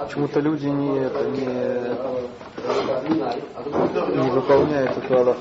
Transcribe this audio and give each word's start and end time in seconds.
Почему-то 0.00 0.40
люди 0.40 0.66
не, 0.66 0.98
это, 1.00 1.24
не, 1.30 1.46
не 4.22 4.30
выполняют 4.30 4.96
эту 4.96 5.16
Аллаху. 5.18 5.40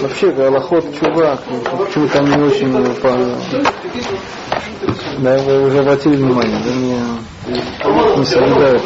Вообще, 0.00 0.30
Аллахот 0.30 0.84
чувак, 0.98 1.40
почему-то 1.78 2.18
они 2.18 2.34
не 2.36 2.42
очень 2.42 2.72
выполняют. 2.72 3.38
Да, 5.18 5.38
вы 5.38 5.66
уже 5.66 5.78
обратили 5.80 6.16
внимание, 6.16 6.58
да, 6.64 6.70
не, 6.72 6.96
не 8.18 8.24
соблюдают. 8.24 8.82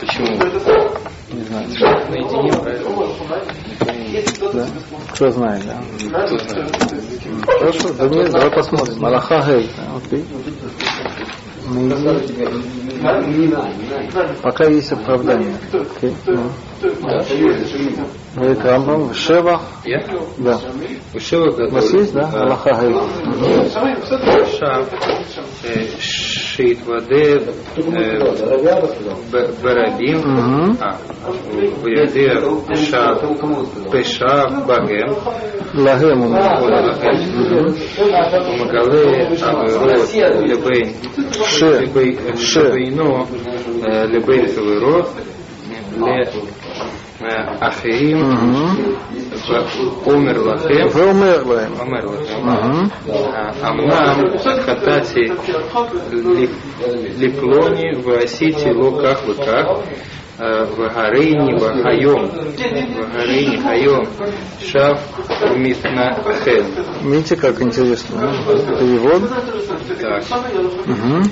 Почему? 0.00 0.89
Не 1.32 1.42
знаю. 1.44 1.66
Наедине, 2.10 2.52
правильно? 2.60 2.90
Да? 4.52 4.66
Кто 5.14 5.30
знает, 5.30 5.62
да? 5.64 5.80
Кто 6.26 6.38
знает? 6.38 6.70
Хорошо, 7.46 7.92
да 7.94 8.08
нет, 8.08 8.30
давай 8.32 8.50
посмотрим. 8.50 9.04
Аллаха 9.04 9.44
Гей. 9.46 9.70
видишь? 10.10 10.24
Наедине. 13.00 13.56
Пока 14.42 14.64
есть 14.64 14.92
оправдание. 14.92 15.54
Окей, 15.72 16.14
ну. 16.26 16.50
Говорит 18.34 18.64
Рамбам, 18.64 19.14
Шева, 19.14 19.60
Я? 19.84 20.02
да. 20.38 20.58
У 21.14 21.20
Шева 21.20 21.50
У 21.50 21.70
вас 21.70 21.92
есть, 21.92 22.12
да? 22.12 22.28
Аллаха 22.28 22.72
Гей. 22.74 22.94
Шав, 24.58 24.88
э, 26.60 26.66
Шит 26.68 26.86
Ваде, 26.86 27.40
Барабим, 29.62 30.18
Мгм. 30.18 30.76
а, 30.80 30.96
Ваде 31.82 32.40
Шав, 32.76 33.90
Пешав, 33.90 34.66
Багем, 34.66 35.14
Лагем 35.74 36.22
он. 36.22 36.32
Магале, 38.58 39.28
Аверот, 39.42 40.14
Лебейн, 40.46 40.88
Ше. 41.46 41.88
Ше. 42.36 42.76
Лебейно, 47.19 47.21
э, 47.21 47.55
Лебейн 47.55 47.55
Таверот, 47.55 47.55
Ле 47.55 47.57
Ахирим, 47.61 48.19
Мгм. 48.19 48.65
Омер 50.05 50.39
Лахем, 50.39 50.87
Веомер 50.89 51.43
лаем. 51.45 51.73
Омер 51.81 52.05
Лахем, 52.07 52.45
Мгм. 52.45 52.91
אמנם 53.63 54.17
חטאתי 54.65 55.25
לפלוני 57.19 57.95
ועשיתי 58.03 58.69
לו 58.69 58.99
כך 59.03 59.19
וכך 59.29 59.65
אה, 60.41 60.63
והריני 60.77 61.53
והיום 61.61 62.25
והריני 63.13 63.57
היום 63.65 64.03
שב 64.59 64.93
ומתנחל. 65.51 66.63
Видите, 67.03 67.35
как 67.35 67.61
интересно. 67.61 68.15
а? 68.19 68.79
Перевод. 68.79 69.21
Так. 70.01 70.23
Мгм. 70.87 71.31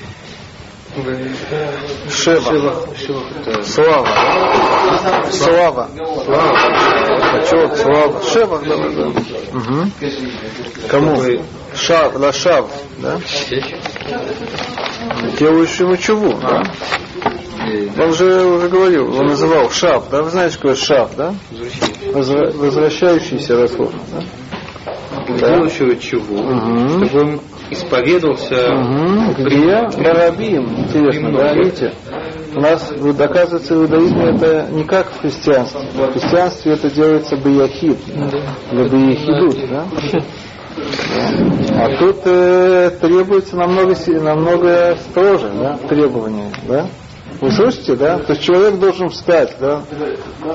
Шева. 2.11 2.75
Слава. 3.63 4.09
Слава. 5.31 5.89
Почет, 7.33 7.77
слава. 7.77 8.23
Шева, 8.23 8.61
да. 8.61 8.77
Кому? 10.89 11.23
Шав, 11.75 12.17
лашав, 12.17 12.71
да? 12.99 13.21
Делаешь 15.39 15.79
ему 15.81 15.97
чуву, 15.97 16.35
да? 16.41 16.63
Он 18.03 18.15
же 18.15 18.45
уже 18.47 18.69
говорил, 18.69 19.15
он 19.15 19.27
называл 19.27 19.71
шав, 19.71 20.09
да? 20.11 20.23
Вы 20.23 20.31
знаете, 20.31 20.55
что 20.55 20.63
такое 20.63 20.77
шав, 20.77 21.15
да? 21.17 21.35
Возвращающийся 22.13 23.57
раствор. 23.57 23.93
Да? 24.13 24.25
Да. 25.29 25.49
Делающего 25.49 25.97
чего? 25.97 26.43
Мгм. 26.43 27.07
Чтобы 27.07 27.21
он 27.21 27.41
исповедовался 27.71 28.73
Мгм. 28.73 29.35
Где? 29.39 29.89
Барабим. 30.03 30.69
Интересно, 30.79 31.33
да, 31.33 31.55
видите? 31.55 31.93
У 32.55 32.61
нас, 32.61 32.93
вот, 32.97 33.21
оказывается, 33.21 33.75
в 33.75 33.83
иудаизме 33.83 34.31
это 34.31 34.69
не 34.73 34.85
как 34.85 35.11
в 35.11 35.21
христианстве. 35.21 35.81
В 35.95 36.13
христианстве 36.13 36.73
это 36.73 36.91
делается 36.91 37.37
баяхид, 37.37 37.99
для 38.73 38.85
баяхидут, 38.89 39.57
да? 39.71 39.85
Да. 40.13 40.25
А 41.81 41.99
тут 41.99 42.17
э, 42.25 42.91
требуется 43.01 43.57
намного, 43.57 43.95
намного 44.07 44.97
строже, 45.11 45.51
да, 45.59 45.79
требования, 45.89 46.51
да? 46.67 46.87
Вы 47.41 47.51
слышите, 47.53 47.95
да? 47.95 48.19
То 48.19 48.33
есть 48.33 48.45
человек 48.45 48.79
должен 48.79 49.11
встать, 49.11 49.57
да, 49.61 49.83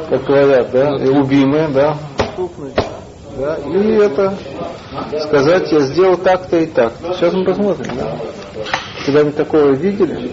как 0.09 0.23
говорят, 0.25 0.71
да, 0.71 0.97
и 0.97 1.05
любимый, 1.05 1.67
да, 1.73 1.97
да, 3.37 3.55
и 3.57 3.95
это 3.95 4.37
сказать, 5.27 5.71
я 5.71 5.79
сделал 5.81 6.17
так-то 6.17 6.59
и 6.59 6.65
так. 6.67 6.93
Сейчас 7.15 7.33
мы 7.33 7.45
посмотрим, 7.45 7.95
да. 7.97 8.17
Когда-нибудь 9.05 9.35
такое 9.35 9.73
видели? 9.73 10.31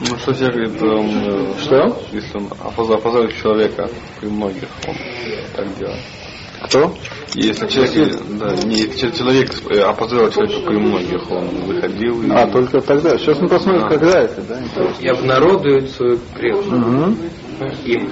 Ну, 0.00 0.16
что 0.18 0.32
тебе 0.32 0.50
говорит, 0.50 0.82
он, 0.82 1.06
э, 1.26 1.54
Что? 1.60 1.98
если 2.12 2.36
он 2.36 2.46
опозор- 2.60 2.98
опозорит 2.98 3.34
человека 3.36 3.88
при 4.20 4.28
многих, 4.28 4.68
он 4.86 4.94
так 5.56 5.76
делает. 5.76 5.98
Кто? 6.62 6.94
Если 7.34 7.66
человек, 7.68 8.16
да, 8.38 8.54
не, 8.64 8.76
если 8.76 9.10
человек 9.10 9.50
э, 9.70 9.80
опозорил 9.80 10.30
человека 10.30 10.60
при 10.66 10.76
многих, 10.76 11.30
он 11.30 11.48
выходил 11.66 12.22
и... 12.22 12.30
А, 12.30 12.46
только 12.48 12.80
тогда. 12.80 13.16
Сейчас 13.18 13.40
мы 13.40 13.48
посмотрим, 13.48 13.84
А. 13.84 13.88
когда 13.88 14.20
это, 14.22 14.40
да? 14.42 14.58
интересно. 14.60 15.02
и 15.02 15.08
обнародует 15.08 15.90
свою 15.90 16.18
крепость 16.36 16.68
Мгм. 16.68 17.18
Им. 17.84 18.08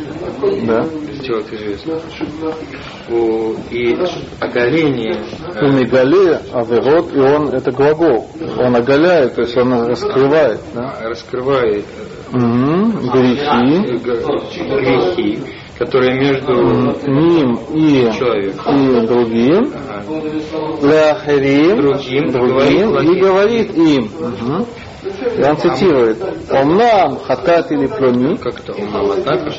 Да. 0.66 0.84
сделать 1.22 1.46
известно. 1.52 1.98
У- 3.08 3.54
И 3.70 3.96
оголение 4.40 5.16
Он 5.62 5.76
оголе, 5.78 6.40
аверот, 6.52 7.14
и 7.14 7.18
он, 7.18 7.48
это 7.48 7.70
глагол. 7.72 8.28
Он 8.58 8.74
оголяет, 8.76 9.34
то 9.34 9.42
есть 9.42 9.56
он 9.56 9.72
раскрывает, 9.86 10.60
да? 10.74 10.96
раскрывает 11.04 11.84
Мгм. 12.32 12.90
Грехи. 13.12 13.98
грехи, 14.02 15.38
которые 15.78 16.18
между 16.18 16.52
Ним 17.08 17.54
и, 17.72 18.10
человеком 18.12 19.02
и 19.02 19.06
другим. 19.06 19.72
ага, 19.88 20.02
Другим, 21.76 22.30
другим, 22.32 22.90
говорит 22.90 23.16
и 23.16 23.20
говорит 23.20 23.76
им. 23.76 24.10
Мгм. 24.18 24.66
И 25.38 25.42
он 25.42 25.56
цитирует. 25.58 26.18
Омнам 26.50 27.18
хатат 27.18 27.70
или 27.72 27.86
плони. 27.86 28.36
как-то 28.36 28.72
умом, 28.72 29.10
однако 29.16 29.52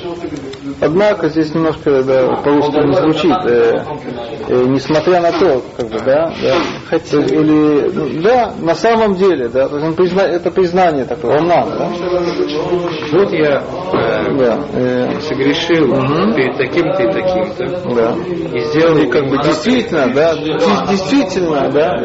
Однако 0.82 1.30
здесь 1.30 1.54
немножко 1.56 2.04
да, 2.04 2.36
по-русски 2.44 2.86
не 2.86 2.94
звучит. 2.94 3.32
э, 3.46 3.84
э, 4.50 4.64
несмотря 4.68 5.22
на 5.22 5.32
то, 5.32 5.62
как 5.76 5.88
бы, 5.88 6.00
да, 6.00 6.32
да, 6.42 6.56
хотя, 6.90 7.20
или, 7.20 7.90
ну, 7.94 8.22
да, 8.22 8.54
на 8.60 8.76
самом 8.76 9.16
деле, 9.16 9.48
да, 9.50 9.68
то 9.70 9.76
есть 9.78 9.88
он 9.88 9.94
призна- 9.96 10.28
это 10.28 10.52
признание 10.52 11.06
такое, 11.06 11.40
он 11.40 11.48
нам, 11.48 11.70
да, 11.70 11.90
вот 13.12 13.32
я 13.32 13.64
э, 13.94 14.38
да, 14.38 14.60
э, 14.74 15.20
согрешил 15.22 15.88
Мгм. 15.88 16.36
перед 16.36 16.58
таким-то 16.58 17.04
и 17.04 17.12
таким-то 17.14 17.96
да. 17.96 18.16
и 18.54 18.60
сделал 18.66 18.98
И 18.98 19.08
как 19.08 19.30
бы 19.30 19.38
действительно, 19.44 20.14
да, 20.14 20.36
де- 20.36 20.58
действительно, 20.92 21.70
да, 21.72 21.98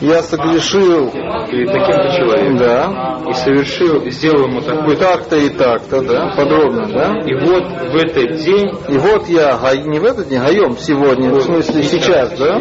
я 0.00 0.22
согрешил, 0.22 1.10
перед 1.50 1.68
таким-то 1.68 2.08
человеком 2.16 2.23
да, 2.56 3.20
и 3.28 3.32
совершил, 3.34 4.08
сделал 4.10 4.48
ему 4.48 4.60
такой 4.60 4.96
так-то 4.96 5.36
и 5.36 5.48
так-то, 5.50 6.02
да, 6.02 6.34
подробно, 6.36 6.88
да. 6.88 7.20
и 7.24 7.34
вот 7.34 7.64
в 7.64 7.96
этот 7.96 8.36
день 8.44 8.70
И 8.88 8.98
вот 8.98 9.28
я, 9.28 9.58
не 9.84 9.98
в 9.98 10.04
этот 10.04 10.28
день, 10.28 10.40
гаем 10.40 10.76
сегодня, 10.78 11.30
в 11.30 11.40
смысле 11.42 11.82
сейчас, 11.82 12.38
да, 12.38 12.60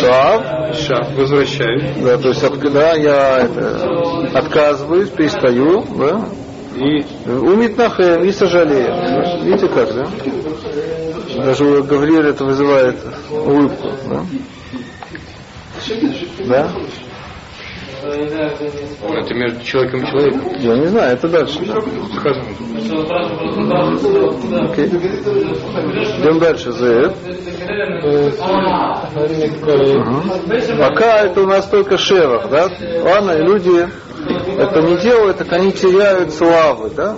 шав, 0.00 0.76
шаг 0.76 1.16
возвращаюсь 1.16 1.88
да, 2.02 2.18
то 2.18 2.28
есть 2.28 2.42
от, 2.42 2.58
когда 2.58 2.94
я 2.94 3.38
это, 3.38 4.28
отказываюсь, 4.34 5.08
перестаю, 5.10 5.84
да, 5.96 6.24
и 6.76 7.04
умитнахем 7.28 8.24
и 8.24 8.32
сожалею. 8.32 8.88
Да? 8.88 9.38
Видите 9.42 9.68
как, 9.68 9.94
да? 9.94 10.06
Даже 11.44 11.64
у 11.64 11.84
Гавриэля 11.84 12.30
это 12.30 12.44
вызывает 12.44 12.96
улыбку, 13.30 13.88
да? 14.08 14.24
Да? 16.46 16.70
Это 18.08 19.34
между 19.34 19.64
человеком 19.64 20.02
и 20.02 20.06
человеком 20.06 20.40
Я 20.58 20.76
не 20.76 20.86
знаю, 20.86 21.14
это 21.14 21.28
дальше. 21.28 21.60
Да? 21.66 21.80
сказано. 22.18 22.44
Окей. 24.70 24.86
Идем 24.86 26.38
дальше. 26.38 26.72
Зет. 26.72 27.14
Мгм. 29.94 30.78
Пока 30.78 31.20
это 31.24 31.42
у 31.42 31.46
нас 31.46 31.66
только 31.66 31.98
шевах, 31.98 32.48
да? 32.50 32.68
Ладно, 33.04 33.32
и 33.32 33.42
люди 33.42 33.88
это 34.58 34.82
не 34.82 34.96
делают, 34.98 35.38
так 35.38 35.52
они 35.52 35.72
теряют 35.72 36.32
славы, 36.32 36.90
да? 36.90 37.16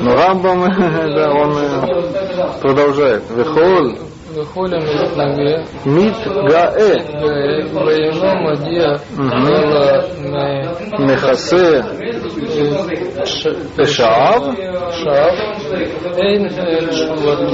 Но 0.00 0.14
Рамбам, 0.14 0.60
да, 0.78 1.30
он 1.30 1.56
э, 1.56 2.60
продолжает. 2.60 3.24
Вехол, 3.30 3.98
выходим 4.34 4.78
из 4.78 5.16
ноги, 5.16 5.64
Мид 5.84 6.14
гаэ. 6.26 6.98
воено 7.72 8.34
мадия, 8.42 9.00
Мехасе 10.98 11.84
Пешаав. 13.76 14.56
шав, 14.94 15.34
эйн 16.18 16.50
шувато, 16.92 17.46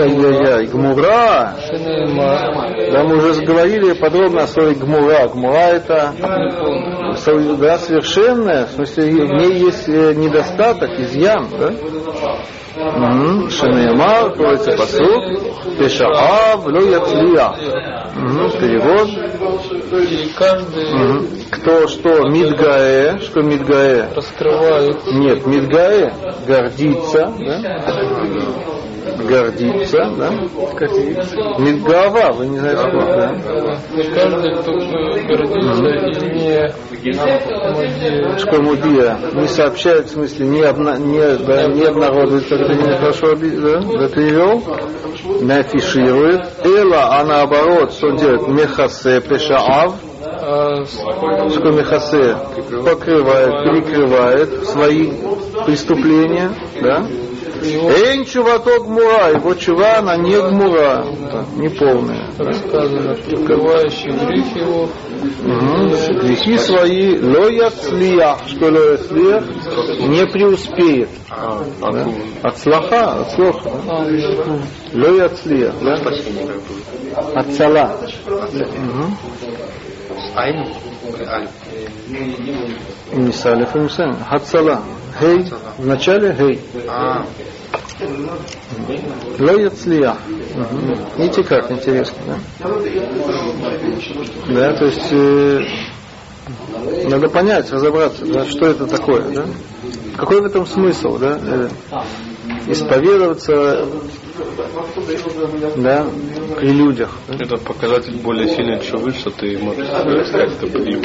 Ай-яй-яй. 0.00 0.66
Гмура. 0.66 1.54
Да, 2.92 3.04
мы 3.04 3.16
уже 3.16 3.42
говорили 3.44 3.92
подробно 3.94 4.42
о 4.42 4.46
слове 4.46 4.74
гмура. 4.74 5.28
Гмура 5.28 5.56
это 5.56 6.12
да, 7.58 7.78
совершенная, 7.78 8.66
в 8.66 8.70
смысле 8.70 9.04
в 9.04 9.32
ней 9.32 9.54
есть 9.60 9.88
э, 9.88 10.14
недостаток, 10.14 10.90
изъян, 10.98 11.48
да? 11.58 11.72
Мгм. 12.74 13.50
Шенеемар, 13.50 14.30
говорится 14.34 14.72
посуд, 14.72 15.78
Пешаав, 15.78 16.64
ло 16.64 16.80
яцлия. 16.80 17.52
Мгм. 18.14 18.50
Перевод. 18.52 19.08
Кто 21.50 21.86
что? 21.88 22.28
Мидгаэ. 22.28 23.18
Что 23.20 23.42
Мидгаэ? 23.42 24.14
раскрывает 24.14 25.06
Нет, 25.12 25.46
Мидгаэ 25.46 26.12
гордится, 26.46 27.32
да? 27.38 28.71
Гордится, 29.28 30.10
да? 30.18 30.30
Мидгава, 31.58 32.32
вы 32.32 32.46
не 32.46 32.58
знаете, 32.58 32.82
что 32.82 32.98
да? 33.00 33.34
Каждый, 34.14 34.54
кто 34.56 34.72
гордится 35.28 35.86
и 35.86 36.38
не 36.38 36.72
Шкомудия 38.38 39.16
не 39.34 39.48
сообщает, 39.48 40.06
в 40.06 40.10
смысле, 40.10 40.46
не, 40.46 40.62
обна, 40.62 40.96
не, 40.98 41.36
да, 41.38 41.66
не 41.66 41.84
обнародует, 41.84 42.48
как 42.48 42.66
ты 42.66 42.74
не 42.74 42.92
хорошо 42.98 43.34
да, 43.34 43.36
перевел, 44.08 44.62
не 45.40 45.52
афиширует. 45.52 46.42
Эла, 46.64 47.18
а 47.18 47.24
наоборот, 47.24 47.92
что 47.92 48.10
делает? 48.12 48.48
Мехасе 48.48 49.20
пешаав, 49.20 49.94
а 50.24 50.84
с- 50.84 50.92
что 50.94 51.70
мехасе 51.72 52.36
покрывает, 52.84 53.64
перекрывает 53.64 54.64
свои 54.66 55.10
преступления, 55.66 56.50
да? 56.80 57.04
Эйн 57.64 58.24
чувато 58.24 58.80
гмура, 58.82 59.30
его 59.30 59.54
чува, 59.54 59.98
она 59.98 60.16
не 60.16 60.36
гмура, 60.36 61.04
да, 61.32 61.44
не 61.56 61.68
полная. 61.68 62.30
как 62.36 62.54
сказано, 62.54 63.14
прикрывающий 63.14 64.10
грех 64.10 64.56
его. 64.56 64.88
Грехи 66.22 66.56
свои 66.58 67.18
ло 67.18 67.48
яцлия, 67.48 68.36
что 68.46 68.66
ло 68.66 68.92
яцлия, 68.92 69.40
не 70.08 70.26
преуспеет. 70.26 71.08
А, 71.30 71.62
Да? 71.80 71.88
откуда? 71.88 72.16
От 72.42 72.58
слаха, 72.58 73.12
от 73.20 73.30
слоха. 73.32 73.70
а, 73.88 74.04
Ло 74.94 75.08
яцлия, 75.16 75.72
да? 75.80 75.96
Спасение 75.96 76.46
как 76.46 76.56
будет. 76.62 77.36
От 77.36 77.52
сала. 77.54 77.96
Айн? 80.34 80.66
Не 83.12 83.32
салиф, 83.32 83.74
не. 83.74 84.14
От 84.30 84.46
сала. 84.46 84.80
Гей. 85.20 85.52
В 85.78 85.86
начале 85.86 86.32
гей. 86.32 86.60
А, 86.88 87.24
яцлия. 89.38 90.16
Мгм. 90.54 90.98
Видите, 91.16 91.42
как 91.44 91.70
интересно, 91.70 92.16
да? 92.26 92.68
Да, 94.48 94.74
то 94.74 94.84
есть 94.84 95.12
э, 95.12 95.64
надо 97.08 97.28
понять, 97.28 97.70
разобраться, 97.70 98.26
да, 98.26 98.44
что 98.44 98.66
это 98.66 98.86
такое, 98.86 99.22
да? 99.30 99.44
Какой 100.16 100.40
в 100.40 100.44
этом 100.44 100.66
смысл, 100.66 101.18
да? 101.18 101.38
Э, 101.40 101.68
исповедоваться, 102.66 103.86
да, 105.76 106.06
при 106.56 106.68
людях. 106.72 107.10
это 107.28 107.56
показатель 107.58 108.16
более 108.18 108.48
сильной 108.48 108.80
чувы, 108.80 109.12
что 109.12 109.30
ты 109.30 109.58
можешь 109.58 109.86
сказать 109.86 110.52
это 110.52 110.66
погиб. 110.66 111.00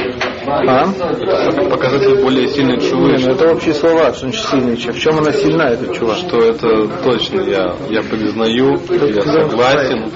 А? 0.46 0.88
Это 0.88 1.68
показатель 1.68 2.22
более 2.22 2.48
сильной 2.48 2.80
чувы, 2.80 3.08
Не, 3.08 3.12
ну 3.14 3.18
что, 3.18 3.30
это 3.32 3.52
общие 3.52 3.74
слова, 3.74 4.12
что 4.12 4.20
значит 4.26 4.46
сильный 4.46 4.76
чувак. 4.76 4.96
В 4.96 5.00
чем 5.00 5.18
она 5.18 5.32
сильна, 5.32 5.70
эта 5.70 5.94
чувак? 5.94 6.16
что 6.18 6.38
это 6.38 6.88
точно 7.04 7.40
я, 7.42 7.76
я 7.90 8.02
признаю, 8.02 8.78
я 8.90 9.22
согласен, 9.22 10.10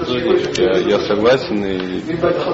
я, 0.57 0.77
я 0.79 0.99
согласен, 0.99 1.65
и 1.65 2.03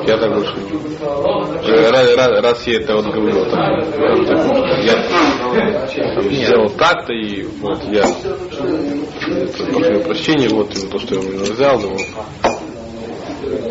я 0.07 0.17
так 0.17 0.33
больше 0.33 0.55
буду. 0.55 0.81
Э, 1.01 1.89
Раз, 1.89 2.15
раз- 2.15 2.43
раз 2.43 2.67
я 2.67 2.79
это 2.79 2.95
вот 2.95 3.05
говорю, 3.05 3.45
так, 3.45 3.85
я 4.83 4.93
там, 6.13 6.23
сделал 6.31 6.69
так-то, 6.69 7.13
и 7.13 7.43
вот 7.61 7.83
я 7.91 8.03
это, 8.03 9.65
прошу 9.71 9.99
прощения, 10.01 10.48
вот 10.53 10.89
то, 10.89 10.99
что 10.99 11.15
я 11.15 11.21
его 11.21 11.43
взял, 11.43 11.77
вот, 11.79 12.01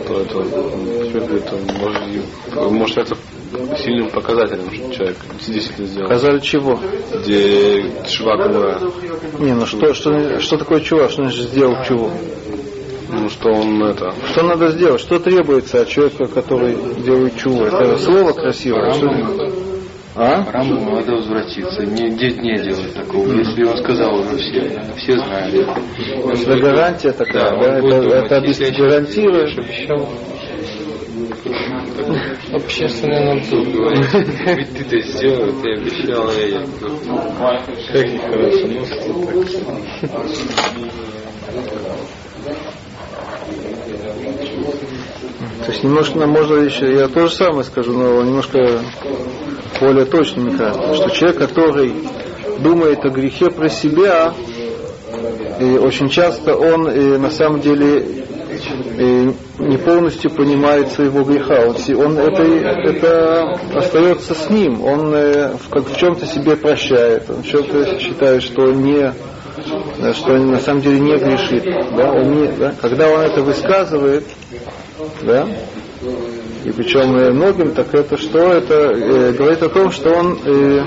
то 0.07 0.21
это, 0.21 1.35
это 1.35 1.57
может, 1.79 2.03
и- 2.09 2.71
может 2.71 2.99
это 2.99 3.17
сильным 3.79 4.11
показателем, 4.11 4.73
что 4.73 4.95
человек 4.95 5.17
действительно 5.47 5.87
сделал. 5.87 6.07
Сказали 6.09 6.39
чего? 6.41 6.81
Где 7.23 7.93
чувак 8.09 8.53
была, 8.53 8.81
Не, 9.39 9.55
ну 9.55 9.67
что, 9.67 9.95
что, 9.95 10.41
что 10.41 10.57
такое 10.59 10.81
чувак? 10.81 11.11
Что 11.11 11.23
значит 11.23 11.49
сделал 11.49 11.77
чего? 11.87 12.11
ну 13.11 13.29
что 13.31 13.49
он 13.51 13.83
это, 13.85 14.13
Что 14.33 14.43
надо 14.43 14.71
сделать? 14.71 15.01
Что 15.01 15.19
требуется 15.19 15.83
от 15.83 15.89
человека, 15.89 16.27
который 16.27 16.77
делает 17.03 17.37
чуву? 17.39 17.65
Это 17.65 17.97
слово 17.99 18.33
красивое. 18.33 18.93
Что... 18.93 19.68
А? 20.21 20.45
Рамбу 20.51 20.81
надо 20.97 21.13
возвратиться, 21.13 21.85
не, 21.87 22.09
не, 22.11 22.31
не 22.41 22.59
делать 22.65 22.93
такого. 22.93 23.33
Если 23.35 23.63
он 23.63 23.77
сказал 23.79 24.19
уже 24.19 24.37
все, 24.39 24.81
все 24.97 25.17
знали. 25.17 25.65
Это 26.33 26.59
гарантия 26.59 27.13
такая, 27.13 27.51
Да, 27.53 27.57
да? 27.57 27.79
Это, 27.79 27.81
думать, 28.01 28.25
это 28.25 28.37
обес- 28.39 28.77
гарантирует. 28.77 29.59
обещал 29.59 30.09
общественный 32.53 33.35
надзор. 33.35 33.65
Ведь 34.57 34.73
ты 34.73 34.97
это 34.97 35.01
сделал, 35.09 35.53
ты 35.63 35.73
обещал, 35.75 36.31
я, 36.33 36.47
я. 36.49 36.61
как 37.93 38.07
нехорошо 38.13 38.67
носится 38.67 39.13
так. 40.09 40.19
То 45.69 45.73
есть 45.73 45.85
немножко 45.85 46.19
нам 46.19 46.31
можно 46.31 46.55
еще, 46.63 46.95
я 46.95 47.09
то 47.09 47.27
же 47.27 47.35
самое 47.35 47.63
скажу, 47.63 47.93
но 47.93 48.23
немножко 48.23 48.81
более 49.79 50.07
точно 50.07 50.45
мне 50.45 50.57
кажется, 50.57 50.95
что 50.95 51.11
человек, 51.11 51.37
который 51.41 51.93
думает 52.61 53.05
о 53.05 53.11
грехе 53.11 53.51
про 53.51 53.69
себя, 53.69 54.33
и 55.61 55.77
очень 55.77 56.09
часто 56.09 56.57
он 56.57 56.89
э, 56.89 57.19
на 57.19 57.31
самом 57.31 57.61
деле 57.61 58.03
э, 58.97 59.31
не 59.59 59.77
полностью 59.77 60.31
понимает 60.31 60.89
своего 60.89 61.23
греха. 61.23 61.67
Он, 61.67 61.77
он 62.03 62.19
это, 62.19 62.43
это 62.43 63.61
остается 63.75 64.35
с 64.35 64.49
ним. 64.49 64.83
Он 64.83 65.13
э, 65.15 65.53
как, 65.71 65.87
в 65.87 65.99
чем-то 65.99 66.25
себе 66.25 66.57
прощает, 66.57 67.29
он 67.29 67.43
в 67.43 67.47
чем-то 67.47 68.01
считает, 68.01 68.43
что 68.43 68.73
не 68.73 69.13
да, 69.99 70.15
что 70.15 70.33
он 70.33 70.51
на 70.51 70.61
самом 70.61 70.81
деле 70.81 70.99
не 70.99 71.15
грешит. 71.19 71.65
Да, 71.95 72.13
он 72.13 72.41
не, 72.41 72.49
да, 72.53 72.73
когда 72.81 73.09
он 73.11 73.21
это 73.21 73.43
высказывает, 73.43 74.25
да, 75.23 75.49
и 76.65 76.73
причем 76.73 77.37
многим, 77.37 77.73
так 77.73 77.95
это 77.95 78.17
что? 78.17 78.53
Это 78.53 78.75
э, 78.75 79.33
говорит 79.33 79.63
о 79.63 79.69
том, 79.69 79.91
что 79.91 80.11
он 80.11 80.39
э, 80.45 80.85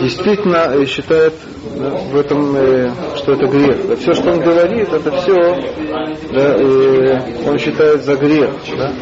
действительно 0.00 0.84
считает 0.86 1.34
в 1.80 2.16
этом, 2.16 2.56
э, 2.56 2.90
что 3.16 3.32
это 3.32 3.46
грех. 3.46 3.98
Все, 3.98 4.12
что 4.12 4.32
он 4.32 4.40
говорит, 4.40 4.92
это 4.92 5.10
все 5.12 5.56
да, 6.32 6.54
э, 6.56 7.48
он 7.48 7.58
считает 7.58 8.02
за 8.02 8.16
грех. 8.16 8.50
Да? 8.76 8.92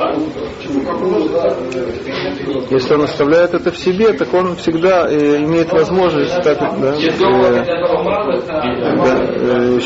Если 2.70 2.94
он 2.94 3.02
оставляет 3.02 3.54
это 3.54 3.70
в 3.70 3.78
себе, 3.78 4.12
так 4.12 4.32
он 4.34 4.56
всегда 4.56 5.08
э, 5.08 5.44
имеет 5.44 5.72
возможность 5.72 6.42
так, 6.42 6.58
да, 6.80 6.94
э, 6.94 7.10
да, 8.98 9.80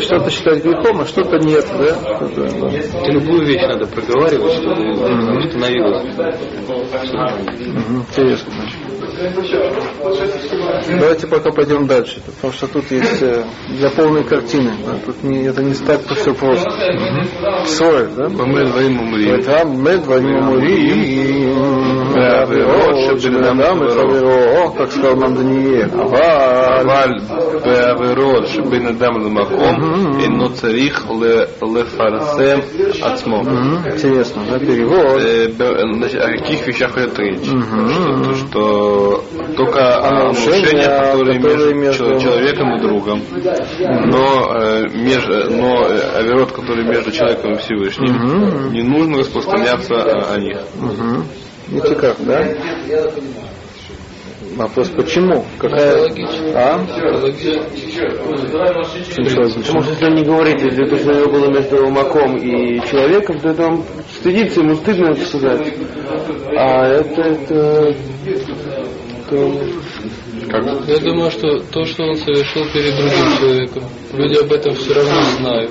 что-то 0.00 0.30
считать 0.30 0.64
грехом, 0.64 1.00
а 1.00 1.06
что-то 1.06 1.38
нет. 1.38 1.66
Да? 1.78 2.16
Что-то, 2.16 2.42
да. 2.60 2.70
Любую 3.10 3.46
вещь 3.46 3.62
надо 3.62 3.86
проговаривать, 3.86 4.52
чтобы 4.52 5.48
становилось. 5.50 6.04
Мгм, 7.66 8.04
Интересно. 8.08 8.52
Давайте 10.98 11.26
пока 11.26 11.50
пойдем 11.50 11.86
дальше, 11.86 12.20
потому 12.24 12.52
что 12.52 12.66
тут 12.66 12.90
есть 12.90 13.22
э, 13.22 13.44
для 13.68 13.90
полной 13.90 14.24
картины. 14.24 14.72
да, 14.84 14.98
тут 15.04 15.22
не, 15.22 15.44
это 15.44 15.62
не 15.62 15.74
так-то 15.74 16.14
все 16.14 16.34
просто. 16.34 16.70
Свой, 17.66 18.08
да? 18.16 18.28
Мы 18.28 18.64
двоим 18.64 19.00
умри. 19.00 19.42
Мы 19.64 19.98
двоим 19.98 20.48
умри. 20.48 22.03
בעבירות 22.13 22.95
שבן 23.21 23.43
אדם 23.43 23.79
חברו, 23.89 24.73
как 24.77 24.91
сказал 24.91 25.15
нам 25.15 25.35
Даниэль. 25.35 25.89
אבל 25.93 26.79
אבל 26.81 27.11
בעבירות 27.65 28.47
שבין 28.47 28.87
אדם 28.87 29.21
למקום 29.21 29.75
אינו 30.19 30.49
צריך 30.53 31.07
ל- 31.21 31.65
לפרסם 31.79 32.59
עצמו. 33.01 33.41
Интересно, 33.85 34.41
да, 34.51 34.59
перевод. 34.59 35.21
Э, 35.21 35.47
б- 35.57 35.93
значит, 35.97 36.19
О 36.21 36.27
каких 36.37 36.67
вещах 36.67 36.97
идет 36.97 37.17
речь? 37.19 37.45
Что, 37.45 38.33
что 38.35 39.23
только 39.57 39.81
о 39.97 40.11
нарушения, 40.11 40.87
нарушениях, 40.87 41.11
которые 41.11 41.39
которые 41.39 41.73
между, 41.75 42.05
между- 42.05 42.19
человеком 42.19 42.67
и 42.75 42.81
другом, 42.81 43.21
но, 44.13 44.25
э, 44.55 44.83
меж- 45.07 45.49
но 45.49 45.85
э, 45.87 46.19
оверот, 46.19 46.51
которые 46.51 46.85
между 46.87 47.11
человеком 47.11 47.53
и 47.53 47.57
Всевышним, 47.57 48.71
не 48.71 48.83
нужно 48.83 49.19
распространяться 49.19 49.95
о, 49.95 50.33
о 50.33 50.37
них. 51.68 51.84
Угу. 51.84 51.88
Видите 51.88 51.94
как, 52.00 52.16
да? 52.24 52.44
Вопрос, 54.56 54.88
почему? 54.90 55.44
Какая... 55.58 56.08
А? 56.54 56.78
Потому 59.16 59.82
что 59.82 59.90
если 59.90 60.06
он 60.06 60.14
не 60.14 60.24
говорит, 60.24 60.62
если 60.62 60.84
то, 60.84 60.96
что 60.96 61.10
у 61.10 61.14
него 61.14 61.28
было 61.32 61.50
между 61.50 61.90
маком 61.90 62.36
и 62.36 62.80
человеком, 62.88 63.40
то 63.40 63.48
это 63.48 63.66
он 63.66 63.84
стыдится, 64.20 64.60
ему 64.60 64.76
стыдно 64.76 65.08
это 65.08 65.24
сказать. 65.24 65.74
А 66.56 66.86
это, 66.86 67.22
это, 67.22 67.96
это 69.26 69.50
Как? 70.50 70.64
Я 70.88 70.98
думаю, 70.98 71.30
что 71.30 71.58
то, 71.58 71.84
что 71.84 72.04
он 72.04 72.16
совершил 72.16 72.64
перед 72.72 72.94
другим 72.96 73.38
человеком, 73.38 73.84
люди 74.12 74.36
об 74.38 74.52
этом 74.52 74.74
все 74.74 74.94
равно 74.94 75.22
знают. 75.38 75.70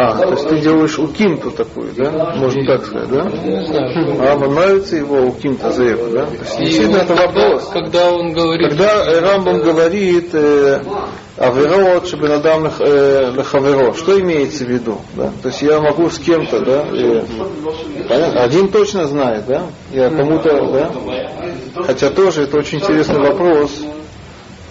А, 0.00 0.16
то 0.16 0.30
есть 0.30 0.48
ты 0.48 0.60
делаешь 0.60 0.96
укимту 0.96 1.50
такую, 1.50 1.88
да? 1.96 2.34
Можно 2.36 2.64
так 2.66 2.86
сказать, 2.86 3.08
да? 3.08 3.26
А 4.20 4.36
вам 4.36 4.54
нравится 4.54 4.94
его 4.94 5.22
укимта 5.22 5.72
за 5.72 5.84
это, 5.86 6.08
да? 6.10 6.26
То 6.26 6.34
есть 6.34 6.58
действительно 6.58 6.98
это 6.98 7.14
вопрос. 7.16 7.68
когда 7.72 8.12
он 8.12 8.32
говорит, 8.32 8.68
Когда 8.70 9.10
э, 9.10 9.20
Рамбам 9.20 9.58
говорит 9.58 10.28
э, 10.34 10.80
Аверот 11.36 12.06
Шабинадам 12.06 12.66
Лехаверо, 12.66 13.92
что 13.94 14.20
имеется 14.20 14.64
в 14.64 14.68
виду? 14.68 14.98
Да? 15.16 15.32
То 15.42 15.48
есть 15.48 15.62
я 15.62 15.80
могу 15.80 16.08
с 16.10 16.18
кем-то, 16.20 16.60
да, 16.60 16.84
и- 16.92 17.24
понятно? 18.08 18.40
один 18.44 18.68
точно 18.68 19.04
знает, 19.08 19.46
да, 19.48 19.62
я 19.90 20.10
кому-то, 20.10 20.70
да, 20.72 20.92
хотя 21.82 22.10
тоже 22.10 22.42
это 22.42 22.56
очень 22.58 22.78
интересный 22.78 23.18
вопрос. 23.18 23.72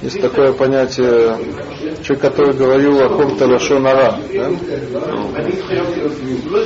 Есть 0.01 0.21
такое 0.21 0.53
понятие, 0.53 1.37
человек, 2.03 2.21
который 2.21 2.53
говорил 2.53 3.01
о 3.01 3.09
ком-то 3.09 3.47
Лашонара, 3.47 4.15
да? 4.31 4.51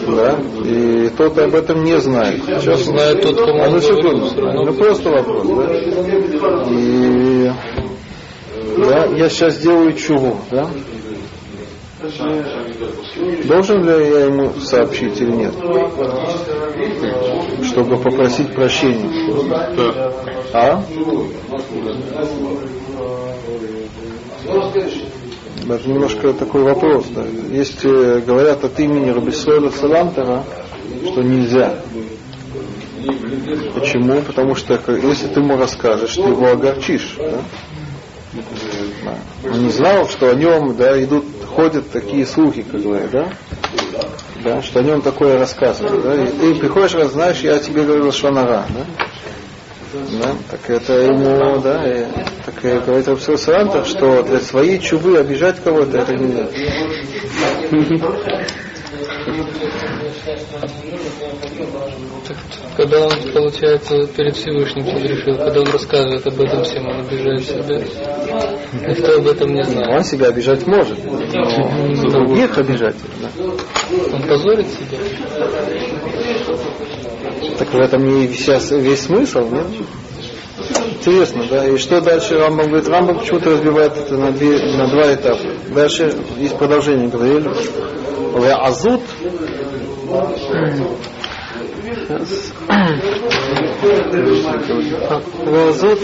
да, 0.07 0.39
и 0.65 1.09
тот 1.17 1.38
об 1.38 1.55
этом 1.55 1.83
не 1.85 1.97
знает. 2.01 2.43
Сейчас 2.43 2.81
знает 2.83 3.21
тот, 3.21 3.38
кому 3.38 3.63
а 3.63 3.67
он 3.69 4.65
ну, 4.65 4.73
просто 4.73 5.09
вопрос, 5.09 5.47
да? 5.47 5.73
И 6.69 7.51
да, 8.77 9.05
я 9.05 9.29
сейчас 9.29 9.59
делаю 9.59 9.93
чуву, 9.93 10.38
да? 10.51 10.67
Должен 13.45 13.85
ли 13.85 14.09
я 14.09 14.25
ему 14.25 14.51
сообщить 14.59 15.21
или 15.21 15.31
нет? 15.31 15.53
Чтобы 17.63 17.97
попросить 17.97 18.53
прощения. 18.53 19.09
А? 20.53 20.83
Даже 25.65 25.88
немножко 25.88 26.33
такой 26.33 26.63
вопрос. 26.63 27.05
Да. 27.15 27.24
Есть, 27.50 27.83
э, 27.83 28.21
говорят 28.25 28.63
от 28.63 28.79
имени 28.79 29.10
Рабисуэля 29.10 29.69
Салантера, 29.69 30.43
что 31.05 31.21
нельзя. 31.21 31.75
Почему? 33.74 34.21
Потому 34.21 34.55
что 34.55 34.79
если 35.01 35.27
ты 35.27 35.39
ему 35.39 35.57
расскажешь, 35.57 36.15
ты 36.15 36.21
его 36.21 36.48
огорчишь. 36.48 37.15
Да? 37.17 37.41
Он 39.43 39.63
не 39.63 39.71
знал, 39.71 40.07
что 40.07 40.29
о 40.29 40.36
нем 40.36 40.75
да, 40.75 41.01
идут, 41.03 41.25
ходят 41.45 41.89
такие 41.91 42.25
слухи, 42.25 42.63
как 42.63 42.81
говорят, 42.81 43.12
да? 43.12 43.33
Да, 44.43 44.62
что 44.62 44.79
о 44.79 44.83
нем 44.83 45.01
такое 45.01 45.38
рассказывают. 45.38 46.03
Да? 46.03 46.24
И 46.24 46.27
ты 46.27 46.55
приходишь, 46.55 46.93
раз 46.93 47.12
знаешь, 47.12 47.39
я 47.41 47.60
тебе 47.60 47.83
говорил 47.83 48.12
Шонара, 48.12 48.65
да? 48.69 48.86
Да, 49.93 50.36
так 50.50 50.69
это 50.69 50.93
ему, 50.93 51.60
да, 51.60 51.86
и, 51.86 52.05
так 52.45 52.63
и 52.63 52.79
говорит 52.86 53.07
Рабсил 53.07 53.38
Сарантов, 53.38 53.88
что 53.88 54.24
для 54.24 54.39
своей 54.39 54.79
чувы 54.79 55.17
обижать 55.17 55.62
кого-то, 55.62 55.98
это 55.98 56.15
нельзя. 56.15 56.48
так, 62.27 62.38
когда 62.77 63.07
он, 63.07 63.13
получается, 63.33 64.07
перед 64.07 64.36
Всевышним 64.36 64.86
согрешил, 64.86 65.38
когда 65.38 65.60
он 65.60 65.67
рассказывает 65.67 66.25
об 66.25 66.39
этом 66.39 66.63
всем, 66.63 66.88
он 66.88 67.01
обижает 67.01 67.43
себя. 67.43 67.81
Никто 68.88 69.17
об 69.17 69.27
этом 69.27 69.53
не 69.53 69.63
знает. 69.63 69.89
Он 69.89 70.03
себя 70.03 70.27
обижать 70.27 70.65
может, 70.67 70.98
но 71.03 72.10
других 72.10 72.57
обижать. 72.57 72.95
Да. 73.21 73.29
Он 74.13 74.24
позорит 74.24 74.67
себя. 74.67 74.98
Так 77.57 77.74
в 77.74 77.79
этом 77.79 78.05
и 78.07 78.27
сейчас 78.33 78.71
весь 78.71 79.01
смысл, 79.01 79.50
нет? 79.50 79.65
Интересно, 81.00 81.43
да? 81.50 81.67
И 81.67 81.77
что 81.77 82.01
дальше 82.01 82.38
Рамбам 82.38 82.67
говорит? 82.67 82.88
Рамбам 82.88 83.19
почему-то 83.19 83.51
разбивает 83.51 83.98
это 83.98 84.15
на, 84.15 84.31
две, 84.31 84.60
на 84.77 84.88
два 84.88 85.13
этапа. 85.13 85.41
Дальше 85.74 86.15
есть 86.38 86.55
продолжение 86.57 87.07
Гавриэля. 87.07 87.51
Азут. 88.57 89.01
Азут. 95.48 96.00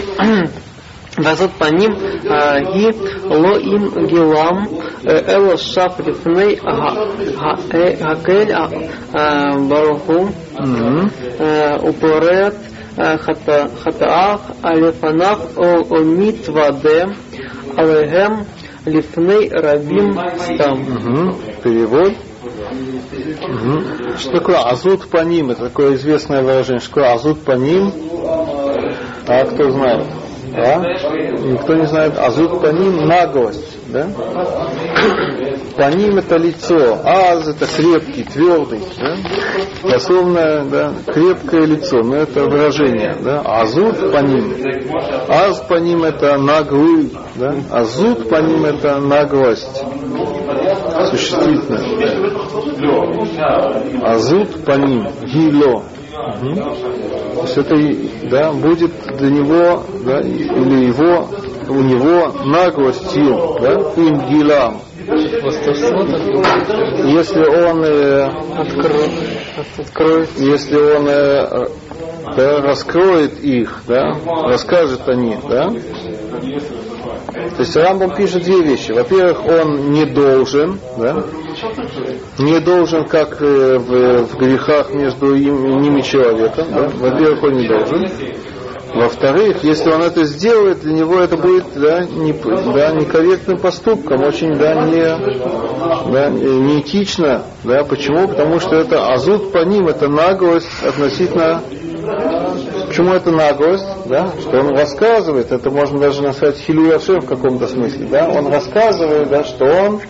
Вазот 1.16 1.52
по 1.52 1.64
ним 1.64 1.96
а, 2.28 2.60
ги 2.60 2.92
ло 3.24 3.56
им 3.58 4.06
гилам 4.06 4.68
э, 5.04 5.34
эло 5.34 5.56
шаф 5.56 5.98
рифней 6.00 6.60
а, 6.62 7.56
э, 7.72 7.96
гакель 7.96 8.52
а, 8.52 9.58
баруху 9.58 10.28
э, 10.58 11.78
упорет 11.82 12.54
хатаах 12.96 14.40
алефанах 14.62 15.38
омит 15.56 16.46
ваде 16.48 17.08
алегем 17.76 18.46
лифней 18.84 19.50
рабим 19.50 20.12
стам. 20.38 21.36
Перевод. 21.62 22.12
Что 24.18 24.32
такое 24.32 24.58
азут 24.58 25.08
по 25.08 25.18
ним? 25.18 25.50
Это 25.50 25.64
такое 25.64 25.94
известное 25.94 26.42
выражение. 26.42 26.80
Что 26.80 27.12
азут 27.12 27.40
по 27.42 27.52
ним? 27.52 27.92
А 29.26 29.44
кто 29.44 29.70
знает? 29.70 30.06
А? 30.58 30.80
Никто 31.44 31.74
не 31.74 31.86
знает. 31.86 32.18
Азут 32.18 32.60
по 32.60 32.66
ним 32.66 33.06
наглость. 33.06 33.78
Да? 33.88 34.06
По 35.76 35.90
ним 35.94 36.18
это 36.18 36.36
лицо. 36.36 36.98
Аз 37.04 37.46
это 37.48 37.66
крепкий, 37.66 38.24
твердый. 38.24 38.80
Да? 38.98 39.90
Дословно, 39.90 40.64
да, 40.64 40.92
крепкое 41.06 41.66
лицо. 41.66 42.02
Но 42.02 42.16
это 42.16 42.44
выражение. 42.44 43.16
Да? 43.22 43.42
Азут 43.44 44.12
по 44.12 44.18
ним. 44.18 44.54
Аз 45.28 45.58
по 45.60 45.74
ним 45.74 46.04
это 46.04 46.36
наглый. 46.38 47.12
Да? 47.36 47.54
Азут 47.70 48.28
по 48.28 48.36
ним 48.36 48.64
это 48.64 48.98
наглость 48.98 49.84
существительное. 51.10 51.80
Азут 54.02 54.64
по 54.64 54.72
ним, 54.72 55.06
гило. 55.24 55.82
Мгм. 56.36 56.56
То 56.56 57.42
есть 57.42 57.56
это 57.58 58.28
да, 58.30 58.52
будет 58.52 58.92
для 59.16 59.30
него, 59.30 59.82
да, 60.04 60.20
или 60.20 60.86
его, 60.86 61.28
у 61.68 61.80
него 61.80 62.44
наглостью, 62.44 63.58
да, 63.60 63.72
им 63.96 64.20
гилам. 64.28 64.80
Восторжество 65.42 66.04
так 66.04 66.22
говорит. 66.22 67.06
Если 67.06 67.40
он 67.40 67.82
э, 67.84 68.28
Откро- 68.58 69.78
Откроет. 69.78 70.28
если 70.38 70.76
он 70.76 71.08
э, 71.08 71.68
да, 72.36 72.60
раскроет 72.60 73.40
их, 73.40 73.82
да, 73.86 74.16
расскажет 74.44 75.08
о 75.08 75.14
них, 75.14 75.38
да. 75.48 75.70
То 77.56 77.62
есть 77.62 77.76
Рамбам 77.76 78.14
пишет 78.14 78.44
две 78.44 78.62
вещи. 78.62 78.92
Во-первых, 78.92 79.44
он 79.44 79.90
не 79.90 80.04
должен, 80.06 80.78
да, 80.96 81.24
не 82.38 82.60
должен, 82.60 83.04
как 83.04 83.40
э, 83.40 83.78
в, 83.78 84.26
в 84.26 84.36
грехах 84.38 84.92
между 84.92 85.34
им, 85.34 85.80
ними 85.80 86.00
человеком, 86.02 86.66
да. 86.70 86.88
Во-первых, 86.88 87.42
он 87.42 87.56
не 87.56 87.68
должен. 87.68 88.08
Во-вторых, 88.94 89.62
если 89.64 89.90
он 89.90 90.02
это 90.02 90.24
сделает, 90.24 90.80
для 90.80 90.94
него 90.94 91.20
это 91.20 91.36
будет 91.36 91.66
да, 91.74 92.04
не, 92.04 92.32
да, 92.32 92.92
некорректным 92.92 93.58
поступком, 93.58 94.22
очень 94.22 94.54
да, 94.54 94.86
не, 94.86 96.12
да, 96.12 96.30
неэтично. 96.30 97.42
Да, 97.64 97.84
почему? 97.84 98.28
Потому 98.28 98.60
что 98.60 98.76
это 98.76 99.12
азут 99.12 99.52
по 99.52 99.58
ним, 99.64 99.88
это 99.88 100.08
наглость 100.08 100.68
относительно 100.82 101.62
Почему 102.86 103.12
это 103.12 103.30
наглость? 103.30 103.86
Да? 104.06 104.32
Что 104.40 104.60
он 104.60 104.70
рассказывает, 104.70 105.52
это 105.52 105.70
можно 105.70 105.98
даже 105.98 106.22
назвать 106.22 106.56
хилюяшем 106.58 107.20
в 107.20 107.26
каком-то 107.26 107.66
смысле. 107.66 108.06
Да? 108.10 108.28
Он 108.28 108.48
рассказывает, 108.48 109.28
да, 109.28 109.44
что 109.44 109.64
он 109.64 110.00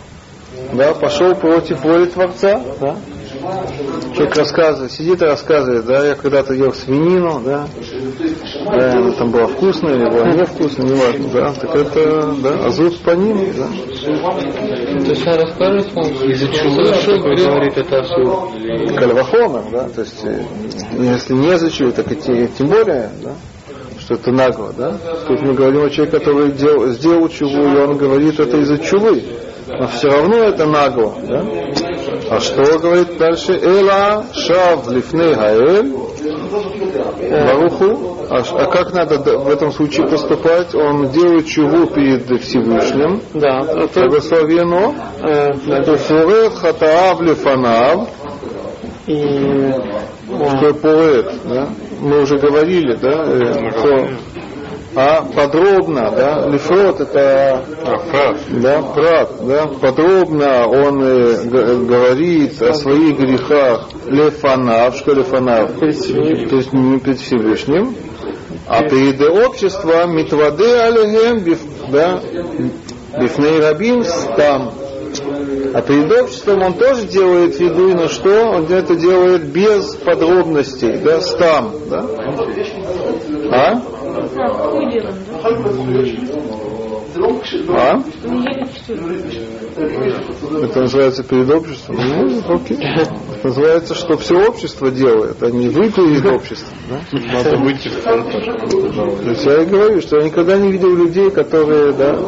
да, 0.73 0.95
пошел 0.95 1.35
против 1.35 1.83
воли 1.85 2.07
Творца. 2.07 2.61
Да? 2.81 2.97
Человек 4.15 4.37
рассказывает, 4.37 4.93
сидит 4.93 5.23
и 5.23 5.25
рассказывает, 5.25 5.85
да, 5.85 6.05
я 6.05 6.15
когда-то 6.15 6.53
ел 6.55 6.73
свинину, 6.73 7.41
да, 7.45 7.69
да, 8.65 8.93
она 8.93 9.13
там 9.13 9.31
была 9.31 9.47
вкусная 9.47 9.95
или 9.95 10.11
была 10.11 10.27
невкусная, 10.33 10.87
не 10.87 10.95
важно, 10.95 11.29
да, 11.29 11.53
так 11.53 11.75
это, 11.77 12.35
да, 12.43 12.67
азут 12.67 12.99
по 13.01 13.11
ним, 13.11 13.53
да. 13.57 13.69
То 15.09 15.15
есть 15.15 15.27
он 15.27 15.35
расскажет 15.37 15.95
вам, 15.95 16.05
Из-за 16.05 16.49
чего 16.49 17.19
говорит 17.51 17.79
это? 17.79 17.97
Или- 17.97 18.95
Кальвахомер, 18.95 19.63
да, 19.73 19.89
то 19.89 20.03
есть, 20.03 20.23
э, 20.25 20.43
если 20.99 21.33
не 21.33 21.57
за 21.59 21.71
чего, 21.71 21.91
так 21.93 22.13
и 22.13 22.17
те- 22.17 22.47
тем 22.49 22.67
более, 22.67 23.09
да, 23.23 23.31
что 24.01 24.15
это 24.15 24.31
нагло, 24.33 24.75
да. 24.77 24.99
Тут 25.27 25.41
мы 25.41 25.55
говорим 25.55 25.85
о 25.85 25.89
человеке, 25.91 26.19
который 26.19 26.53
дел- 26.53 26.89
сделал 26.89 27.27
чуву, 27.31 27.63
и 27.63 27.77
он 27.79 27.97
говорит 27.97 28.39
это 28.39 28.59
из-за 28.59 28.77
чувы. 28.77 29.23
Но 29.67 29.87
все 29.87 30.09
равно 30.09 30.37
это 30.45 30.67
нагло, 30.67 31.15
да. 31.27 31.43
А 32.31 32.41
что 32.41 32.79
говорит 32.79 33.17
дальше? 33.17 33.53
Эла 33.53 34.25
шав 34.35 34.91
лифней 34.91 35.35
гаэль 35.35 35.91
Баруху. 36.93 38.17
А, 38.31 38.39
а 38.41 38.67
как 38.67 38.93
надо 38.93 39.19
в 39.39 39.49
этом 39.49 39.73
случае 39.73 40.07
поступать? 40.09 40.75
Он 40.75 41.09
делает 41.11 41.47
чуву 41.47 41.87
перед 41.87 42.27
Всевышним. 42.43 43.21
Да, 43.35 43.61
это 43.61 44.01
Благословено. 44.01 44.95
э, 45.23 45.53
Фурет 45.97 46.53
хатаав 46.55 47.21
лифанав. 47.21 48.09
и 49.07 49.73
Что 50.27 50.75
поэт, 50.75 51.33
да? 51.45 51.69
Мы 52.01 52.23
уже 52.23 52.39
говорили, 52.39 52.95
да? 52.95 53.25
э, 53.27 53.71
что- 53.71 54.09
а 55.01 55.23
подробно, 55.23 56.11
да? 56.11 56.47
Лифрот 56.49 57.01
это 57.01 57.63
А, 57.85 58.35
да, 58.51 58.83
прав, 58.83 59.31
да, 59.47 59.67
подробно 59.81 60.67
он 60.67 61.01
э, 61.03 61.45
г- 61.45 61.77
говорит 61.85 62.61
о 62.61 62.73
своих 62.75 63.17
грехах 63.17 63.89
лефанав, 64.07 64.97
что 64.97 65.13
лефанав, 65.15 65.71
то 66.49 66.57
есть 66.57 66.73
не 66.73 66.99
перед 66.99 67.21
Всевышним, 67.21 67.95
а 68.67 68.83
перед 68.89 69.21
обществом 69.21 70.17
митваде 70.17 70.75
алегем, 70.81 71.45
биф- 71.45 71.91
да, 71.93 72.21
бифней 73.21 73.61
рабим 73.61 74.03
там. 74.37 74.73
А 75.75 75.81
перед 75.83 76.11
обществом 76.13 76.63
он 76.63 76.75
тоже 76.75 77.07
делает 77.07 77.59
виду, 77.61 77.95
но 77.95 78.09
что? 78.09 78.31
Он 78.51 78.65
это 78.67 78.95
делает 78.97 79.45
без 79.47 79.95
подробностей, 79.97 80.99
да, 80.99 81.21
стам, 81.21 81.73
да? 81.89 82.05
А? 83.53 83.83
А? 87.71 88.03
Это 90.63 90.81
называется 90.81 91.25
перед 91.25 91.51
обществом? 91.51 91.97
Ну, 91.97 92.55
окей. 92.55 92.79
Это 92.79 93.15
называется, 93.43 93.95
что 93.95 94.17
все 94.17 94.47
общество 94.47 94.91
делает, 94.91 95.43
а 95.43 95.51
не 95.51 95.69
вы 95.69 95.91
перед 95.91 96.25
обществом. 96.27 96.77
Да? 96.89 97.19
Надо 97.33 97.51
центр. 97.51 98.43
То 99.23 99.31
есть 99.31 99.47
я 99.47 99.63
и 99.63 99.67
говорю, 99.67 100.01
что 100.01 100.19
я 100.19 100.25
никогда 100.25 100.59
не 100.59 100.73
видел 100.73 100.95
людей, 100.95 101.31
которые 101.31 101.93
да, 101.93 102.19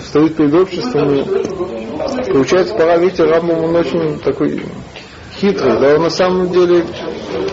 стоят 0.00 0.36
перед 0.36 0.54
обществом. 0.54 1.14
И 1.14 2.32
получается, 2.32 2.74
пора, 2.74 2.96
видите, 2.98 3.24
Рамбам, 3.24 3.64
он 3.64 3.76
очень 3.76 4.18
такой 4.20 4.62
хитрый. 5.40 5.80
Да, 5.80 5.94
он 5.94 6.02
на 6.02 6.10
самом 6.10 6.50
деле 6.50 6.84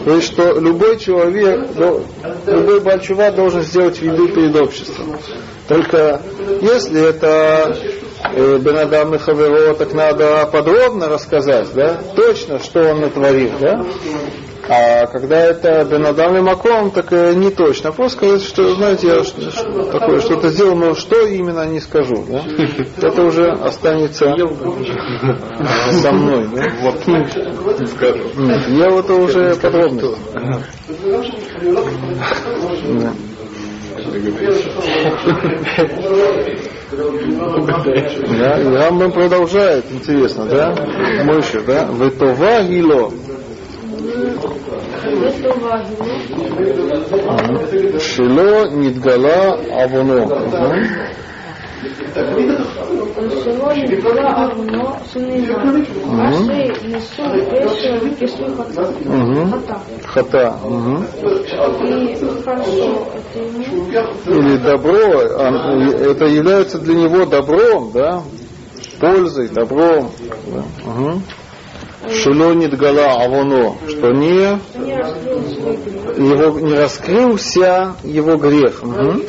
говорит, 0.05 0.23
что 0.23 0.59
любой 0.59 0.97
человек, 0.97 1.69
любой 2.45 2.81
бальчува 2.81 3.31
должен 3.31 3.61
сделать 3.61 4.01
виду 4.01 4.27
перед 4.27 4.55
обществом. 4.55 5.17
Только 5.67 6.21
если 6.61 7.09
это 7.09 7.77
э, 8.33 8.57
Бенадам 8.59 9.13
и 9.15 9.17
Хаверо, 9.17 9.73
так 9.75 9.93
надо 9.93 10.47
подробно 10.51 11.07
рассказать, 11.09 11.67
да, 11.73 11.97
точно, 12.15 12.59
что 12.59 12.91
он 12.91 13.01
натворил, 13.01 13.51
да. 13.59 13.85
А 14.69 15.05
когда 15.07 15.37
это 15.45 15.85
Бенадам 15.85 16.35
и 16.35 16.41
Маком, 16.41 16.91
так 16.91 17.13
э, 17.13 17.33
не 17.35 17.51
точно. 17.51 17.93
Просто 17.93 18.17
сказать, 18.17 18.41
что, 18.43 18.75
знаете, 18.75 19.07
я 19.07 19.23
ш- 19.23 19.31
такое 19.93 20.19
что-то 20.19 20.49
сделал, 20.49 20.75
но 20.75 20.93
что 20.93 21.25
именно 21.25 21.65
не 21.67 21.79
скажу, 21.79 22.25
да. 22.27 22.43
Это 23.01 23.23
уже 23.23 23.49
останется 23.49 24.25
со 26.01 26.11
мной, 26.11 26.49
да. 26.53 26.63
Вот, 26.81 26.95
я 28.67 28.89
вот 28.89 29.05
это 29.05 29.13
уже 29.15 29.55
подробно. 29.55 30.01
Да. 38.39 38.85
Рамбам 38.85 39.11
продолжает, 39.11 39.85
интересно, 39.91 40.45
да? 40.45 40.73
Мойша, 41.25 41.61
да? 41.61 41.87
Ветова 41.91 42.63
гило. 42.63 43.11
Шило 47.99 48.69
нидгала 48.71 49.59
авоно. 49.83 50.25
Barcelona 53.15 54.49
Bruno 54.53 54.97
Сулейман. 55.11 55.85
Аши 56.19 56.59
Несу 56.87 57.23
Пешу 57.51 58.15
Пешу 58.15 58.45
Хата. 58.55 59.79
Хата. 60.05 60.45
И 61.81 62.15
хорошо 62.43 63.07
это 63.13 63.39
Или 64.31 64.57
добро, 64.57 65.05
а, 65.39 65.45
это 66.11 66.25
является 66.25 66.77
для 66.79 66.95
него 66.95 67.25
добром, 67.25 67.91
да? 67.93 68.23
пользой, 68.99 69.49
добром. 69.49 70.11
Да. 70.47 70.63
Угу. 70.89 71.21
Шелонит 72.09 72.77
гала 72.77 73.23
авоно, 73.23 73.75
что 73.87 74.11
не, 74.11 74.59
его, 76.17 76.59
не 76.59 76.73
раскрылся 76.73 77.95
его 78.03 78.37
грех. 78.37 78.81
Угу. 78.83 79.23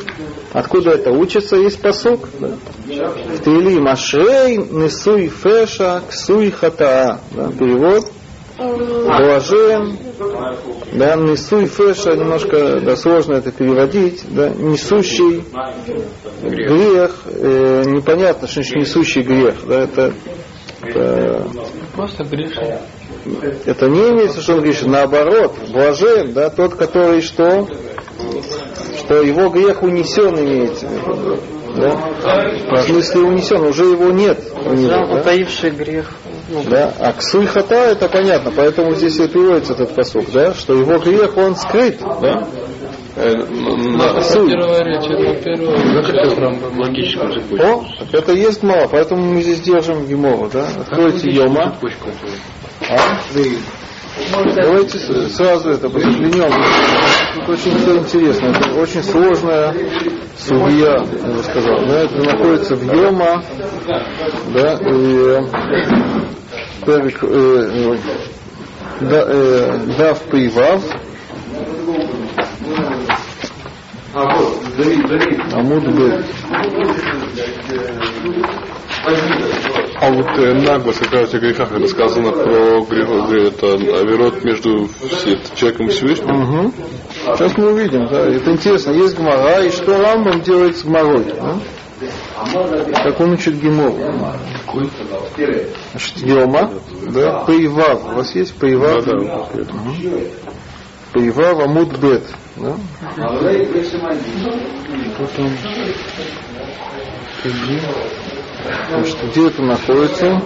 Откуда 0.53 0.91
это 0.91 1.11
учится? 1.11 1.55
Есть 1.57 1.81
посук. 1.81 2.27
Да? 2.39 2.49
В 2.87 3.43
Тили 3.43 3.79
Машрей 3.79 4.57
Несуй 4.57 5.27
Феша 5.27 6.01
Ксуй 6.09 6.51
Хатаа. 6.51 7.19
Да? 7.31 7.49
Перевод. 7.51 8.05
Блажен. 8.57 9.97
Да, 10.93 11.15
Несуй 11.15 11.67
Феша, 11.67 12.15
немножко 12.15 12.79
да, 12.81 12.95
сложно 12.95 13.35
это 13.35 13.51
переводить. 13.51 14.23
Да? 14.29 14.49
Несущий 14.49 15.43
грех. 16.41 17.21
э, 17.25 17.83
непонятно, 17.85 18.47
что 18.47 18.55
значит 18.63 18.75
несущий 18.75 19.21
грех. 19.21 19.55
Да? 19.67 19.83
Это, 19.83 20.13
это 20.81 21.45
Просто 21.95 22.23
грешный. 22.23 22.77
это 23.65 23.87
не 23.87 23.99
имеется, 24.09 24.41
что 24.41 24.53
он 24.53 24.59
говорит, 24.59 24.81
наоборот, 24.85 25.53
блажен, 25.71 26.33
да, 26.33 26.49
тот, 26.49 26.75
который 26.75 27.21
что? 27.21 27.67
Что 28.97 29.21
его 29.21 29.49
грех 29.49 29.81
унесен 29.83 30.37
имеется 30.39 30.87
в 30.87 30.91
виду. 30.91 31.39
Да? 31.75 31.95
В 32.75 32.81
смысле 32.83 33.21
унесен, 33.21 33.61
уже 33.61 33.85
его 33.85 34.11
нет 34.11 34.39
у 34.65 34.73
него. 34.73 34.89
да, 34.89 35.05
Да? 35.05 35.19
утаивший 35.21 35.71
грех. 35.71 36.11
Ну, 36.49 36.63
Да? 36.67 36.93
А 36.99 37.13
ксуй 37.13 37.45
хата 37.45 37.75
это 37.75 38.09
понятно, 38.09 38.51
поэтому 38.55 38.93
здесь 38.95 39.17
и 39.19 39.27
переводится 39.27 39.73
этот 39.73 39.93
посук, 39.95 40.25
да? 40.31 40.53
что 40.53 40.73
его 40.73 40.97
грех 40.97 41.37
он 41.37 41.55
скрыт. 41.55 41.99
Да? 42.21 42.47
Э, 43.15 43.33
н- 43.33 43.97
на- 43.97 44.21
Суй. 44.21 44.49
Первая 44.49 44.83
речь, 44.83 45.05
это 45.09 45.43
первая. 45.43 46.59
Логическую 46.77 47.33
цепочку. 47.33 47.65
О, 47.67 47.85
так 47.99 48.13
это 48.23 48.33
есть 48.33 48.63
мало, 48.63 48.87
поэтому 48.87 49.23
мы 49.33 49.41
здесь 49.41 49.59
держим 49.61 50.05
Гемору, 50.07 50.49
да? 50.51 50.67
Откройте 50.79 51.29
Йома. 51.29 51.75
А? 52.89 52.97
Давайте 54.55 54.97
сразу 55.29 55.69
это 55.71 55.87
взглянем. 55.87 56.51
Тут 57.35 57.49
очень 57.49 57.77
все 57.77 57.97
интересно. 57.97 58.47
Это 58.47 58.79
очень 58.79 59.03
сложная 59.03 59.73
судья, 60.37 60.95
я 60.95 61.31
бы 61.31 61.43
сказал. 61.43 61.85
Да, 61.85 61.99
это 62.03 62.17
находится 62.17 62.75
в 62.75 62.83
Йома, 62.83 63.43
да, 64.53 64.77
и 64.81 65.41
перек, 66.85 67.19
э, 67.23 67.97
да, 69.01 69.23
э, 69.27 69.79
Дав 69.97 70.19
Пейвав, 70.23 70.83
Амуд 75.53 75.87
Бет. 75.87 76.25
А 80.01 80.11
вот 80.11 80.27
э, 80.37 80.53
наглость, 80.53 80.99
как 80.99 81.11
раз 81.13 81.33
о 81.33 81.39
грехах, 81.39 81.71
это 81.73 81.87
сказано 81.87 82.31
про 82.31 82.81
грех, 82.85 83.09
это 83.53 83.73
Аверот 83.73 84.43
между 84.45 84.89
человеком 85.55 85.87
и 85.87 85.89
Всевышним. 85.89 86.35
Мгм. 86.35 86.73
Сейчас 87.35 87.57
мы 87.57 87.73
увидим, 87.73 88.07
да. 88.07 88.27
Это 88.27 88.51
интересно. 88.51 88.91
Есть 88.91 89.17
Гмара, 89.17 89.61
и 89.65 89.69
что 89.71 90.01
Рамбам 90.01 90.41
делает 90.41 90.77
с 90.77 90.83
Гмарой? 90.83 91.25
да? 91.25 91.59
Как 93.03 93.19
он 93.19 93.33
учит 93.33 93.55
Гемору. 93.55 93.97
Значит, 95.91 96.17
Йома, 96.19 96.71
да, 97.13 97.43
Пейвав. 97.45 98.05
У 98.05 98.15
вас 98.15 98.33
есть 98.35 98.55
Пейвав? 98.55 99.03
Да, 99.03 99.19
да. 99.19 99.63
Пейвав 101.13 101.59
Амуд 101.59 101.97
Бет. 101.97 102.23
Да? 102.55 102.75
Вот 105.17 105.31
он. 105.39 105.51
Значит, 108.89 109.17
где 109.31 109.47
это 109.47 109.61
находится? 109.61 110.41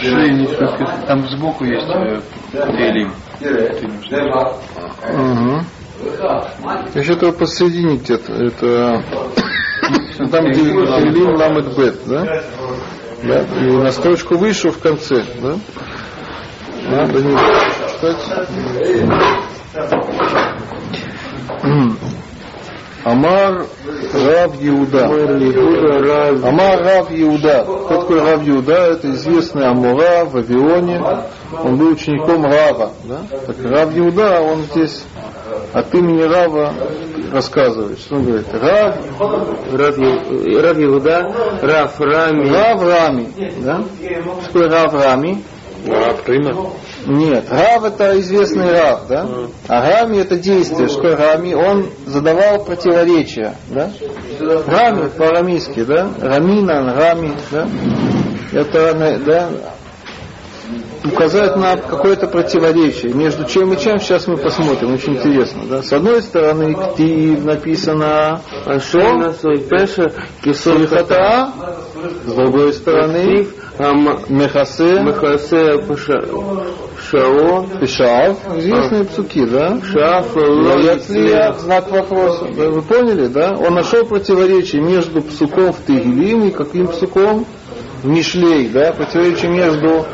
Шейни, 0.00 1.06
там 1.06 1.28
сбоку 1.28 1.64
есть 1.64 1.86
э, 1.86 2.20
Тейлим. 2.52 3.12
Угу. 5.12 5.64
Еще 6.98 7.16
то 7.16 7.32
посередине 7.32 7.96
где-то. 7.96 8.32
Это 8.32 9.02
там, 10.30 10.44
где 10.50 10.60
Илим 10.62 11.34
Ламет 11.36 11.76
Бет, 11.76 11.96
да? 12.06 12.42
Да? 13.22 13.42
И 13.60 13.70
на 13.70 13.90
строчку 13.90 14.36
выше 14.36 14.70
в 14.70 14.78
конце, 14.78 15.24
да? 15.42 15.56
Надо 16.90 17.22
не 17.22 17.36
читать. 17.92 18.16
Амар 23.04 23.66
Рав 24.14 24.56
Иуда. 24.62 25.04
Амар 26.48 26.78
Рав 26.82 27.10
Иуда. 27.10 27.64
Кто 27.64 28.00
такой 28.00 28.20
Рав 28.20 28.48
Иуда? 28.48 28.72
Это 28.72 29.10
известный 29.10 29.66
Амура 29.66 30.24
в 30.24 30.32
Вавилоне. 30.32 31.02
Он 31.62 31.76
был 31.76 31.92
учеником 31.92 32.44
Рава. 32.44 32.92
Да? 33.04 33.20
Так 33.46 33.56
Рав 33.62 33.96
Иуда, 33.96 34.40
он 34.40 34.62
здесь 34.62 35.04
от 35.74 35.94
имени 35.94 36.22
Рава 36.22 36.72
рассказывает. 37.30 37.98
Что 37.98 38.16
он 38.16 38.24
говорит? 38.24 38.46
Рав, 38.52 38.96
Рав, 39.72 39.98
Рав 39.98 40.78
Иуда, 40.78 41.32
Рав 41.60 42.00
Рами. 42.00 42.48
Рав 42.48 42.82
Рами. 42.82 43.28
Да? 43.62 43.84
Что 44.44 44.52
такое 44.52 44.68
Рав 44.70 44.94
Рами? 44.94 45.44
А, 45.86 46.14
Прима? 46.24 46.72
Нет, 47.06 47.44
Рав 47.50 47.84
это 47.84 48.18
известный 48.20 48.72
Рав, 48.72 49.06
да? 49.08 49.26
А 49.68 49.90
Рами 49.90 50.18
это 50.18 50.36
действие. 50.36 50.88
Что 50.88 51.14
Рами? 51.16 51.54
Он 51.54 51.90
задавал 52.06 52.64
противоречия, 52.64 53.56
да? 53.68 53.90
Рами 54.40 55.08
по-арамейски, 55.08 55.84
да? 55.84 56.10
Раминан, 56.20 56.88
Рами, 56.96 57.32
да? 57.50 57.68
Это, 58.52 59.18
да, 59.26 59.50
указать 61.04 61.56
на 61.56 61.76
какое-то 61.76 62.26
противоречие. 62.26 63.12
Между 63.12 63.44
чем 63.44 63.72
и 63.72 63.78
чем 63.78 63.98
сейчас 63.98 64.26
мы 64.26 64.36
посмотрим. 64.36 64.94
Очень 64.94 65.16
интересно, 65.16 65.62
да? 65.68 65.82
С 65.82 65.92
одной 65.92 66.22
стороны, 66.22 66.74
Ктив 66.74 67.44
написано 67.44 68.40
кисой 70.42 70.74
Сульхата, 70.78 71.52
с 72.26 72.32
другой 72.32 72.72
стороны, 72.72 73.46
Мехасе, 74.28 75.00
Махасе 75.00 75.78
Паша- 75.86 76.24
Шао, 77.10 77.66
Пешав, 77.80 78.38
известные 78.56 79.04
псуки, 79.04 79.44
да? 79.44 79.78
Шаф, 79.82 80.34
Яцлия, 80.36 81.52
знак 81.58 81.90
вопроса. 81.90 82.46
Вы 82.46 82.80
поняли, 82.82 83.26
да? 83.26 83.52
Он 83.58 83.74
нашел 83.74 84.04
противоречие 84.06 84.80
между 84.80 85.20
псуком 85.22 85.72
в 85.72 85.80
Тегелим 85.86 86.44
и 86.46 86.50
каким 86.50 86.86
псуком? 86.88 87.44
В 88.02 88.06
Мишлей, 88.06 88.68
да? 88.68 88.92
Противоречие 88.92 89.50
между 89.50 90.06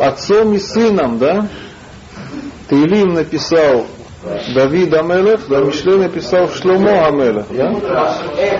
отцом 0.00 0.54
и 0.54 0.58
сыном, 0.58 1.18
да? 1.18 1.46
Теилим 2.68 3.14
написал 3.14 3.86
Давид 4.54 4.92
Амелех, 4.94 5.40
да, 5.48 5.60
Мишлей 5.60 5.98
написал 5.98 6.48
Шломо 6.48 7.06
Амелех, 7.08 7.44
да? 7.50 7.70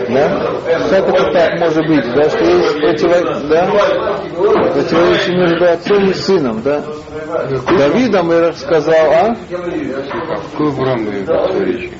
да? 0.08 0.52
Как 0.90 1.08
это 1.08 1.32
так 1.32 1.58
может 1.58 1.86
быть, 1.86 2.04
да, 2.14 2.28
что 2.28 2.44
есть 2.44 2.76
противо- 2.76 3.48
да? 3.48 3.66
противоречие 4.72 5.36
между 5.38 5.64
отцом 5.64 6.04
и 6.10 6.14
сыном, 6.14 6.62
да? 6.62 6.84
Давид 7.78 8.14
Амелех 8.14 8.58
сказал, 8.58 9.10
а? 9.10 9.34
Какой 10.52 10.70
в 10.70 10.80
Рамбе 10.80 11.24
противоречие? 11.24 11.92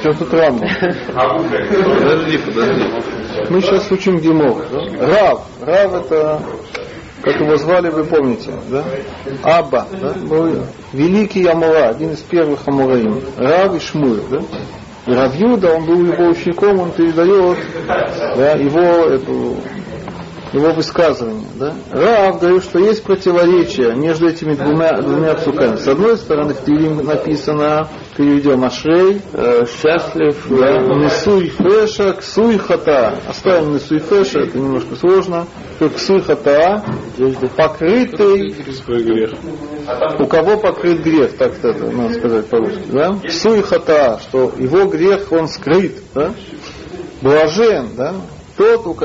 Что 0.00 0.12
тут 0.14 0.32
Рамбам? 0.32 0.68
Подожди, 1.98 2.38
подожди. 2.38 2.84
Мы 3.50 3.60
сейчас 3.60 3.90
учим. 3.92 4.18
Да? 4.18 5.06
Рав. 5.06 5.42
Рав 5.60 5.94
это, 5.94 6.40
как 7.26 7.40
его 7.40 7.56
звали, 7.56 7.88
вы 7.88 8.04
помните, 8.04 8.52
да? 8.70 8.84
Абба, 9.42 9.88
да? 10.00 10.12
Был 10.12 10.60
великий 10.92 11.44
Амура, 11.44 11.88
один 11.88 12.12
из 12.12 12.20
первых 12.20 12.60
Амураим. 12.66 13.20
Рав 13.36 13.74
и 13.74 13.80
Шмур, 13.80 14.18
да? 14.30 14.38
И 15.06 15.12
Рав 15.12 15.34
Юда, 15.34 15.72
он 15.72 15.86
был 15.86 16.06
его 16.06 16.28
учеником, 16.28 16.78
он 16.78 16.92
передает 16.92 17.58
да, 17.88 18.52
его, 18.52 18.80
эту, 19.12 19.56
его 20.52 20.72
высказывание. 20.72 21.48
Да? 21.56 21.74
Рав 21.90 22.38
говорит, 22.38 22.62
что 22.62 22.78
есть 22.78 23.02
противоречие 23.02 23.96
между 23.96 24.28
этими 24.28 24.54
двумя, 24.54 24.92
двумя 25.02 25.34
псуками. 25.34 25.74
С 25.74 25.88
одной 25.88 26.18
стороны, 26.18 26.54
в 26.54 26.64
Тилим 26.64 27.04
написано, 27.04 27.88
переведем 28.16 28.62
Ашрей, 28.62 29.20
э, 29.32 29.66
счастлив, 29.66 30.46
да, 30.48 30.78
Несуй 30.78 31.48
феша, 31.48 32.12
ксуй 32.12 32.58
хата. 32.58 33.18
Оставим 33.28 33.74
несуй 33.74 33.98
феша, 33.98 34.42
это 34.42 34.56
немножко 34.56 34.94
сложно. 34.94 35.46
Как 35.78 35.94
Ксуй 35.94 36.22
хата, 36.22 36.82
покрытый, 37.56 38.54
у 40.18 40.26
кого 40.26 40.56
покрыт 40.56 41.02
грех, 41.02 41.36
так 41.36 41.52
это 41.62 41.90
надо 41.90 42.14
сказать 42.14 42.46
по-русски, 42.46 42.82
да? 42.92 43.18
Ксуй 43.26 43.62
хата, 43.62 44.18
что 44.22 44.52
его 44.58 44.86
грех, 44.86 45.30
он 45.32 45.48
скрыт, 45.48 45.96
да? 46.14 46.32
Блажен, 47.20 47.90
да? 47.96 48.14
Тот, 48.56 48.86
у 48.86 48.96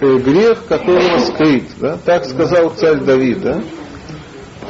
э, 0.00 0.18
грех 0.18 0.64
которого 0.66 1.18
скрыт, 1.18 1.64
да? 1.80 1.98
Так 2.04 2.24
сказал 2.24 2.70
царь 2.70 3.00
Давид, 3.00 3.40
да? 3.40 3.60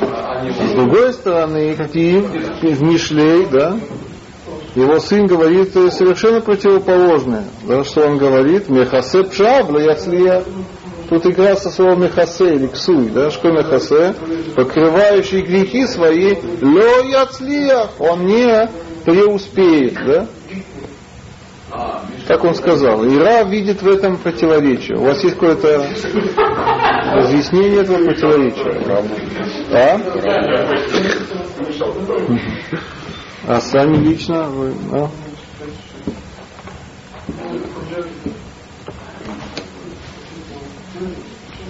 С 0.00 0.72
другой 0.72 1.12
стороны, 1.12 1.74
какие 1.74 2.20
в 2.20 2.82
Мишлей, 2.82 3.46
да, 3.50 3.76
его 4.74 5.00
сын 5.00 5.26
говорит 5.26 5.72
совершенно 5.72 6.40
противоположное. 6.40 7.44
Да, 7.66 7.82
что 7.84 8.06
он 8.06 8.18
говорит? 8.18 8.68
Мехасе 8.68 9.24
пшабла 9.24 9.78
яцлия. 9.78 10.44
Тут 11.08 11.24
игра 11.26 11.56
со 11.56 11.70
словом 11.70 12.02
мехасе 12.02 12.54
или 12.54 12.66
ксуй, 12.66 13.08
да, 13.08 13.30
что 13.30 13.50
мехасе, 13.50 14.14
покрывающий 14.54 15.40
грехи 15.40 15.86
свои, 15.86 16.34
ло 16.60 17.02
яцлия, 17.02 17.88
он 17.98 18.26
не 18.26 18.68
преуспеет, 19.04 19.94
да. 19.94 20.26
Так 22.26 22.44
он 22.44 22.54
сказал. 22.54 23.04
И 23.04 23.16
Рав 23.16 23.48
видит 23.48 23.80
в 23.80 23.88
этом 23.88 24.18
противоречие. 24.18 24.98
У 24.98 25.04
вас 25.04 25.22
есть 25.24 25.36
какое-то 25.36 25.86
разъяснение 27.14 27.82
этого 27.82 28.04
противоречия? 28.04 28.76
А? 29.72 30.00
А 33.46 33.60
сами 33.62 33.96
лично 33.96 34.42
вы, 34.50 34.74
а? 34.92 35.08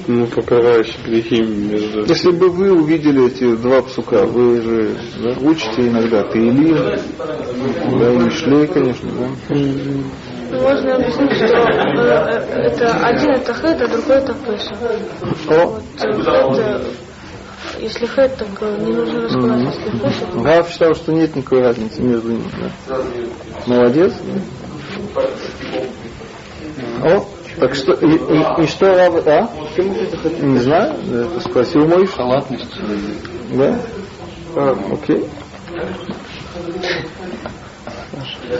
Ну, 0.08 0.26
покрывающий 0.26 0.98
грехи 1.04 1.42
между... 1.42 2.06
Если 2.06 2.30
бы 2.30 2.48
вы 2.48 2.72
увидели 2.72 3.26
эти 3.26 3.54
два 3.56 3.82
псука, 3.82 4.24
вы 4.24 4.62
же 4.62 4.96
да, 5.22 5.36
учите 5.42 5.86
иногда 5.86 6.22
Таилим, 6.22 6.98
да, 7.98 8.12
и 8.12 8.16
Мишлей, 8.16 8.66
конечно, 8.68 9.10
да. 9.10 10.58
Можно 10.58 10.94
объяснить, 10.94 11.32
что 11.34 11.44
э, 11.44 12.68
это 12.70 12.90
один 13.04 13.30
это 13.32 13.52
хэт, 13.52 13.82
а 13.82 13.88
другой 13.88 14.16
это 14.16 14.32
пеша. 14.32 14.74
О, 15.50 15.66
Вот 15.66 15.82
э, 16.02 16.12
хэт, 16.22 16.58
э, 16.58 16.84
если 17.80 18.06
хэт, 18.06 18.36
так 18.38 18.48
э, 18.62 18.76
не 18.80 18.94
нужно 18.94 19.22
раскрывать, 19.24 19.74
если 19.74 19.98
пеша, 19.98 20.26
то 20.32 20.40
Гав 20.40 20.70
считал, 20.70 20.94
что 20.94 21.12
нет 21.12 21.36
никакой 21.36 21.60
разницы 21.60 22.00
между 22.00 22.30
ними. 22.30 22.50
Да. 22.88 22.98
Молодец. 23.66 24.14
О, 27.02 27.24
так 27.60 27.74
что, 27.74 27.92
и, 27.94 28.06
и- 28.14 28.62
и 28.62 28.66
что 28.66 28.86
Рав, 28.94 29.26
а? 29.26 29.48
Не 30.40 30.58
знаю, 30.58 30.94
это 31.12 31.40
спросил 31.40 31.86
мой. 31.86 32.06
Халатность. 32.06 32.74
Да? 33.52 33.78
А, 34.56 34.76
окей. 34.92 35.24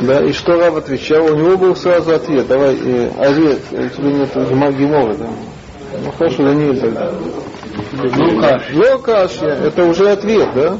Да, 0.01 0.21
и 0.25 0.33
что 0.33 0.53
Рав 0.53 0.77
отвечал? 0.77 1.25
У 1.27 1.35
него 1.37 1.57
был 1.57 1.75
сразу 1.77 2.15
ответ. 2.15 2.47
Давай, 2.47 2.77
э, 2.77 3.11
Арет, 3.19 3.61
у 3.73 3.89
тебя 3.89 4.11
нет 4.11 4.77
гемора, 4.77 5.15
да? 5.15 5.27
Ну 6.05 6.13
хорошо, 6.13 6.43
Даниэль 6.45 6.81
тогда. 6.81 7.11
Локашья, 8.75 9.49
это 9.49 9.85
уже 9.85 10.11
ответ, 10.11 10.49
да? 10.55 10.77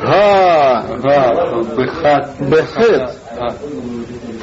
Га, 0.00 0.82
Га, 0.98 1.62
Бехат. 1.76 2.40
бехет. 2.40 3.10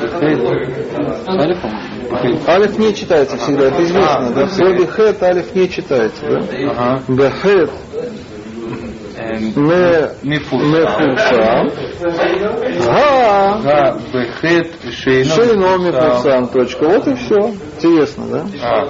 По-моему. 0.10 1.93
Алиф 2.48 2.78
не 2.78 2.94
читается 2.94 3.38
всегда, 3.38 3.66
это 3.68 3.84
известно, 3.84 4.32
да? 4.36 4.46
В 4.46 4.52
слове 4.54 4.86
хет 4.88 5.22
алиф 5.24 5.54
не 5.56 5.70
читается, 5.70 6.22
да? 6.26 6.42
Ага. 6.72 7.02
Мифурса. 10.24 10.68
мефурсам. 10.68 11.70
Га, 13.64 13.98
Бехет, 14.14 14.72
Шейно. 14.92 15.78
Мефурсам, 15.78 16.48
точка. 16.50 16.84
Вот 16.90 17.08
и 17.08 17.16
все. 17.16 17.54
Интересно, 17.78 18.26
да? 18.28 18.46
А, 18.62 18.84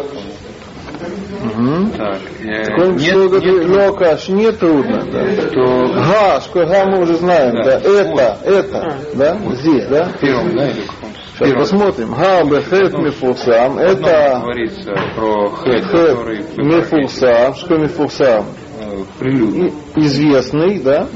Угу. 1.43 1.89
так. 1.97 2.17
э, 2.41 2.63
Такое 2.63 2.91
Нет, 2.91 3.01
что 3.01 3.39
нет, 3.39 3.67
Локаш, 3.67 4.29
не 4.29 4.51
трудно, 4.53 5.03
да? 5.11 5.31
что 5.49 6.41
Га, 6.53 6.65
га 6.65 6.85
мы 6.85 7.01
уже 7.01 7.15
знаем, 7.15 7.55
да? 7.55 7.79
Да. 7.79 7.89
Это, 7.89 8.37
это, 8.45 8.97
да? 9.13 9.37
Здесь, 9.51 9.87
да? 9.89 10.05
в 10.05 10.19
первом, 10.19 10.55
да, 10.55 10.69
или 10.69 10.81
в 10.81 10.87
каком? 10.87 11.09
Сейчас 11.43 11.69
посмотрим. 11.69 12.13
Га 12.13 12.43
бехет 12.43 12.97
мифурсам. 12.97 13.77
Это 13.77 14.39
говорится 14.41 14.93
про 15.15 15.49
хет 15.49 15.83
который 15.85 16.43
мифурсам. 16.57 17.55
Что 17.55 17.77
мифурсам? 17.77 18.45
э, 18.79 19.03
прелюдия. 19.19 19.71
И- 19.95 19.99
Известный, 20.05 20.79
да? 20.79 21.07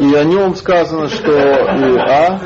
И 0.00 0.14
о 0.14 0.24
нем 0.24 0.54
сказано, 0.54 1.08
что 1.08 1.32
и 1.32 1.96
а, 1.98 2.38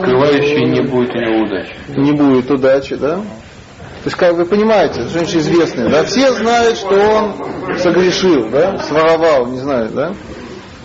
скрывающий 0.00 0.64
не 0.66 0.80
будет 0.82 1.14
у 1.14 1.18
него 1.18 1.44
удачи. 1.44 1.74
не 1.96 2.12
будет 2.12 2.50
удачи, 2.50 2.94
да? 2.96 3.16
То 3.16 4.06
есть, 4.08 4.16
как 4.16 4.34
вы 4.34 4.44
понимаете, 4.46 5.02
очень 5.02 5.38
известный, 5.38 5.88
да? 5.88 6.02
Все 6.04 6.32
знают, 6.32 6.76
что 6.76 6.88
он 6.94 7.78
согрешил, 7.78 8.48
да? 8.50 8.78
Своровал, 8.78 9.46
не 9.46 9.58
знаю, 9.58 9.90
да? 9.90 10.12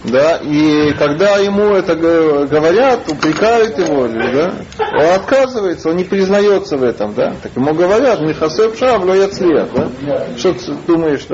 Да, 0.07 0.37
и 0.37 0.93
когда 0.93 1.37
ему 1.37 1.73
это 1.73 1.95
говорят, 1.95 3.11
упрекают 3.11 3.77
его, 3.77 4.07
да, 4.07 4.53
он 4.77 5.15
отказывается, 5.15 5.89
он 5.89 5.97
не 5.97 6.05
признается 6.05 6.77
в 6.77 6.83
этом, 6.83 7.13
да. 7.13 7.35
Так 7.43 7.51
ему 7.55 7.73
говорят, 7.73 8.21
Михасеп 8.21 8.77
Шав, 8.77 9.03
Яцлех, 9.05 9.67
да. 9.73 10.27
Что 10.37 10.53
ты 10.53 10.73
думаешь, 10.87 11.27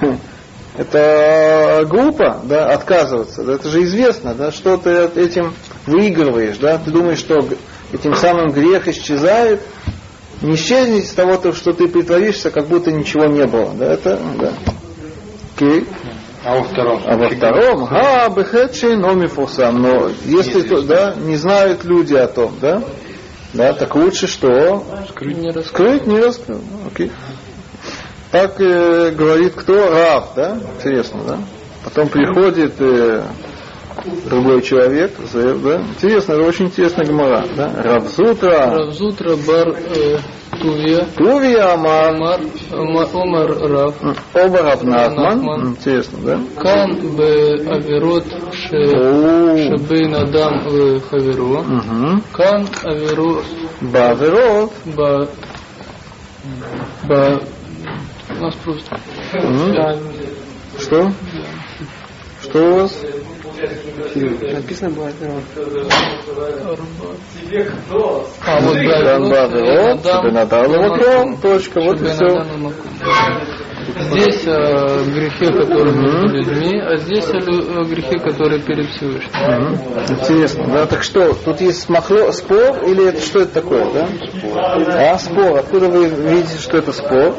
хм, 0.00 0.18
это 0.76 1.84
глупо, 1.88 2.40
да, 2.44 2.70
отказываться, 2.70 3.42
да, 3.42 3.54
это 3.54 3.68
же 3.68 3.82
известно, 3.82 4.34
да, 4.34 4.52
что 4.52 4.76
ты 4.76 4.90
этим 5.16 5.52
выигрываешь, 5.86 6.58
да, 6.58 6.78
ты 6.78 6.92
думаешь, 6.92 7.18
что 7.18 7.44
этим 7.92 8.14
самым 8.14 8.52
грех 8.52 8.86
исчезает, 8.86 9.60
не 10.40 10.54
исчезнет 10.54 11.04
из 11.04 11.12
того, 11.12 11.36
то, 11.36 11.52
что 11.52 11.72
ты 11.72 11.88
притворишься, 11.88 12.50
как 12.50 12.66
будто 12.66 12.92
ничего 12.92 13.24
не 13.24 13.46
было, 13.46 13.72
да, 13.74 13.92
это, 13.92 14.20
да. 14.38 14.52
Окей. 15.56 15.86
А 16.44 16.56
во 16.58 16.64
втором 16.64 17.02
А 17.06 17.16
во 17.16 17.28
втором, 17.28 17.84
га, 17.86 18.28
бехетши, 18.28 18.96
но 18.96 19.14
мифусам. 19.14 19.80
Но 19.80 20.10
если 20.24 20.62
то, 20.62 20.82
да, 20.82 21.14
не 21.16 21.36
знают 21.36 21.84
люди 21.84 22.14
о 22.14 22.26
том, 22.26 22.54
да, 22.60 22.82
да, 23.54 23.72
так 23.72 23.94
лучше 23.94 24.26
что? 24.26 24.48
Не 24.50 25.50
раскрыть. 25.52 25.66
Скрыть, 25.68 26.06
не 26.06 26.18
раскрыть. 26.20 26.58
Ну, 26.58 26.88
Окей. 26.92 27.12
Так 28.30 28.60
э, 28.60 29.12
говорит 29.12 29.54
кто? 29.54 29.90
Рав, 29.90 30.32
да? 30.34 30.58
Интересно, 30.76 31.20
да? 31.24 31.38
Потом 31.84 32.08
приходит 32.08 32.74
э, 32.80 33.22
другой 34.24 34.60
человек, 34.62 35.12
заяв- 35.32 35.62
да? 35.62 35.82
Интересно, 35.82 36.32
это 36.32 36.42
очень 36.42 36.66
интересная 36.66 37.06
гемора, 37.06 37.44
да? 37.56 37.70
Равзутра, 37.80 38.70
Равзутра 38.70 39.36
бар 39.36 39.68
э, 39.68 40.18
Тувия. 40.64 41.06
Тувия 41.16 41.74
Амар, 41.74 42.08
Амар, 42.14 42.40
Ама- 42.72 43.08
Омар 43.12 43.48
Рав. 43.48 43.94
Оба 44.34 44.62
Рав 44.62 44.82
Нахман. 44.82 45.36
Нахман. 45.36 45.68
Интересно, 45.68 46.18
да? 46.24 46.40
Кан 46.58 46.96
бе 47.16 47.56
О, 47.68 49.56
шебейн 49.56 50.14
адам 50.14 50.60
хаверо. 51.10 51.64
Кан 52.32 52.66
авиро 52.82 53.42
Баверот. 53.82 54.72
ба 54.96 55.28
ба 57.08 57.40
у 58.30 58.42
нас 58.42 58.54
просто 58.64 58.96
Что? 60.78 61.12
Что 62.42 62.58
у 62.58 62.74
вас? 62.80 63.02
Написано 63.96 64.90
было. 64.90 65.10
А 68.44 68.60
вот 68.60 68.76
Ганба 68.76 69.46
Верот, 69.48 70.04
Шабенадал 70.04 70.68
Макром, 70.68 71.36
точка, 71.38 71.80
вот 71.80 72.00
и 72.00 72.04
все. 72.06 72.44
Здесь 74.10 74.42
э, 74.46 75.04
грехи, 75.14 75.46
которые 75.46 75.92
между 75.94 76.28
людьми, 76.28 76.80
а 76.80 76.96
здесь 76.96 77.26
э, 77.28 77.38
лю- 77.38 77.82
э, 77.82 77.84
грехи, 77.84 78.18
которые 78.18 78.60
перед 78.60 78.88
Всевышним. 78.90 79.78
Интересно, 80.08 80.66
да? 80.72 80.86
Так 80.86 81.02
что, 81.02 81.34
тут 81.34 81.60
есть 81.60 81.88
махло, 81.88 82.30
спор 82.32 82.78
или 82.86 83.08
это 83.08 83.20
что 83.20 83.40
это 83.40 83.54
такое, 83.54 83.84
да? 83.92 84.08
А, 85.12 85.18
спор. 85.18 85.58
Откуда 85.58 85.88
вы 85.88 86.06
видите, 86.08 86.58
что 86.58 86.78
это 86.78 86.92
спор? 86.92 87.34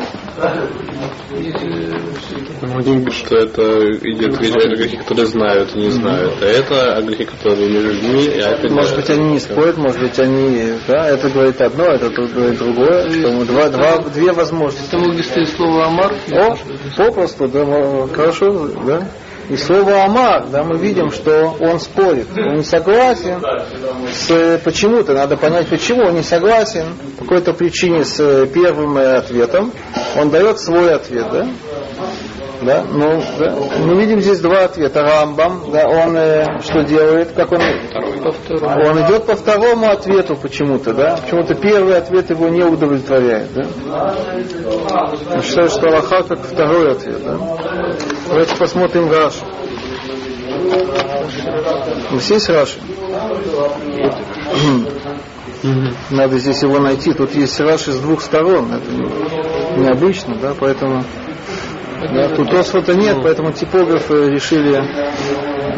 Ну, 2.62 2.78
Один 2.80 2.96
говорит, 3.02 3.14
что 3.14 3.36
это 3.38 3.94
идет 3.98 4.36
о 4.40 4.76
грехи, 4.76 4.98
которые 4.98 5.28
знают 5.28 5.76
и 5.76 5.80
не 5.80 5.90
знают. 5.92 6.34
А 6.42 6.46
это 6.46 6.96
о 6.98 7.02
грехе, 7.02 7.26
которые 7.26 7.70
между 7.70 7.90
людьми, 7.90 8.26
и 8.26 8.40
опять 8.40 8.72
Может 8.72 8.96
быть, 8.96 9.10
они 9.10 9.34
не 9.34 9.40
спорят, 9.40 9.78
может 9.78 10.00
быть, 10.00 10.18
они, 10.20 10.74
да, 10.88 11.10
это 11.10 11.30
говорит 11.30 11.62
одно, 11.62 11.86
это 11.86 12.10
говорит 12.10 12.58
другое. 12.58 13.46
Два, 13.46 13.70
два, 13.70 13.98
две 14.14 14.32
возможности. 14.32 14.96
Где 14.96 15.24
стоит 15.24 15.50
слово 15.50 15.86
Амар, 15.88 16.14
О, 16.36 16.58
попросту, 16.98 17.48
да, 17.48 18.08
хорошо, 18.14 18.68
да. 18.86 19.08
И 19.50 19.58
слово 19.58 20.04
Амар, 20.04 20.48
да, 20.48 20.64
мы 20.64 20.80
видим, 20.80 21.12
что 21.12 21.56
он 21.60 21.80
спорит, 21.80 22.28
он 22.36 22.56
не 22.56 22.64
согласен 22.64 23.44
с 24.12 24.60
почему-то, 24.64 25.14
надо 25.14 25.38
понять, 25.38 25.68
почему 25.68 26.04
он 26.04 26.16
не 26.16 26.24
согласен 26.24 26.96
по 27.20 27.26
какой-то 27.26 27.54
причине 27.54 28.06
с 28.06 28.20
э, 28.20 28.48
первым 28.48 28.98
э, 28.98 29.18
ответом, 29.18 29.72
он 30.18 30.32
дает 30.32 30.60
свой 30.60 30.92
ответ, 30.96 31.28
да. 31.32 31.48
Да, 32.62 32.84
ну, 32.90 33.22
да. 33.38 33.56
Мы 33.80 33.96
видим 34.02 34.22
здесь 34.22 34.40
два 34.40 34.64
ответа. 34.66 35.02
Рамбам, 35.02 35.72
да, 35.72 35.88
он 35.88 36.16
э, 36.16 36.62
что 36.62 36.84
делает, 36.84 37.32
как 37.34 37.52
он 37.52 37.62
второму. 38.32 38.90
он 38.90 39.02
идет 39.06 39.26
по 39.26 39.36
второму 39.36 39.90
ответу 39.90 40.36
почему-то, 40.36 40.94
да? 40.94 41.18
Почему-то 41.24 41.56
первый 41.56 41.98
ответ 41.98 42.30
его 42.30 42.48
не 42.50 42.64
удовлетворяет, 42.64 43.54
да? 43.54 44.16
Он 45.34 45.42
считает, 45.42 45.72
что 45.72 45.88
Аллаха 45.88 46.24
как 46.24 46.40
второй 46.46 46.92
ответ, 46.94 47.24
да? 47.24 47.38
Давайте 48.30 48.56
посмотрим 48.56 49.12
Раши. 49.12 49.40
Здесь 52.12 52.32
есть 52.32 52.50
Раши? 52.50 52.80
Надо 56.12 56.38
здесь 56.38 56.62
его 56.62 56.80
найти. 56.80 57.14
Тут 57.14 57.34
есть 57.36 57.60
Раши 57.60 57.92
с 57.92 58.00
двух 58.00 58.22
сторон. 58.22 58.72
Это 58.74 58.92
не- 58.92 59.84
необычно, 59.84 60.36
да? 60.38 60.54
Поэтому 60.60 61.04
да, 62.02 62.36
тут 62.36 62.54
Осфота 62.54 62.96
нет, 62.96 63.18
поэтому 63.22 63.52
типографы 63.52 64.32
решили 64.32 64.82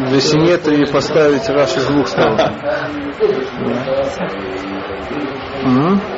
для 0.08 0.20
симметрии 0.20 0.90
поставить 0.90 1.48
Раши 1.48 1.80
с 1.80 1.86
двух 1.86 2.08
сторон. 2.08 2.38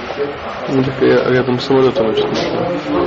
Ну, 0.68 0.82
так 0.84 0.94
я 1.02 1.30
рядом 1.30 1.58
с 1.58 1.64
самолетом 1.64 2.08
очень. 2.08 2.28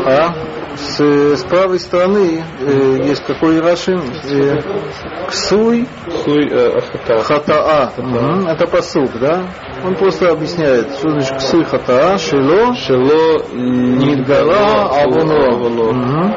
А 0.05 0.33
с, 0.75 0.99
с 0.99 1.43
правой 1.43 1.79
стороны 1.79 2.43
э, 2.59 2.97
есть 3.03 3.23
какой 3.25 3.59
Раши? 3.59 3.93
Э, 3.93 4.59
ксуй 5.27 5.87
Суй 6.23 6.49
э, 6.49 6.77
ахата. 6.77 7.23
хатаа. 7.23 7.93
Мгм. 7.97 8.47
Это 8.47 8.67
посук, 8.67 9.11
да? 9.19 9.43
Он 9.83 9.95
просто 9.95 10.31
объясняет, 10.31 10.91
что 10.93 11.09
значит 11.09 11.37
ксуй 11.37 11.63
хатаа, 11.63 12.17
шило, 12.17 12.73
Шело 12.75 13.43
нидгала, 13.53 14.89
авуно. 15.03 15.91
Мгм. 15.93 16.35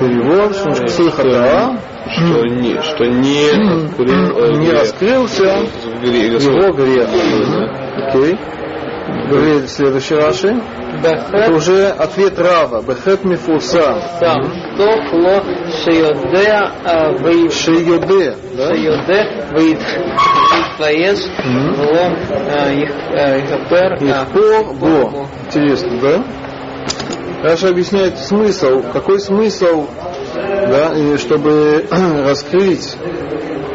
Перевод, 0.00 0.54
что 0.54 0.70
значит 0.70 0.86
ксуй 0.86 1.10
хатаа, 1.10 1.76
Что 2.08 2.46
не, 2.46 2.80
что 2.82 3.04
не 3.04 3.50
э, 3.50 4.52
не 4.58 4.70
раскрылся 4.70 5.58
его 6.02 6.72
грех. 6.72 7.08
Окей. 8.08 8.38
Говорит 9.28 9.70
следующий 9.70 10.14
Раши. 10.14 10.60
Это 11.02 11.52
уже 11.52 11.88
ответ 11.88 12.38
Рава. 12.38 12.82
Бехет 12.82 13.24
мифуса. 13.24 14.02
То 14.76 14.86
ло 15.12 15.42
шеёдеа 15.84 16.72
э, 16.84 17.16
выйдет, 17.18 17.52
Шеёде. 17.52 18.36
Шеёде 18.56 19.46
вейд. 19.52 19.80
Вейдвоез. 20.80 21.28
Ло 21.78 22.12
э, 22.30 23.40
ихпер. 23.40 23.92
Э, 24.00 24.10
Ихпор 24.10 24.66
а, 24.68 24.72
бо. 24.74 25.26
Интересно, 25.46 25.98
да? 26.00 26.24
Раша 27.42 27.68
объясняет 27.68 28.18
смысл. 28.18 28.82
Какой 28.92 29.18
смысл, 29.20 29.86
да, 30.34 30.92
и 30.94 31.16
чтобы 31.16 31.86
раскрыть 32.24 32.96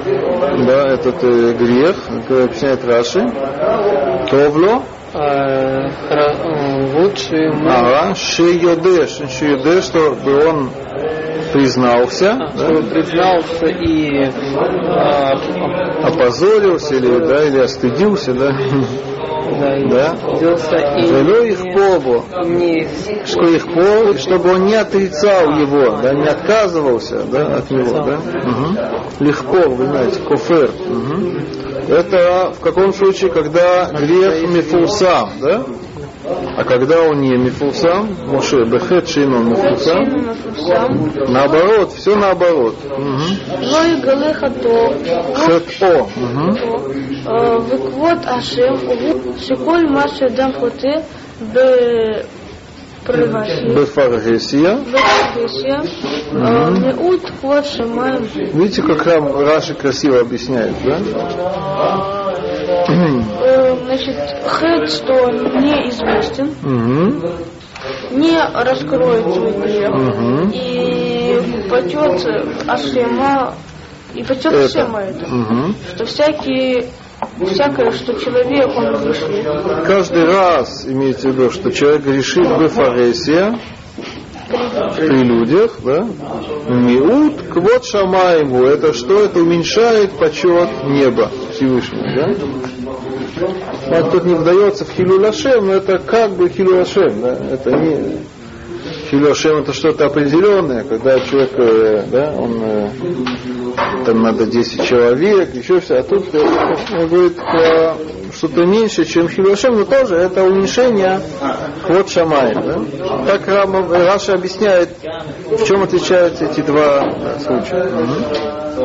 да, 0.06 0.94
этот 0.94 1.24
э, 1.24 1.54
грех, 1.54 1.96
как 2.28 2.46
объясняет 2.46 2.86
Раши, 2.86 3.26
Товло, 4.30 4.84
э, 5.16 5.90
ага, 7.68 8.16
шейоде, 8.16 9.08
шейоде, 9.08 9.82
чтобы 9.82 10.46
он 10.46 10.70
признался, 11.54 12.36
да, 12.38 12.48
чтобы 12.58 12.84
признался 12.84 13.66
и 13.68 14.26
э, 14.26 14.30
опозорился 16.04 16.96
или, 16.96 17.20
да, 17.20 17.46
или 17.46 17.60
остыдился, 17.60 18.34
да, 18.34 18.52
да, 19.60 19.78
да. 19.90 20.16
и 20.98 21.52
их 21.52 21.60
побо, 21.74 22.24
не 22.46 22.88
что 23.26 23.44
их 23.44 23.66
пол, 23.68 24.16
чтобы 24.18 24.54
он 24.54 24.66
не 24.66 24.76
отрицал 24.76 25.58
его, 25.58 25.98
да, 26.02 26.14
не 26.14 26.28
отказывался 26.28 27.24
да, 27.32 27.58
от 27.58 27.72
него. 27.72 28.02
Да? 28.02 28.18
Угу. 28.18 29.24
Легко, 29.24 29.70
вы 29.70 29.86
знаете, 29.86 30.20
кофер. 30.22 30.72
Мгм. 30.88 31.42
Это 31.88 32.52
в 32.52 32.60
каком 32.62 32.94
случае, 32.94 33.32
когда 33.32 33.90
грех 33.92 34.50
мифусам, 34.50 35.30
да? 35.42 35.64
А 36.58 36.64
когда 36.64 37.02
он 37.02 37.22
не 37.22 37.38
мифусам, 37.38 38.16
Моше 38.26 38.64
бехет 38.66 39.08
шином 39.08 39.50
мифусам, 39.50 40.32
наоборот, 41.28 41.92
все 41.92 42.16
наоборот. 42.16 42.76
Лой 42.98 44.02
гале 44.02 44.34
хато, 44.34 44.94
хато, 45.36 46.08
э, 47.26 47.60
веквот 47.70 48.26
ашем, 48.26 48.76
шиколь 49.40 49.88
маше 49.88 50.30
дам 50.30 50.54
хоте, 50.54 51.06
Бефаргесия. 53.74 54.80
Э, 56.32 56.94
Видите, 58.54 58.82
как 58.82 59.04
там 59.04 59.40
Раши 59.40 59.74
красиво 59.76 60.20
объясняет, 60.22 60.74
да? 60.84 61.00
Э, 62.88 63.76
значит, 63.86 64.16
хед, 64.48 64.90
что 64.90 65.30
неизвестен, 65.30 66.50
не 68.12 68.38
раскроет 68.54 69.34
свой 69.34 69.52
грех. 69.54 69.92
И 70.54 71.68
пойдет 71.70 72.26
Ашема, 72.68 73.54
и 74.14 74.24
пойдет 74.24 74.54
Ашема 74.54 75.00
это, 75.02 75.26
что 75.96 76.06
всякие 76.06 76.86
всякое, 77.46 77.92
что 77.92 78.14
человек, 78.14 78.68
он 78.76 79.04
грешит. 79.04 79.86
Каждый 79.86 80.26
раз 80.26 80.86
имейте 80.88 81.30
в 81.30 81.34
виду, 81.34 81.52
что 81.52 81.72
человек 81.72 82.04
грешит 82.04 82.48
бефаресия 82.60 83.60
при 84.96 85.24
людях, 85.24 85.78
да? 85.84 86.08
Миут 86.70 87.42
квот 87.50 87.86
шамаеву. 87.86 88.66
Это 88.66 88.94
что? 88.94 89.24
Это 89.26 89.40
уменьшает 89.40 90.12
почет 90.12 90.70
неба 90.86 91.32
Всевышнего, 91.52 92.06
да? 92.16 93.46
Вот 93.88 94.12
тут 94.12 94.26
не 94.26 94.36
вдается 94.36 94.86
в 94.86 94.92
Хилю 94.92 95.20
Лашем, 95.20 95.68
но 95.68 95.74
это 95.74 96.00
как 96.00 96.32
бы 96.32 96.50
Хилю 96.50 96.78
Лашем, 96.78 97.22
да? 97.22 97.38
Это 97.52 97.72
не 97.72 98.18
Хилю 99.10 99.28
Лашем 99.28 99.58
это 99.58 99.74
что-то 99.74 100.08
определенное, 100.08 100.84
когда 100.84 101.20
человек, 101.20 101.52
э, 101.58 102.06
да, 102.12 102.34
он 102.36 102.60
э, 102.64 102.90
там 104.06 104.22
надо 104.22 104.46
10 104.48 104.84
человек, 104.84 105.54
еще 105.54 105.80
все, 105.80 105.96
а 105.96 106.04
тут 106.04 106.34
э, 106.34 106.40
он 106.40 107.08
говорит 107.08 107.36
про 107.36 107.96
что-то 108.34 108.66
меньше, 108.66 109.06
чем 109.06 109.30
Хилошем, 109.30 109.76
но 109.76 109.86
тоже 109.86 110.16
это 110.16 110.44
уменьшение 110.44 111.20
ход 111.84 112.10
Шамаем. 112.10 112.88
Да? 113.00 113.26
Так 113.26 113.48
Раша 113.48 114.34
объясняет, 114.34 114.90
в 115.50 115.66
чем 115.66 115.84
отличаются 115.84 116.46
эти 116.46 116.62
два 116.62 117.38
случая. 117.40 117.86
Угу. 117.86 118.76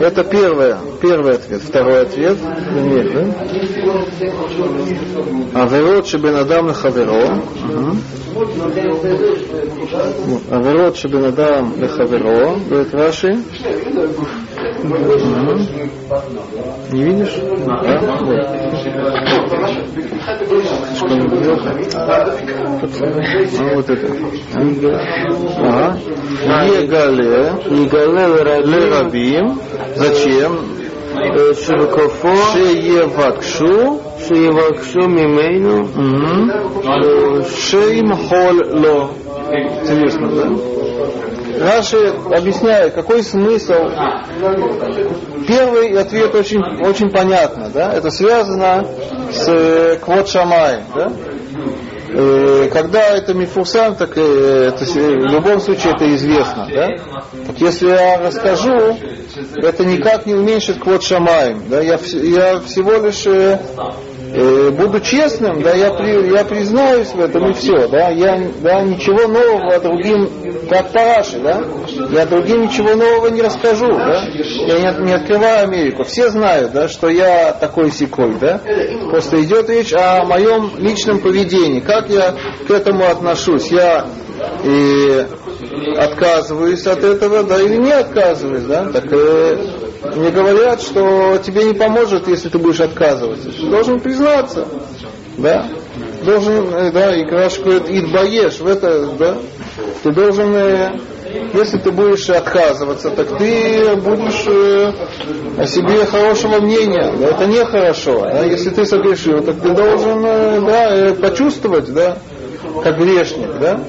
Это 0.00 0.24
первое, 0.24 0.78
первый 1.00 1.34
ответ. 1.34 1.62
Второй 1.62 2.02
ответ. 2.02 2.36
Нет, 2.74 3.12
да? 3.12 3.34
А 5.54 5.64
Аверот 5.64 6.06
Шибенадам 6.06 6.66
на 6.66 6.74
Хаверо. 6.74 7.40
Аверот 10.50 10.96
Шибенадам 10.96 11.78
на 11.78 11.88
Хаверо, 11.88 12.56
говорит 12.68 12.94
Раши. 12.94 13.38
Не 16.92 17.02
видишь? 17.04 17.36
А, 17.66 17.82
да. 17.82 17.98
Ну 23.58 23.74
вот 23.74 23.90
это. 23.90 24.06
Ага. 25.58 25.98
Егале, 26.80 27.52
Егале 27.70 28.22
а 28.22 28.60
Лерабим. 28.60 29.60
Зачем? 29.96 30.78
Э, 31.16 31.54
Шевакофо. 31.54 32.36
Шеевакшу. 32.52 34.00
Шеевакшу 34.26 35.08
мимейну. 35.08 35.88
Э, 36.84 37.42
Шеимхол 37.42 38.56
ло. 38.78 39.10
Интересно, 39.50 40.28
да? 40.30 40.78
Раши 41.56 42.14
объясняет, 42.30 42.94
какой 42.94 43.22
смысл. 43.22 43.74
Первый 45.46 45.98
ответ 45.98 46.34
очень, 46.34 46.62
очень 46.84 47.10
понятно, 47.10 47.70
да? 47.72 47.92
Это 47.92 48.10
связано 48.10 48.86
с 49.32 49.48
э, 49.48 49.96
квот 49.96 50.28
шамай, 50.28 50.80
да? 50.94 51.12
Э, 52.10 52.68
Когда 52.72 53.00
это 53.16 53.34
мифурсам, 53.34 53.94
так 53.94 54.16
э, 54.16 54.72
это, 54.74 54.84
в 54.84 55.32
любом 55.32 55.60
случае 55.60 55.92
это 55.94 56.14
известно, 56.14 56.66
да? 56.70 56.88
Так 57.46 57.58
если 57.60 57.88
я 57.88 58.18
расскажу, 58.18 58.96
это 59.56 59.84
никак 59.84 60.26
не 60.26 60.34
уменьшит 60.34 60.78
квот 60.78 61.02
шамаем, 61.02 61.62
да? 61.68 61.80
Я, 61.80 61.98
я 62.22 62.60
всего 62.60 62.92
лишь 62.96 63.24
э, 64.34 64.70
буду 64.70 65.00
честным, 65.00 65.62
да, 65.62 65.72
я, 65.74 65.90
при- 65.92 66.32
я 66.34 66.44
признаюсь 66.44 67.08
в 67.08 67.20
этом 67.20 67.50
и 67.50 67.54
все, 67.54 67.88
да, 67.88 68.08
я 68.10 68.40
да, 68.62 68.82
ничего 68.82 69.26
нового 69.28 69.78
другим, 69.80 70.28
как 70.68 70.90
Параши, 70.92 71.38
да, 71.40 71.62
я 72.10 72.26
другим 72.26 72.62
ничего 72.62 72.94
нового 72.94 73.28
не 73.28 73.42
расскажу, 73.42 73.86
да, 73.88 74.24
я 74.66 74.92
не, 74.92 75.04
не 75.06 75.12
открываю 75.14 75.64
Америку, 75.64 76.04
все 76.04 76.30
знают, 76.30 76.72
да, 76.72 76.88
что 76.88 77.08
я 77.08 77.52
такой 77.52 77.90
секой, 77.90 78.34
да, 78.40 78.60
просто 79.10 79.42
идет 79.42 79.68
речь 79.70 79.92
о 79.94 80.24
моем 80.24 80.72
личном 80.78 81.20
поведении, 81.20 81.80
как 81.80 82.08
я 82.10 82.34
к 82.66 82.70
этому 82.70 83.06
отношусь, 83.06 83.68
я 83.70 84.06
и 84.64 85.26
отказываюсь 85.96 86.86
от 86.86 87.04
этого, 87.04 87.42
да, 87.42 87.60
или 87.60 87.76
не 87.76 87.92
отказываюсь, 87.92 88.64
да, 88.64 88.86
так 88.92 89.04
э, 89.12 89.56
мне 90.16 90.30
говорят, 90.30 90.80
что 90.80 91.38
тебе 91.38 91.64
не 91.64 91.74
поможет, 91.74 92.28
если 92.28 92.48
ты 92.48 92.58
будешь 92.58 92.80
отказываться. 92.80 93.50
Ты 93.50 93.68
должен 93.68 94.00
признаться, 94.00 94.66
да, 95.36 95.66
должен, 96.24 96.74
э, 96.74 96.92
да, 96.92 97.14
и 97.14 97.24
Краш 97.24 97.58
говорит, 97.60 97.84
идбаешь, 97.88 98.58
в 98.58 98.66
это, 98.66 99.06
да, 99.18 99.36
ты 100.02 100.12
должен, 100.12 100.54
э, 100.54 100.98
если 101.54 101.78
ты 101.78 101.90
будешь 101.90 102.28
отказываться, 102.30 103.10
так 103.10 103.38
ты 103.38 103.96
будешь 103.96 104.46
э, 104.46 104.92
о 105.60 105.66
себе 105.66 106.04
хорошего 106.06 106.60
мнения, 106.60 107.12
да, 107.18 107.28
это 107.28 107.46
нехорошо, 107.46 108.20
да, 108.22 108.44
если 108.44 108.70
ты 108.70 108.84
согрешил, 108.84 109.42
так 109.42 109.60
ты 109.60 109.70
должен, 109.70 110.24
э, 110.24 110.60
да, 110.60 110.96
э, 110.96 111.14
почувствовать, 111.14 111.92
да, 111.92 112.18
как 112.82 112.98
грешник, 112.98 113.58
да? 113.60 113.80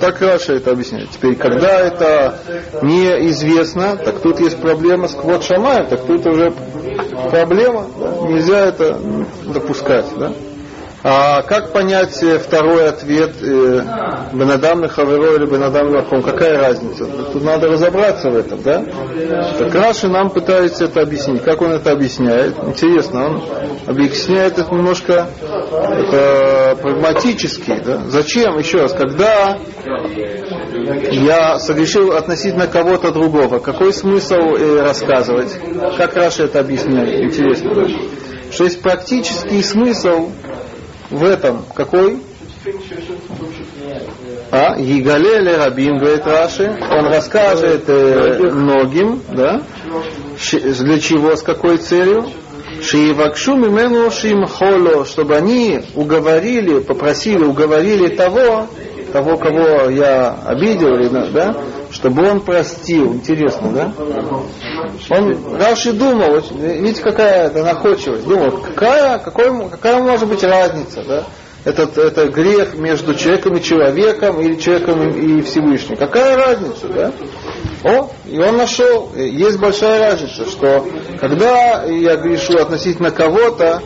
Так 0.00 0.20
Раша 0.20 0.54
это 0.54 0.72
объясняет. 0.72 1.10
Теперь, 1.10 1.36
когда 1.36 1.80
это 1.80 2.38
неизвестно, 2.82 3.96
так 3.96 4.20
тут 4.20 4.40
есть 4.40 4.60
проблема 4.60 5.08
с 5.08 5.14
квот 5.14 5.44
шамаем, 5.44 5.86
так 5.86 6.04
тут 6.04 6.26
уже 6.26 6.52
проблема, 7.30 7.86
да? 7.98 8.28
нельзя 8.28 8.66
это 8.66 8.98
допускать, 9.46 10.06
да? 10.18 10.32
А 11.04 11.42
как 11.42 11.72
понять 11.72 12.20
э, 12.24 12.38
второй 12.38 12.88
ответ 12.88 13.36
э, 13.40 13.82
Бенадам 14.32 14.80
на 14.80 14.88
Хаверо 14.88 15.36
или 15.36 15.46
Бенадам 15.46 15.92
на? 15.92 16.02
Какая 16.02 16.58
разница? 16.58 17.06
Тут 17.32 17.44
надо 17.44 17.68
разобраться 17.68 18.30
в 18.30 18.36
этом, 18.36 18.62
да? 18.62 18.84
Так 19.58 19.72
Раши 19.74 20.08
нам 20.08 20.30
пытается 20.30 20.86
это 20.86 21.02
объяснить. 21.02 21.44
Как 21.44 21.62
он 21.62 21.70
это 21.70 21.92
объясняет? 21.92 22.56
Интересно, 22.64 23.26
он 23.26 23.42
объясняет 23.86 24.58
это 24.58 24.74
немножко 24.74 25.28
это 25.70 26.76
прагматически, 26.82 27.80
да? 27.84 28.02
Зачем, 28.08 28.58
еще 28.58 28.78
раз, 28.78 28.92
когда 28.92 29.56
я 31.12 31.60
согрешил 31.60 32.12
относительно 32.12 32.66
кого-то 32.66 33.12
другого, 33.12 33.60
какой 33.60 33.92
смысл 33.92 34.34
э, 34.34 34.82
рассказывать? 34.82 35.52
Как 35.96 36.16
Раша 36.16 36.44
это 36.44 36.58
объясняет? 36.58 37.20
Интересно? 37.22 37.86
Что 38.50 38.64
есть 38.64 38.82
практический 38.82 39.62
смысл 39.62 40.30
в 41.10 41.24
этом 41.24 41.64
какой? 41.74 42.20
А, 44.50 44.78
Егалеле 44.78 45.56
Рабим, 45.56 45.98
говорит 45.98 46.26
Раши, 46.26 46.64
он 46.90 47.06
расскажет 47.06 47.84
э, 47.88 48.50
многим, 48.50 49.22
да, 49.32 49.62
для 50.52 51.00
чего, 51.00 51.36
с 51.36 51.42
какой 51.42 51.78
целью? 51.78 52.26
Шиевакшу 52.82 53.56
мимену 53.56 54.10
шим 54.10 54.46
холо, 54.46 55.04
чтобы 55.04 55.36
они 55.36 55.80
уговорили, 55.94 56.78
попросили, 56.78 57.42
уговорили 57.42 58.14
того, 58.14 58.68
того, 59.12 59.36
кого 59.36 59.90
я 59.90 60.36
обидел, 60.44 60.96
да, 61.32 61.56
чтобы 61.90 62.28
он 62.28 62.40
простил. 62.40 63.14
Интересно, 63.14 63.72
да? 63.72 63.92
Он 65.10 65.56
Раши 65.56 65.92
думал, 65.92 66.40
видите, 66.50 67.02
какая 67.02 67.46
это 67.46 67.62
находчивость, 67.64 68.26
думал, 68.26 68.52
какая, 68.58 69.18
какой, 69.18 69.68
какая 69.70 70.02
может 70.02 70.28
быть 70.28 70.42
разница, 70.42 71.02
да? 71.04 71.24
Этот, 71.64 71.98
это 71.98 72.28
грех 72.28 72.78
между 72.78 73.14
человеком 73.14 73.56
и 73.56 73.62
человеком 73.62 74.40
или 74.40 74.54
человеком 74.54 75.10
и 75.10 75.42
Всевышним. 75.42 75.96
Какая 75.96 76.36
разница, 76.36 76.88
да? 76.88 77.12
О, 77.84 78.10
и 78.26 78.38
он 78.38 78.56
нашел, 78.56 79.10
есть 79.16 79.58
большая 79.58 80.10
разница, 80.10 80.48
что 80.48 80.86
когда 81.20 81.84
я 81.84 82.16
грешу 82.16 82.58
относительно 82.58 83.10
кого-то, 83.10 83.82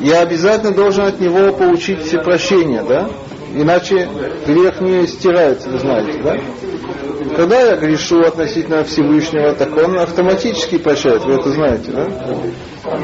я 0.00 0.20
обязательно 0.20 0.72
должен 0.72 1.06
от 1.06 1.20
него 1.20 1.52
получить 1.52 2.04
все 2.04 2.18
прощения, 2.18 2.82
да? 2.82 3.08
Иначе 3.54 4.08
грех 4.46 4.80
не 4.80 5.06
стирается, 5.06 5.68
вы 5.68 5.78
знаете, 5.78 6.20
да? 6.22 6.36
Когда 7.36 7.60
я 7.60 7.76
грешу 7.76 8.22
относительно 8.22 8.84
Всевышнего, 8.84 9.52
так 9.54 9.76
он 9.76 9.98
автоматически 9.98 10.78
прощает, 10.78 11.24
вы 11.24 11.34
это 11.34 11.50
знаете, 11.50 11.92
да? 11.92 12.06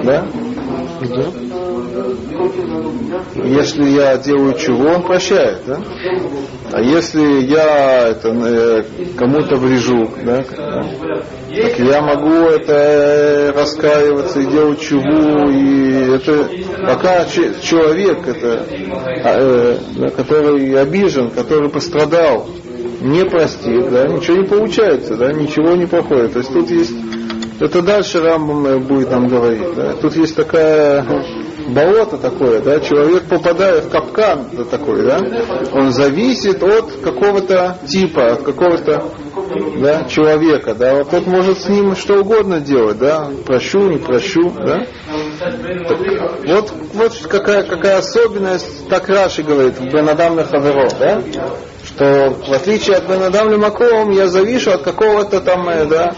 Да? 0.04 0.26
Если 3.44 3.90
я 3.90 4.16
делаю 4.18 4.54
чего, 4.54 4.90
он 4.90 5.02
прощает, 5.02 5.58
да? 5.66 5.80
А 6.72 6.80
если 6.80 7.44
я 7.44 8.08
это, 8.08 8.28
э, 8.28 8.84
кому-то 9.16 9.56
врежу, 9.56 10.08
да, 10.24 10.42
так 10.42 11.78
я 11.78 12.00
могу 12.00 12.48
это 12.48 12.72
э, 12.72 13.50
раскаиваться 13.50 14.40
и 14.40 14.46
делать 14.46 14.80
чуву, 14.80 15.50
и 15.50 16.14
это 16.14 16.48
пока 16.86 17.26
человек, 17.26 18.26
это, 18.26 18.64
а, 19.24 19.76
э, 19.98 20.10
который 20.16 20.80
обижен, 20.80 21.30
который 21.30 21.68
пострадал, 21.68 22.48
не 23.02 23.24
простит, 23.24 23.90
да, 23.90 24.06
ничего 24.06 24.38
не 24.38 24.44
получается, 24.44 25.16
да, 25.16 25.32
ничего 25.32 25.74
не 25.74 25.86
проходит. 25.86 26.32
То 26.32 26.38
есть 26.38 26.52
тут 26.52 26.70
есть, 26.70 26.94
это 27.62 27.80
дальше 27.80 28.20
Рамбам 28.20 28.82
будет 28.82 29.10
нам 29.10 29.28
говорить, 29.28 29.74
да, 29.76 29.92
тут 29.94 30.16
есть 30.16 30.34
такая 30.34 31.06
болото 31.68 32.18
такое, 32.18 32.60
да, 32.60 32.80
человек 32.80 33.28
попадает 33.28 33.84
в 33.84 33.90
капкан 33.90 34.46
такой, 34.68 35.04
да, 35.04 35.20
он 35.72 35.92
зависит 35.92 36.60
от 36.62 36.90
какого-то 37.02 37.78
типа, 37.86 38.32
от 38.32 38.42
какого-то 38.42 39.04
да, 39.80 40.04
человека, 40.04 40.74
да, 40.74 40.96
вот 40.96 41.10
тот 41.10 41.26
может 41.26 41.58
с 41.58 41.68
ним 41.68 41.94
что 41.94 42.20
угодно 42.20 42.58
делать, 42.58 42.98
да, 42.98 43.28
прощу, 43.46 43.88
не 43.88 43.98
прощу, 43.98 44.50
да. 44.50 44.84
Так, 45.38 45.98
вот, 46.44 46.72
вот 46.94 47.12
какая, 47.28 47.62
какая 47.62 47.98
особенность, 47.98 48.88
так 48.88 49.08
Раши 49.08 49.44
говорит, 49.44 49.78
в 49.78 49.84
Бенадам 49.84 50.36
Хаверо, 50.44 50.88
да, 50.98 51.22
что 51.84 52.34
в 52.48 52.52
отличие 52.52 52.96
от 52.96 53.08
Бенадам 53.08 53.50
Лемаком 53.50 54.10
я 54.10 54.26
завишу 54.26 54.72
от 54.72 54.82
какого-то 54.82 55.40
там, 55.40 55.68
э, 55.68 55.84
да, 55.86 56.14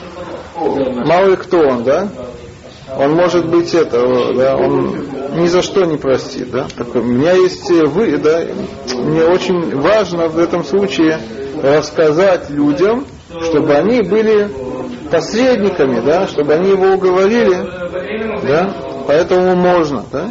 мало 0.56 1.26
ли 1.26 1.36
кто 1.36 1.58
он, 1.58 1.84
да, 1.84 2.08
он 2.96 3.12
может 3.12 3.46
быть 3.46 3.74
это, 3.74 4.32
да, 4.34 4.56
он 4.56 5.06
ни 5.36 5.46
за 5.46 5.62
что 5.62 5.84
не 5.84 5.96
простит, 5.96 6.50
да. 6.50 6.66
Так, 6.76 6.94
у 6.94 7.02
меня 7.02 7.32
есть 7.32 7.68
вы, 7.70 8.16
да, 8.18 8.42
мне 8.94 9.24
очень 9.24 9.76
важно 9.80 10.28
в 10.28 10.38
этом 10.38 10.64
случае 10.64 11.18
рассказать 11.62 12.50
людям, 12.50 13.06
чтобы 13.42 13.74
они 13.74 14.02
были 14.02 14.48
посредниками, 15.10 16.00
да, 16.00 16.26
чтобы 16.28 16.54
они 16.54 16.70
его 16.70 16.94
уговорили, 16.94 17.56
да, 18.46 18.74
поэтому 19.06 19.56
можно, 19.56 20.04
да. 20.12 20.28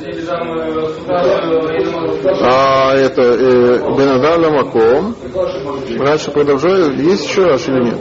А 2.42 2.96
это 2.96 3.22
э, 3.22 3.78
Бенадала 3.98 4.50
Маком, 4.50 5.16
раньше 6.00 6.32
продолжаю, 6.32 6.96
есть 6.96 7.28
еще 7.28 7.46
раз 7.46 7.68
или 7.68 7.84
нет? 7.84 7.98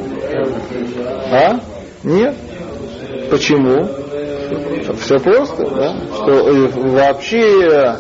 А? 1.33 1.61
Нет? 2.05 2.37
Почему? 3.31 3.89
Все 5.01 5.19
просто, 5.19 5.71
да? 5.71 5.97
Что 6.15 6.49
э, 6.49 6.69
вообще 6.69 7.97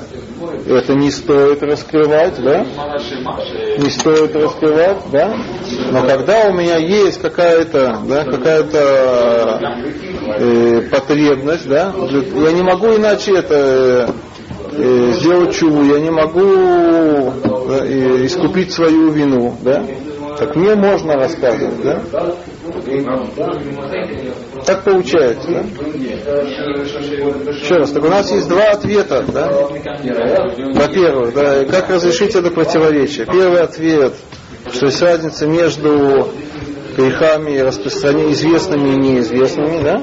это 0.66 0.94
не 0.94 1.10
стоит 1.10 1.62
раскрывать, 1.62 2.42
да? 2.42 2.66
Не 3.78 3.90
стоит 3.90 4.34
раскрывать, 4.34 4.98
да? 5.12 5.34
Но 5.90 6.06
когда 6.06 6.48
у 6.48 6.52
меня 6.52 6.76
есть 6.76 7.20
какая-то, 7.20 8.00
да, 8.06 8.24
какая-то 8.24 9.74
э, 10.38 10.82
потребность, 10.90 11.68
да, 11.68 11.92
я 11.94 12.52
не 12.52 12.62
могу 12.62 12.88
иначе 12.96 13.36
это 13.36 14.12
э, 14.72 15.12
сделать 15.12 15.54
чуву, 15.54 15.84
я 15.84 16.00
не 16.00 16.10
могу 16.10 17.32
да, 17.68 17.86
искупить 18.26 18.72
свою 18.72 19.10
вину, 19.10 19.54
да? 19.62 19.84
Так 20.38 20.56
мне 20.56 20.74
можно 20.74 21.14
рассказывать, 21.14 21.82
да? 21.82 22.02
Так 24.66 24.84
получается, 24.84 25.48
да? 25.48 25.60
Еще 27.50 27.74
раз, 27.76 27.90
так 27.90 28.04
у 28.04 28.08
нас 28.08 28.30
есть 28.30 28.48
два 28.48 28.70
ответа, 28.70 29.24
да? 29.28 29.50
Во-первых, 30.74 31.34
да, 31.34 31.64
как 31.64 31.90
разрешить 31.90 32.34
это 32.34 32.50
противоречие? 32.50 33.26
Первый 33.26 33.60
ответ, 33.60 34.14
что 34.72 34.86
есть 34.86 35.02
разница 35.02 35.46
между 35.46 36.28
грехами 36.96 37.58
распространения 37.58 38.32
известными 38.32 38.94
и 38.94 38.96
неизвестными, 38.96 39.82
да? 39.82 40.02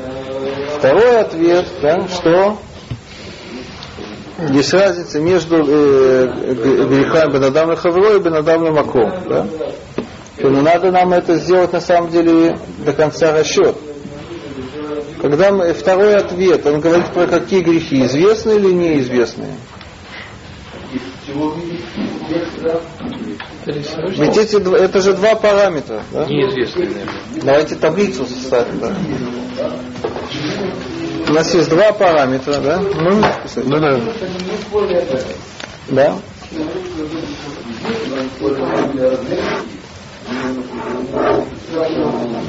Второй 0.77 1.19
ответ, 1.19 1.65
да, 1.81 2.07
что 2.07 2.57
есть 4.51 4.73
разница 4.73 5.19
между 5.19 5.57
э, 5.57 6.27
грехами 6.87 7.33
Бенадам 7.33 7.75
Хавро 7.75 8.15
и 8.15 8.19
Бенадам 8.19 8.73
Маком, 8.73 9.11
да? 9.27 9.45
Но 10.41 10.61
надо 10.61 10.91
нам 10.91 11.13
это 11.13 11.35
сделать 11.35 11.73
на 11.73 11.81
самом 11.81 12.11
деле 12.11 12.57
до 12.85 12.93
конца 12.93 13.33
расчет. 13.33 13.75
Когда 15.21 15.51
мы, 15.51 15.73
второй 15.73 16.15
ответ, 16.15 16.65
он 16.65 16.79
говорит 16.79 17.07
про 17.07 17.27
какие 17.27 17.61
грехи, 17.61 18.05
известные 18.05 18.57
или 18.57 18.71
неизвестные. 18.71 19.55
Ведь 23.65 24.37
эти, 24.37 24.81
это 24.81 25.01
же 25.01 25.13
два 25.13 25.35
параметра. 25.35 26.01
Да? 26.11 26.25
Неизвестные, 26.25 27.05
Давайте 27.43 27.75
таблицу 27.75 28.25
составим. 28.25 28.79
Да. 28.79 28.95
У 31.27 31.33
нас 31.33 31.53
есть 31.53 31.69
два 31.69 31.91
параметра, 31.91 32.53
да? 32.59 32.79
Ну, 32.79 33.21
Да, 33.21 33.79
да. 33.79 33.99
Да. 35.89 36.15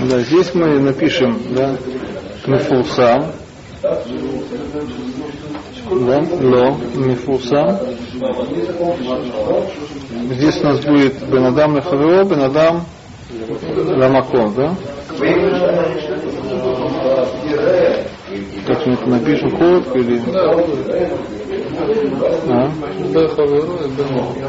Да, 0.08 0.18
здесь 0.20 0.54
мы 0.54 0.80
напишем, 0.80 1.40
да, 1.54 1.76
мифулсам, 2.46 3.32
да, 3.82 4.02
ло, 6.40 6.76
мифулсам. 6.94 7.78
Здесь 10.30 10.60
у 10.60 10.64
нас 10.64 10.84
будет 10.84 11.28
Бенадам 11.28 11.76
Лехаверо, 11.76 12.24
Бенадам 12.24 12.84
Ламакон, 13.76 14.54
да? 14.54 14.74
Как 18.66 18.86
мы 18.86 18.94
это 18.94 19.08
напишем, 19.08 19.50
коротко 19.50 19.98
или... 19.98 20.20
А? 22.48 22.70
Бехаверу 23.14 23.74
и 23.84 23.88
Бену. 23.96 24.40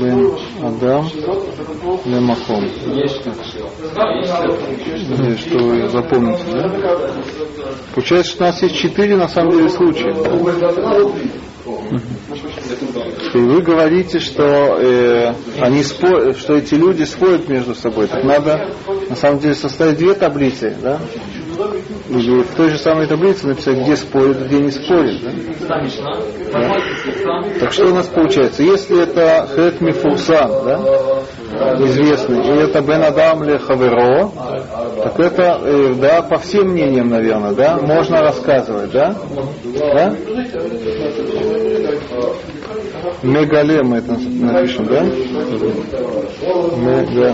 Бен 0.00 0.36
Адам 0.62 0.82
Адам 0.82 1.06
Лемахом. 2.04 2.64
Э, 2.64 3.06
Что 5.36 5.58
вы 5.58 5.88
запомните, 5.88 6.44
да? 6.52 6.70
Получается, 7.94 8.32
что 8.32 8.44
у 8.44 8.46
нас 8.46 8.62
есть 8.62 8.76
четыре, 8.76 9.16
на 9.16 9.28
самом 9.28 9.52
деле, 9.52 9.68
случая. 9.68 10.12
И 13.34 13.38
вы 13.38 13.60
говорите, 13.62 14.18
что 14.18 14.42
э, 14.44 15.34
они 15.60 15.82
спор... 15.84 16.34
что 16.34 16.54
эти 16.54 16.74
люди 16.74 17.04
спорят 17.04 17.48
между 17.48 17.74
собой. 17.74 18.08
Так 18.08 18.24
надо, 18.24 18.74
на 19.08 19.16
самом 19.16 19.38
деле, 19.40 19.54
составить 19.54 19.98
две 19.98 20.14
таблицы, 20.14 20.76
да? 20.82 20.98
Или 22.08 22.42
в 22.42 22.54
той 22.54 22.70
же 22.70 22.78
самой 22.78 23.06
таблице 23.06 23.46
написать, 23.46 23.78
где 23.78 23.96
спорят, 23.96 24.46
где 24.46 24.60
не 24.60 24.70
спорят. 24.70 25.20
Да? 25.22 25.30
Да? 26.52 27.42
Так 27.60 27.72
что 27.72 27.86
у 27.86 27.94
нас 27.94 28.06
получается? 28.06 28.62
Если 28.62 29.02
это 29.02 29.48
Хет 29.54 29.80
Мифурсан, 29.80 30.50
да, 30.64 31.24
известный, 31.84 32.46
и 32.46 32.50
это 32.62 32.80
Бен 32.80 33.02
Адам 33.02 33.44
Ле 33.44 33.58
Хаверо, 33.58 34.30
так 35.02 35.18
это, 35.20 35.60
э, 35.62 35.94
да, 35.94 36.22
по 36.22 36.38
всем 36.38 36.68
мнениям, 36.68 37.08
наверное, 37.08 37.52
да, 37.52 37.78
можно 37.78 38.20
рассказывать, 38.22 38.90
да? 38.92 39.14
да? 39.94 40.14
Мегале 43.22 43.82
мы 43.82 43.98
это 43.98 44.12
напишем, 44.12 44.86
да? 44.86 45.02
Мегале. 46.76 47.32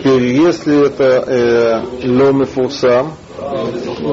Теперь, 0.00 0.22
если 0.28 0.86
это 0.86 1.04
э, 1.26 2.08
ломи 2.08 2.44
фурсам, 2.44 3.12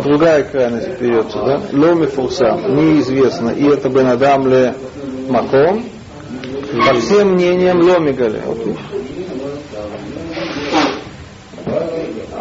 другая 0.04 0.44
крайность 0.44 1.00
берется, 1.00 1.38
да? 1.38 1.62
Ломи 1.72 2.08
фурсам, 2.08 2.76
неизвестно, 2.76 3.52
и 3.52 3.66
это 3.68 3.88
бенадам 3.88 4.48
ле 4.48 4.74
маком, 5.30 5.86
по 6.86 6.94
всем 7.00 7.34
мнениям. 7.34 7.80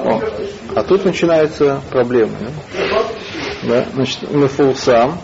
О, 0.04 0.20
а 0.74 0.82
тут 0.82 1.04
начинается 1.04 1.80
проблема. 1.90 2.32
Да? 2.40 3.04
Да? 3.68 3.86
Значит, 3.94 4.30
мефулсам, 4.32 5.18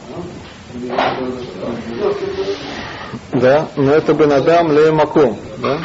да, 3.33 3.69
но 3.77 3.93
это 3.93 4.15
Бенадам 4.15 4.73
Ле 4.73 4.91
Маком, 4.93 5.37
да? 5.63 5.79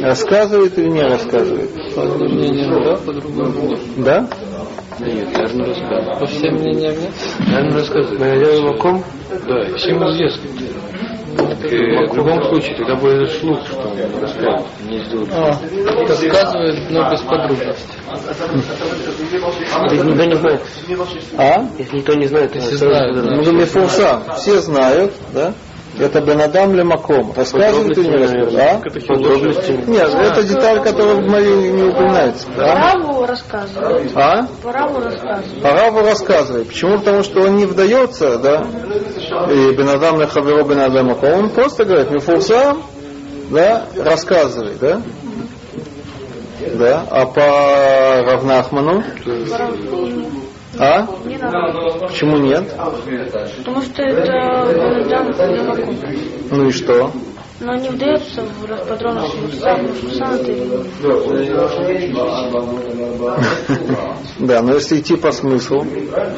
Рассказывает 0.00 0.78
или 0.78 0.88
не 0.88 1.02
рассказывает? 1.02 1.70
По 1.94 2.02
одним 2.02 2.36
мнениям 2.36 2.84
да, 2.84 2.96
по 2.96 3.12
другому 3.12 3.68
нет. 3.68 3.80
Да? 3.96 4.28
Нет, 5.00 5.32
наверное, 5.32 5.66
рассказывает. 5.68 6.18
По 6.18 6.26
всем 6.26 6.54
мнениям 6.54 6.94
нет. 7.00 7.10
Наверное, 7.38 7.78
рассказывает. 7.78 8.20
Бенадам 8.20 8.64
Маком? 8.64 9.04
Да, 9.48 9.76
всем 9.76 10.10
известно. 10.10 10.50
В 11.30 12.16
любом 12.16 12.42
случае, 12.44 12.76
тогда 12.76 12.96
будет 12.96 13.30
шлюх, 13.30 13.66
что 13.66 13.78
он 13.78 13.96
рассказывает, 14.20 14.66
не 14.88 14.98
сделает. 14.98 15.30
А, 15.32 15.58
рассказывает, 16.08 16.90
но 16.90 17.10
без 17.10 17.20
подробностей. 17.20 17.74
Если 19.90 20.08
никто 20.08 20.24
не 20.24 20.34
знает. 20.34 20.60
А? 21.38 21.64
Если 21.78 21.96
никто 21.96 22.14
не 22.14 22.26
знает, 22.26 22.52
то 22.52 22.60
сразу 22.60 23.14
знают, 23.14 23.46
Ну, 23.46 23.52
Мефурсам. 23.52 24.22
Все 24.36 24.60
знают, 24.60 25.12
да? 25.32 25.54
Это 26.00 26.20
Бенадам 26.22 26.74
Лемаком. 26.74 27.32
Рассказывает 27.36 27.96
или 27.98 28.08
не 28.08 28.16
рассказывает? 28.16 28.58
А? 28.58 29.12
Подробности. 29.12 29.72
Нет, 29.86 30.08
это 30.14 30.42
деталь, 30.42 30.82
которая 30.82 31.16
в 31.16 31.28
Маре 31.28 31.70
не 31.72 31.82
упоминается. 31.82 32.46
Да? 32.56 32.94
Раву 32.94 33.26
рассказывает. 33.26 34.10
А? 34.16 34.46
Раву 34.64 35.00
рассказывает. 35.00 35.64
А 35.64 35.74
Раву 35.74 36.00
рассказывает. 36.00 36.68
Почему? 36.68 36.98
Потому 36.98 37.22
что 37.22 37.42
он 37.42 37.56
не 37.56 37.66
вдается, 37.66 38.38
да? 38.38 38.64
И 39.50 39.76
Бенадам 39.76 40.18
на 40.18 40.26
Хаверо 40.26 40.64
Бенадам 40.64 41.08
Лемаком. 41.08 41.44
Он 41.44 41.50
просто 41.50 41.84
говорит, 41.84 42.10
Мефурсам, 42.10 42.82
да, 43.50 43.84
рассказывает, 43.98 44.78
да? 44.78 45.02
Да. 46.74 47.04
А 47.10 47.26
по 47.26 48.32
Равнахману? 48.32 49.04
А? 50.80 51.06
Не 51.26 51.36
надо. 51.36 52.06
Почему 52.06 52.38
нет? 52.38 52.74
Потому 52.74 53.82
что 53.82 54.02
это 54.02 55.46
Лемаком. 55.46 55.94
Ну 56.50 56.68
и 56.68 56.70
что? 56.72 57.12
Но 57.60 57.74
не 57.74 57.90
вдается 57.90 58.40
в 58.40 58.88
подробности 58.88 59.36
Да, 64.38 64.62
но 64.62 64.72
если 64.72 65.00
идти 65.00 65.16
по 65.16 65.30
смыслу, 65.30 65.84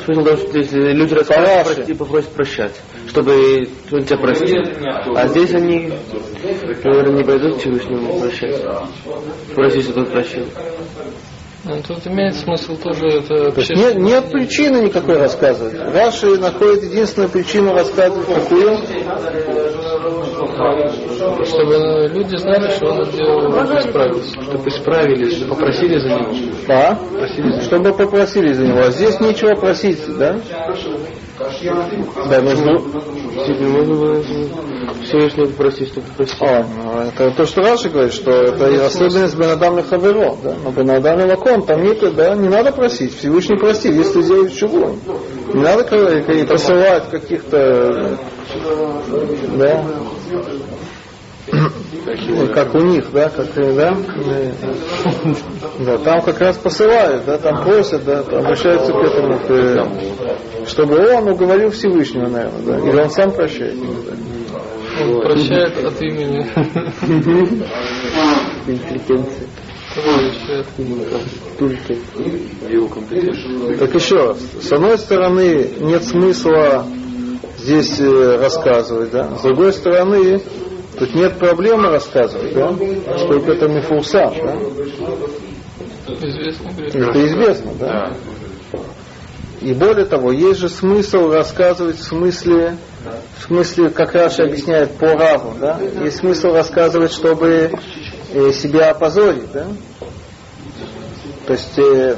Смысл 0.05 0.23
что 0.25 0.59
если 0.59 0.93
люди 0.93 1.15
рассказывают, 1.15 1.77
прости, 1.77 1.95
попросят 1.95 2.31
прощать, 2.31 2.73
чтобы 3.07 3.69
он 3.93 4.03
тебя 4.03 4.19
простил. 4.19 4.65
А 5.15 5.29
здесь 5.29 5.55
они, 5.55 5.93
наверное, 6.83 7.19
не 7.19 7.23
пойдут 7.23 7.59
к 7.59 7.61
Всевышнему 7.61 8.19
прощать. 8.19 8.61
Просить, 9.55 9.85
чтобы 9.85 10.01
он 10.01 10.07
прощил. 10.07 10.47
Ну, 11.65 11.81
тут 11.87 12.07
имеет 12.09 12.35
смысл 12.35 12.77
тоже 12.77 13.07
это 13.19 13.53
То 13.53 13.75
нет, 13.75 13.97
нет 13.97 14.31
причины 14.31 14.79
никакой 14.79 15.19
рассказывать. 15.19 15.75
Раши 15.95 16.39
находит 16.39 16.83
единственную 16.85 17.31
причину 17.31 17.73
рассказывать 17.73 18.27
какую? 18.27 18.79
Чтобы 21.45 22.09
люди 22.13 22.37
знали, 22.37 22.69
что 22.71 22.87
он 22.87 23.05
сделал, 23.07 23.51
исправился. 23.79 24.43
Чтобы 24.43 24.69
исправились, 24.69 25.39
попросили 25.45 25.99
за 25.99 26.09
него. 26.09 26.33
А? 26.69 26.99
Чтобы 27.63 27.93
попросили 27.93 28.53
за 28.53 28.67
него. 28.67 28.81
А 28.81 28.91
здесь 28.91 29.21
нечего 29.21 29.55
просить, 29.55 30.01
да? 30.19 30.39
Да, 32.29 32.41
нужно... 32.43 32.79
Действительно, 33.35 33.71
можно 33.71 33.95
было 33.95 34.23
Всевышнего 35.03 35.47
попросить, 35.47 35.89
чтобы 35.89 36.07
простил. 36.17 36.47
О, 36.47 36.65
ну, 36.65 37.01
это 37.01 37.31
то, 37.37 37.47
что 37.47 37.63
Раши 37.63 37.89
говорит, 37.89 38.13
что 38.13 38.31
это 38.31 38.71
и 38.71 38.77
особенность 38.77 39.37
Бенадам 39.37 39.79
и 39.79 39.83
Хаверо, 39.83 40.37
да? 40.43 40.55
Но 40.63 40.71
Бенадам 40.71 41.21
и 41.21 41.25
Лаком, 41.25 41.63
там 41.63 41.83
нет, 41.83 41.99
да, 42.15 42.35
не 42.35 42.49
надо 42.49 42.73
просить, 42.73 43.17
Всевышний 43.17 43.57
простит, 43.57 43.95
если 43.95 44.21
ты 44.21 44.27
делаешь 44.27 44.53
чего. 44.53 44.95
Не 45.55 45.63
надо 45.63 45.85
посылать 46.47 47.11
каких-то, 47.11 48.19
да, 49.59 49.85
Ну, 52.29 52.47
как 52.55 52.75
у 52.75 52.79
них, 52.79 53.11
да, 53.13 53.29
как, 53.29 53.59
э, 53.59 53.75
да, 53.75 53.97
да, 55.81 55.99
там 55.99 56.23
как 56.23 56.41
раз 56.41 56.57
посылают, 56.57 57.25
да, 57.25 57.39
там 57.39 57.63
просят, 57.65 58.05
да, 58.05 58.21
обращаются 58.21 58.93
к 58.93 58.97
этому, 58.97 59.39
к, 59.39 59.51
э, 59.51 60.67
чтобы 60.67 60.99
он 60.99 61.29
уговорил 61.29 61.71
Всевышнего, 61.71 62.29
наверное, 62.29 62.63
да, 62.65 62.79
или 62.79 63.01
он 63.01 63.11
сам 63.11 63.33
прощает. 63.33 63.77
Он 65.01 65.21
прощает 65.23 65.85
от 65.85 66.01
имени. 66.01 66.47
Интеллигенция. 68.67 69.49
Прощает. 69.95 70.67
Только. 71.59 71.93
Его 72.69 72.89
компетенции. 72.89 73.77
Так 73.77 73.95
еще 73.95 74.17
раз, 74.17 74.39
с 74.63 74.73
одной 74.73 74.99
стороны 74.99 75.69
нет 75.81 76.05
смысла 76.05 76.87
здесь 77.59 78.01
э, 78.01 78.37
рассказывать, 78.37 79.11
да, 79.11 79.37
с 79.37 79.43
другой 79.43 79.73
стороны 79.73 80.41
тут 80.99 81.15
нет 81.15 81.39
проблемы 81.39 81.91
рассказывать, 81.91 82.55
да, 82.55 82.73
сколько 83.19 83.53
это 83.53 83.69
мифулса, 83.69 84.33
да, 84.35 84.57
это 86.09 87.27
известно, 87.27 87.73
да. 87.79 88.13
И 89.61 89.75
более 89.75 90.07
того, 90.07 90.33
есть 90.33 90.59
же 90.59 90.69
смысл 90.69 91.31
рассказывать 91.31 91.99
в 91.99 92.03
смысле, 92.03 92.77
в 93.39 93.45
смысле, 93.45 93.91
как 93.91 94.13
Раша 94.13 94.43
объясняет 94.43 94.93
по 94.99 95.13
раву, 95.13 95.53
да, 95.61 95.79
есть 96.03 96.17
смысл 96.17 96.49
рассказывать, 96.49 97.13
чтобы 97.13 97.71
себя 98.53 98.91
опозорить, 98.91 99.51
да. 99.53 99.67
То 101.47 101.53
есть 101.53 101.79
э, 101.79 102.17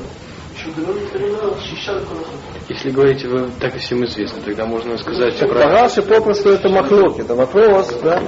Если 2.69 2.91
говорите, 2.91 3.29
вы 3.29 3.51
так 3.61 3.75
и 3.75 3.79
всем 3.79 4.05
известно, 4.05 4.43
тогда 4.43 4.67
можно 4.67 4.97
сказать 4.99 5.39
Так, 5.39 5.49
про... 5.51 5.61
Параши 5.61 6.03
попросту 6.03 6.51
это 6.51 6.69
махлоки, 6.69 7.23
это 7.23 7.35
вопрос, 7.35 7.93
да? 8.03 8.21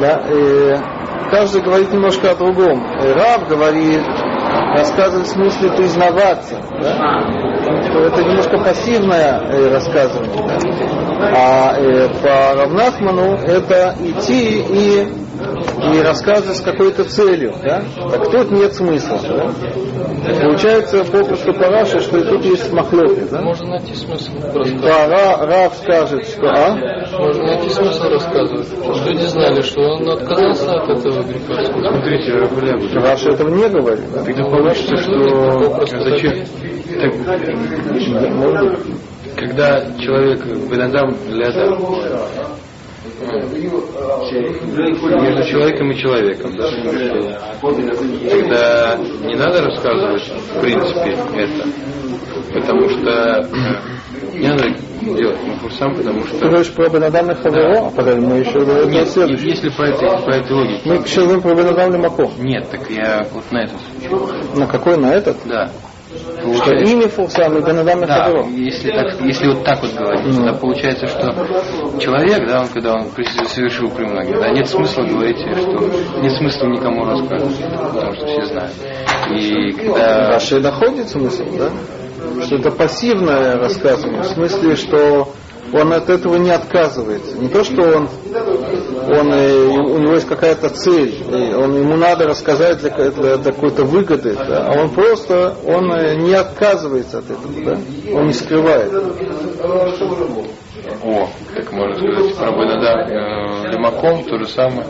да 0.00 0.24
и 0.30 0.76
каждый 1.30 1.62
говорит 1.62 1.92
немножко 1.92 2.30
о 2.32 2.34
другом. 2.34 2.84
И 3.00 3.08
Рав 3.08 3.48
говорит, 3.48 4.02
рассказывать 4.76 5.26
в 5.26 5.30
смысле 5.30 5.70
признаваться, 5.72 6.60
да? 6.80 7.82
что 7.88 8.00
это 8.00 8.22
немножко 8.22 8.58
пассивное 8.58 9.40
э, 9.40 9.68
рассказывание. 9.68 10.42
Да? 10.46 11.32
А 11.34 11.76
э, 11.78 12.08
по 12.22 12.54
Равнахману 12.60 13.36
это 13.36 13.94
идти 14.00 14.60
и, 14.60 15.08
и 15.94 16.00
рассказывать 16.02 16.56
с 16.56 16.60
какой-то 16.60 17.04
целью. 17.04 17.54
Да? 17.62 17.82
Так 18.10 18.30
тут 18.30 18.50
нет 18.50 18.74
смысла. 18.74 19.18
Да? 19.22 19.52
Получается 20.42 21.04
попросту 21.04 21.54
Параши, 21.54 22.00
что 22.00 22.18
и 22.18 22.24
тут 22.24 22.44
есть 22.44 22.72
махлоки. 22.72 23.22
Да? 23.30 23.40
Можно 23.42 23.70
найти 23.70 23.94
смысл 23.94 24.32
рассказывать. 24.42 24.80
Да, 24.80 25.06
Ра- 25.08 25.46
Рав 25.46 25.74
скажет, 25.76 26.26
что 26.26 26.48
а? 26.48 26.76
Можно 27.18 27.44
найти 27.44 27.68
смысл 27.70 28.08
рассказывать. 28.08 28.66
Чтобы 28.68 29.10
люди 29.10 29.26
знали, 29.26 29.60
что 29.62 29.80
он 29.80 30.08
отказался 30.10 30.72
от 30.72 30.88
этого 30.90 31.22
греха. 31.22 31.64
Смотрите, 31.64 32.32
Рабуля, 32.32 33.00
Раша 33.00 33.30
этого 33.30 33.48
не 33.48 33.68
говорит. 33.68 34.04
да? 34.12 34.22
тогда 34.24 34.44
получится, 34.44 34.96
что 34.96 35.86
зачем... 35.86 36.44
Так, 36.98 37.12
Может 38.32 38.68
быть. 38.70 38.96
когда 39.36 39.84
человек 39.98 40.44
Бенадам 40.70 41.14
Лядам 41.28 41.78
между 45.20 45.44
человеком 45.44 45.90
и 45.90 45.96
человеком, 45.96 46.52
да, 46.56 46.70
тогда 48.30 48.96
не 49.26 49.34
надо 49.36 49.62
рассказывать 49.62 50.22
в 50.54 50.60
принципе 50.60 51.16
это, 51.34 51.68
потому 52.54 52.88
что 52.90 53.48
не 54.34 54.48
надо 54.48 54.64
делать 55.00 55.38
махурсам, 55.46 55.94
потому 55.96 56.20
Ты 56.22 56.28
что 56.28 56.48
говоришь 56.48 56.72
про 56.72 56.88
Бенадам 56.88 57.30
и 57.30 57.34
Хаверо, 57.34 57.86
а 57.86 57.90
подожди, 57.90 58.26
мы 58.26 58.36
еще 58.38 58.58
говорим 58.64 58.90
нет, 58.90 59.02
о 59.04 59.06
следующем. 59.06 59.48
если 59.48 59.68
по 59.70 59.82
этой, 59.82 60.08
по 60.24 60.30
этой 60.30 60.52
логике, 60.52 60.82
Мы 60.84 60.98
говорим 60.98 61.42
про 61.42 61.54
Бенадам 61.54 62.00
Мако. 62.02 62.28
нет, 62.38 62.68
так 62.70 62.90
я 62.90 63.26
вот 63.32 63.44
на 63.50 63.64
этот 63.64 63.80
случай, 63.80 64.58
На 64.58 64.66
какой 64.66 64.96
на 64.98 65.12
этот? 65.14 65.36
да. 65.46 65.70
Что 66.16 66.74
имя 66.74 67.08
и 67.58 67.62
Бенадам 67.62 68.06
Да, 68.06 68.30
если, 68.56 68.90
так, 68.90 69.20
если 69.20 69.48
вот 69.48 69.64
так 69.64 69.82
вот 69.82 69.92
говорить, 69.94 70.36
тогда 70.36 70.52
получается, 70.54 71.06
что 71.06 71.32
человек, 71.98 72.46
да, 72.48 72.62
он, 72.62 72.68
когда 72.68 72.94
он 72.94 73.06
совершил 73.48 73.90
премногие, 73.90 74.38
да, 74.38 74.50
нет 74.50 74.68
смысла 74.68 75.02
говорить, 75.02 75.38
что 75.38 76.20
нет 76.20 76.32
смысла 76.32 76.66
никому 76.66 77.04
рассказывать, 77.04 77.58
потому 77.58 78.14
что 78.14 78.26
все 78.26 78.46
знают. 78.46 78.72
И 79.30 79.72
когда 79.72 80.28
Раша 80.28 80.58
и 80.58 80.60
находит 80.60 81.08
смысл, 81.08 81.44
да? 81.58 81.70
Что 82.44 82.56
это 82.56 82.70
пассивное 82.70 83.56
рассказывание, 83.56 84.22
в 84.22 84.26
смысле, 84.26 84.76
что 84.76 85.32
он 85.72 85.92
от 85.92 86.08
этого 86.10 86.36
не 86.36 86.50
отказывается. 86.50 87.36
Не 87.36 87.48
то, 87.48 87.64
что 87.64 87.82
он, 87.82 88.08
он 89.08 89.32
э, 89.32 89.66
у 89.66 89.98
него 89.98 90.14
есть 90.14 90.28
какая-то 90.28 90.68
цель, 90.70 91.14
и 91.30 91.54
он, 91.54 91.76
ему 91.76 91.96
надо 91.96 92.26
рассказать 92.26 92.78
для, 92.80 92.90
для- 92.90 93.36
для 93.36 93.52
какой-то 93.52 93.84
выгоды, 93.84 94.34
да, 94.34 94.68
а 94.68 94.80
он 94.80 94.90
просто 94.90 95.54
он 95.66 95.90
э, 95.92 96.16
не 96.16 96.34
отказывается 96.34 97.18
от 97.18 97.24
этого, 97.30 97.52
да? 97.64 97.78
он 98.16 98.26
не 98.28 98.32
скрывает. 98.32 98.92
О, 101.04 101.28
так 101.54 101.72
можно 101.72 101.94
сказать, 101.96 102.36
про 102.36 102.50
Бенада 102.52 103.06
э, 103.08 103.72
Лемаком 103.72 104.24
то 104.24 104.38
же 104.38 104.46
самое. 104.46 104.86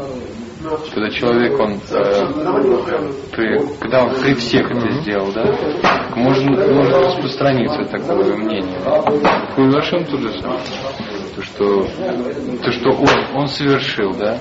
Когда 0.93 1.11
человек, 1.11 1.59
он, 1.61 1.75
э, 1.75 3.13
при- 3.33 3.79
когда 3.81 4.05
он 4.05 4.11
при 4.15 4.35
всех 4.35 4.71
это 4.71 4.91
сделал, 5.03 5.31
да, 5.33 5.45
можно, 6.17 6.51
может 6.75 6.95
распространиться 6.95 7.85
такое 7.85 8.37
мнение. 8.37 8.79
Кульвашем 9.55 10.05
то 10.05 10.17
же 10.19 10.33
самое. 10.41 10.61
То, 11.37 11.43
что, 11.43 11.83
то, 12.65 12.73
что 12.73 12.91
он, 12.91 13.37
он 13.41 13.47
совершил, 13.49 14.13
да, 14.15 14.39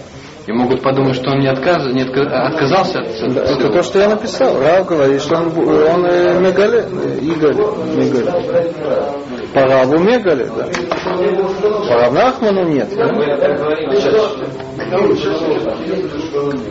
И 0.48 0.52
могут 0.52 0.84
подумать, 0.84 1.16
что 1.16 1.32
он 1.32 1.39
не, 1.39 1.48
отказ, 1.48 1.88
не 1.88 2.04
отка- 2.04 2.30
отказался 2.30 3.00
от 3.00 3.34
Да, 3.34 3.41
это 3.41 3.70
то, 3.70 3.82
что 3.82 4.00
я 4.00 4.10
написал. 4.10 4.60
Рав 4.60 4.86
говорит, 4.86 5.22
что 5.22 5.38
он, 5.38 5.48
он 5.58 6.06
э, 6.06 6.39
мегале, 6.39 6.86
э, 6.88 7.20
игале, 7.20 7.64
мегале. 7.96 8.32
По 9.54 9.62
Раву 9.62 9.98
мегале, 10.00 10.46
да. 10.56 10.68
По 11.88 11.93
Рав 11.96 12.14
Нахману 12.14 12.64
нет. 12.68 12.89
да. 12.96 13.10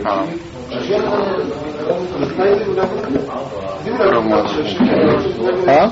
А. 0.05 0.25
А? 5.67 5.89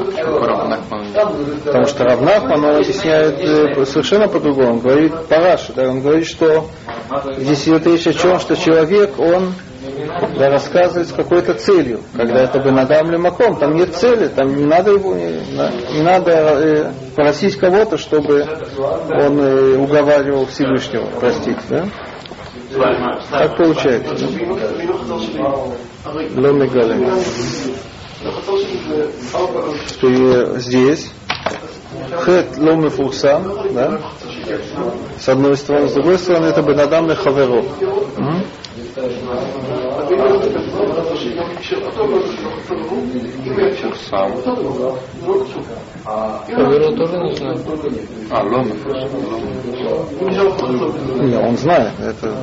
Потому 1.66 1.86
что 1.86 2.04
Рав 2.04 2.22
Нахман, 2.22 2.66
он 2.66 2.76
объясняет 2.78 3.40
э, 3.40 3.86
совершенно 3.86 4.28
по-другому. 4.28 4.80
Говорит 4.80 5.14
по 5.28 5.36
Раши, 5.38 5.74
да, 5.74 5.90
он 5.90 6.02
говорит, 6.02 6.28
что 6.28 6.66
здесь 7.38 7.68
идет 7.68 7.86
речь 7.86 8.08
о 8.08 8.14
чем, 8.14 8.40
что 8.40 8.56
человек, 8.56 9.20
он 9.20 9.54
да, 10.38 10.50
рассказывает 10.50 11.08
с 11.08 11.12
какой-то 11.12 11.54
целью. 11.54 12.00
Когда 12.16 12.44
это 12.44 12.60
бы 12.60 12.72
надам 12.72 13.22
маком, 13.22 13.58
там 13.58 13.76
нет 13.76 13.96
цели, 13.96 14.28
там 14.28 14.56
не 14.56 14.66
надо 14.66 14.92
его, 14.92 15.16
не, 15.16 15.40
да, 15.56 15.72
не 15.94 16.02
надо 16.02 16.32
э, 16.32 16.92
просить 17.16 17.58
кого-то, 17.58 17.98
чтобы 17.98 18.48
он 18.78 19.40
э, 19.40 19.78
уговаривал 19.78 20.46
Всевышнего 20.48 21.06
простить. 21.20 21.58
Да? 21.70 21.86
Так 23.30 23.58
получается. 23.58 24.16
Ломи 24.26 25.93
Галин. 26.68 27.10
И 30.02 30.60
здесь 30.60 31.12
Хет 32.26 32.58
ломи 32.58 32.90
фурсам, 32.90 33.44
да? 33.74 34.00
С 35.20 35.30
одной 35.30 35.56
стороны, 35.58 35.88
с 35.88 35.94
другой 35.94 36.18
стороны, 36.18 36.48
это 36.48 36.62
Бенадам 36.62 37.08
Хаверо. 37.16 37.64
М? 42.70 43.96
Сам. 44.10 44.32
Хаверо 46.06 46.92
тоже 46.96 47.18
не 47.20 47.36
знаю. 47.36 47.58
А, 48.32 48.44
Ломов. 48.44 48.78
Не, 51.22 51.38
он 51.38 51.58
знает, 51.58 51.92
это 52.00 52.36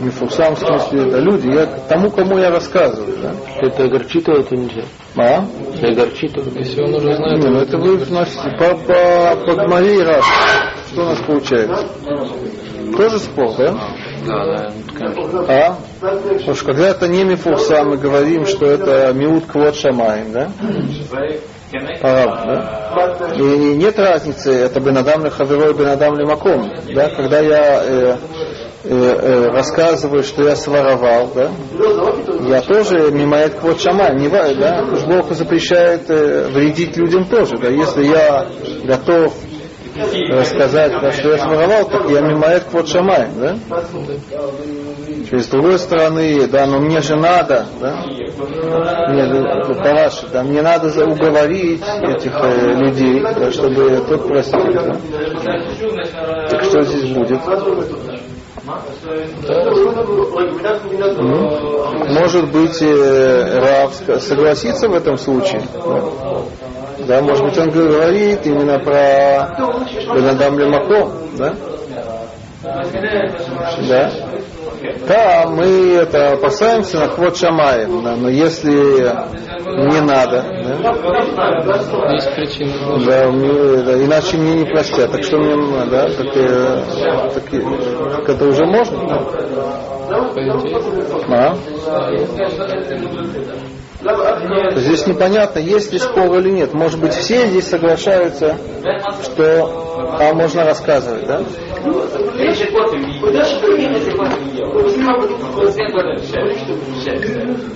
не 0.00 0.10
фурсам 0.10 0.54
в 0.54 0.58
смысле, 0.58 1.08
это 1.08 1.18
люди. 1.18 1.48
Я 1.48 1.66
тому, 1.88 2.10
кому 2.10 2.38
я 2.38 2.50
рассказываю, 2.50 3.16
да? 3.22 3.32
Это 3.60 3.84
огорчит 3.84 4.28
его, 4.28 4.38
это 4.38 4.56
нельзя. 4.56 4.82
А? 5.16 5.44
Если 5.72 5.86
огорчит 5.92 6.36
его. 6.36 6.50
Если 6.58 6.80
он 6.82 6.94
уже 6.94 7.14
знает, 7.14 7.42
Не, 7.42 7.50
ну 7.50 7.58
это 7.60 7.78
вы 7.78 7.96
вносите 7.96 8.50
по, 8.58 8.76
по, 8.76 9.36
по 9.46 9.64
Гмаре 9.64 9.96
и 9.96 10.02
раз. 10.02 10.24
Что 10.92 11.02
у 11.02 11.04
нас 11.06 11.18
получается? 11.26 11.88
Тоже 12.96 13.18
спор, 13.18 13.54
да? 13.58 13.74
Да, 14.26 14.44
да, 14.44 14.72
конечно. 14.94 15.44
А? 15.48 15.76
Потому 16.00 16.54
что 16.54 16.64
когда 16.66 16.88
это 16.88 17.08
не 17.08 17.24
мифурса, 17.24 17.84
мы 17.84 17.96
говорим, 17.96 18.46
что 18.46 18.66
это 18.66 19.12
миут 19.14 19.46
квот 19.46 19.74
шамаем, 19.76 20.32
да? 20.32 20.50
Араб, 22.02 22.46
да? 22.46 23.34
И 23.34 23.74
нет 23.74 23.98
разницы, 23.98 24.52
это 24.52 24.80
бенадам 24.80 25.24
ли 25.24 25.30
хаверой, 25.30 25.74
бенадам 25.74 26.16
ли 26.16 26.24
маком. 26.24 26.70
Да? 26.94 27.08
Когда 27.10 27.40
я 27.40 27.82
э, 27.82 28.16
э, 28.84 28.88
э, 28.88 29.46
рассказываю, 29.48 30.22
что 30.22 30.44
я 30.44 30.54
своровал, 30.54 31.32
да? 31.34 31.50
я 32.48 32.62
тоже 32.62 33.10
мимает 33.10 33.54
квот 33.54 33.80
шамай. 33.80 34.14
Не, 34.14 34.28
да? 34.28 34.84
Бог 35.06 35.32
запрещает 35.32 36.08
э, 36.08 36.48
вредить 36.52 36.96
людям 36.96 37.24
тоже. 37.26 37.56
Да? 37.58 37.68
Если 37.68 38.04
я 38.04 38.46
готов 38.84 39.34
рассказать, 40.30 40.92
что 41.14 41.30
я 41.30 41.38
своровал, 41.38 41.88
так 41.88 42.10
я 42.10 42.20
мимает 42.20 42.64
квот 42.64 42.88
шамай. 42.88 43.28
Да? 43.36 43.56
То 45.28 45.36
есть, 45.36 45.48
с 45.48 45.50
другой 45.50 45.78
стороны, 45.78 46.46
да, 46.46 46.66
но 46.66 46.78
мне 46.78 47.00
же 47.00 47.16
надо, 47.16 47.66
да, 47.80 48.04
мне, 49.08 49.26
по-вашему, 49.74 50.30
да, 50.32 50.42
мне 50.44 50.62
надо 50.62 50.88
уговорить 51.04 51.82
этих 51.82 52.32
э, 52.32 52.74
людей, 52.74 53.20
да, 53.20 53.50
чтобы 53.50 54.04
тот 54.08 54.28
простил. 54.28 54.72
Да. 54.72 54.96
Так 56.48 56.64
что 56.64 56.82
здесь 56.82 57.10
будет? 57.10 57.40
Ну, 61.18 61.50
может 62.12 62.50
быть, 62.50 62.82
э, 62.82 63.58
Рав 63.60 63.94
согласится 64.20 64.88
в 64.88 64.94
этом 64.94 65.16
случае. 65.18 65.62
Да? 65.74 66.02
Да, 67.06 67.22
может 67.22 67.44
быть, 67.44 67.58
он 67.58 67.70
говорит 67.70 68.46
именно 68.46 68.78
про 68.80 69.56
Бенадам 70.14 70.58
Лемако, 70.58 71.08
да? 71.38 71.54
Да. 73.88 74.10
Да, 75.06 75.46
мы 75.48 75.94
это 75.94 76.32
опасаемся 76.32 76.98
на 76.98 77.08
хвот 77.08 77.36
шамаем, 77.36 78.02
да, 78.02 78.16
но 78.16 78.28
если 78.28 78.70
не 78.70 80.00
надо, 80.00 80.44
да, 80.82 82.12
есть 82.12 82.34
причина. 82.34 82.72
да, 83.06 83.30
мне- 83.30 83.82
да, 83.82 84.04
иначе 84.04 84.36
мне 84.36 84.54
не 84.56 84.64
простят. 84.64 85.12
Так 85.12 85.22
что 85.22 85.38
мне, 85.38 85.56
да, 85.90 86.08
так, 86.08 86.36
э, 86.36 86.82
так, 87.34 87.54
э, 87.54 87.60
так 88.16 88.28
это 88.28 88.44
уже 88.46 88.66
можно? 88.66 89.02
Идее. 90.34 90.76
А? 91.30 91.56
Здесь 94.76 95.06
непонятно, 95.06 95.58
есть 95.58 95.92
ли 95.92 95.98
спор 95.98 96.38
или 96.38 96.50
нет. 96.50 96.74
Может 96.74 97.00
быть, 97.00 97.12
все 97.14 97.46
здесь 97.46 97.68
соглашаются, 97.68 98.56
что 99.22 100.16
там 100.18 100.36
можно 100.36 100.64
рассказывать, 100.64 101.26
да? 101.26 101.42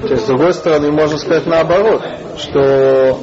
То 0.03 0.09
есть, 0.09 0.24
с 0.24 0.26
другой 0.26 0.53
стороны, 0.55 0.91
можно 0.91 1.18
сказать 1.18 1.47
наоборот, 1.47 2.03
что 2.39 3.18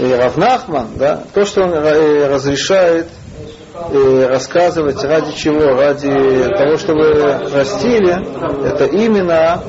Равнахман, 0.00 0.88
да, 0.96 1.22
то, 1.32 1.44
что 1.44 1.62
он 1.62 1.72
э, 1.72 2.26
разрешает 2.26 3.06
э, 3.92 4.26
рассказывать 4.28 5.02
ради 5.04 5.32
чего? 5.36 5.74
Ради 5.74 6.48
того, 6.48 6.76
чтобы 6.76 7.12
растили, 7.52 8.66
это 8.66 8.86
именно 8.86 9.62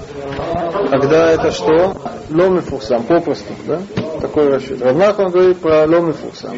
когда 1.00 1.32
это 1.32 1.52
что? 1.52 1.96
Ломи 2.30 2.60
фурсам, 2.60 3.04
попросту, 3.04 3.54
да? 3.68 3.82
Такой 4.22 4.50
расчет. 4.50 4.82
Равнах 4.82 5.20
он 5.20 5.32
говорит 5.32 5.58
про 5.60 5.86
ломи 5.86 6.12
фурсам. 6.14 6.58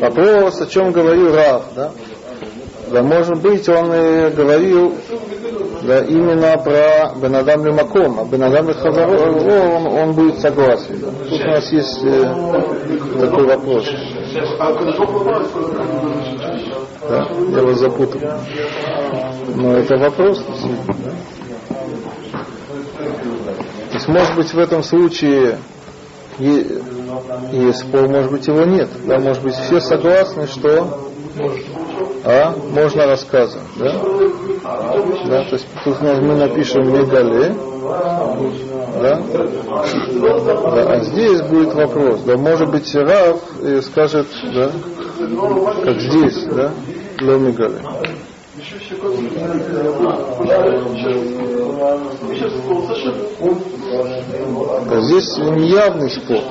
Вопрос, 0.00 0.60
о 0.60 0.66
чем 0.66 0.92
говорил 0.92 1.34
Рав, 1.34 1.64
да? 1.74 1.90
Да, 2.90 3.02
может 3.02 3.40
быть, 3.42 3.68
он 3.68 3.92
и 3.92 4.30
говорил 4.30 4.94
да, 5.82 6.00
именно 6.04 6.56
про 6.58 7.12
Бенадам 7.20 7.64
Лемаком, 7.64 8.18
а 8.20 8.24
Бенадам 8.24 8.68
Лехазаро, 8.68 9.10
он, 9.10 9.86
он 9.86 10.12
будет 10.12 10.38
согласен. 10.40 11.00
Да. 11.00 11.08
Тут 11.28 11.40
у 11.40 11.48
нас 11.48 11.72
есть 11.72 12.04
э, 12.04 12.22
такой 13.20 13.46
вопрос. 13.46 13.86
Да, 17.08 17.28
я 17.56 17.62
вас 17.62 17.78
запутал. 17.78 18.20
Но 19.54 19.76
это 19.76 19.96
вопрос. 19.96 20.44
да. 20.86 21.37
Может 24.08 24.36
быть, 24.36 24.52
в 24.54 24.58
этом 24.58 24.82
случае 24.82 25.58
есть 26.38 27.78
спор, 27.80 28.08
может 28.08 28.30
быть, 28.32 28.46
его 28.46 28.64
нет. 28.64 28.88
Да, 29.04 29.18
может 29.18 29.42
быть, 29.42 29.54
все 29.54 29.80
согласны, 29.80 30.46
что 30.46 30.98
а, 32.24 32.54
можно 32.72 33.06
рассказывать. 33.06 33.66
Да? 33.76 33.92
Да, 35.26 35.44
то 35.44 35.56
есть 35.56 35.66
тут 35.84 36.00
мы 36.00 36.36
напишем 36.36 36.90
мегале, 36.90 37.54
да? 39.00 39.20
да, 40.20 40.92
а 40.92 41.00
здесь 41.04 41.42
будет 41.42 41.74
вопрос, 41.74 42.22
да, 42.22 42.36
может 42.36 42.70
быть 42.70 42.92
Рав 42.94 43.40
э, 43.62 43.82
скажет, 43.82 44.26
да, 44.54 44.72
как 45.84 46.00
здесь, 46.00 46.44
да, 46.46 46.72
ло 47.20 47.36
мегале. 47.38 47.78
А 53.40 53.77
здесь 53.88 55.36
неявный 55.38 56.10
спор. 56.10 56.42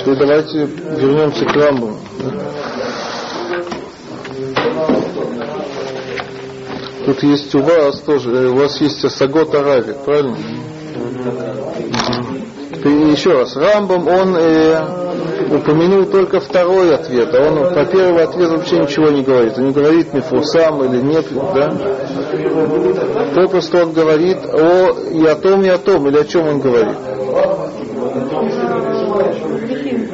Теперь 0.00 0.16
давайте 0.16 0.64
вернемся 0.66 1.44
к 1.44 1.52
Рамбаму. 1.54 1.98
Тут 7.04 7.22
есть 7.24 7.54
у 7.54 7.62
вас 7.62 8.00
тоже, 8.00 8.30
э, 8.30 8.48
у 8.48 8.54
вас 8.54 8.80
есть 8.80 9.10
Сагот 9.10 9.52
Арави, 9.54 9.94
правильно? 10.04 10.36
Еще 12.84 13.30
раз, 13.32 13.56
Рамбам, 13.56 14.08
он 14.08 14.36
э, 14.36 15.54
упомянул 15.54 16.06
только 16.06 16.40
второй 16.40 16.94
ответ, 16.94 17.32
а 17.32 17.48
он 17.48 17.74
по 17.74 17.84
первый 17.84 18.24
ответ 18.24 18.50
вообще 18.50 18.78
ничего 18.78 19.08
не 19.10 19.22
говорит. 19.22 19.56
Он 19.56 19.66
не 19.66 19.72
говорит 19.72 20.12
Мифусам 20.12 20.84
или 20.84 21.00
нет, 21.00 21.26
да? 21.54 21.72
Попросту 23.36 23.78
он 23.78 23.92
говорит 23.92 24.38
о 24.46 24.90
и 25.12 25.24
о 25.24 25.36
том, 25.36 25.62
и 25.62 25.68
о 25.68 25.78
том, 25.78 26.08
или 26.08 26.18
о 26.18 26.24
чем 26.24 26.48
он 26.48 26.60
говорит. 26.60 26.96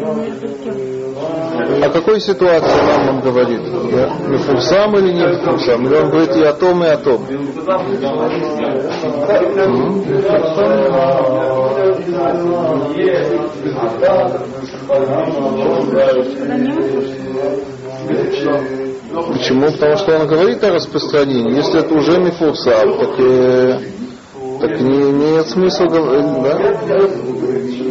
О 0.08 1.90
какой 1.90 2.20
ситуации 2.20 2.78
Рамбам 2.96 3.20
говорит? 3.20 3.60
Да? 3.92 4.10
Мифурсам 4.28 4.96
или 4.98 5.12
не 5.12 5.26
Мифурсам? 5.26 5.86
Или 5.86 5.94
он 5.94 6.10
говорит 6.10 6.36
и 6.36 6.42
о 6.42 6.52
том, 6.54 6.82
и 6.82 6.86
о 6.86 6.96
том? 6.96 7.26
Почему? 19.32 19.70
Потому 19.72 19.96
что 19.96 20.18
он 20.18 20.26
говорит 20.26 20.64
о 20.64 20.72
распространении. 20.72 21.56
Если 21.56 21.80
это 21.80 21.94
уже 21.94 22.18
мифурсам, 22.18 22.98
так, 22.98 23.20
э, 23.20 23.80
так 24.60 24.80
не 24.80 25.10
имеет 25.10 25.46
смысла 25.48 25.86
говорить, 25.86 26.42
да? 26.42 26.58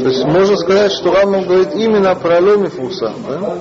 То 0.07 0.13
есть 0.13 0.23
можно 0.23 0.55
сказать, 0.55 0.93
что 0.93 1.11
Рамбам 1.11 1.43
говорит 1.43 1.75
именно 1.75 2.15
про 2.15 2.39
Ле 2.39 2.55
мифурсам, 2.55 3.13
да? 3.27 3.55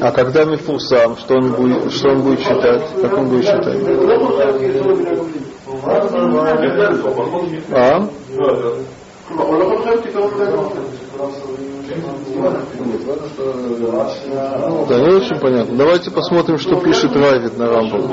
А 0.00 0.12
когда 0.12 0.44
мифурсам, 0.44 1.16
что 1.16 1.34
он 1.34 1.50
будет, 1.54 1.92
что 1.92 2.10
он 2.10 2.22
будет 2.22 2.38
считать? 2.38 2.82
Как 3.02 3.18
он 3.18 3.28
будет 3.28 3.44
считать? 3.46 3.76
А? 7.72 8.08
Да, 14.88 15.00
не 15.00 15.16
очень 15.16 15.40
понятно. 15.40 15.76
Давайте 15.76 16.12
посмотрим, 16.12 16.56
что 16.56 16.76
пишет 16.76 17.16
Райвид 17.16 17.58
на 17.58 17.66
Рамбам. 17.66 18.08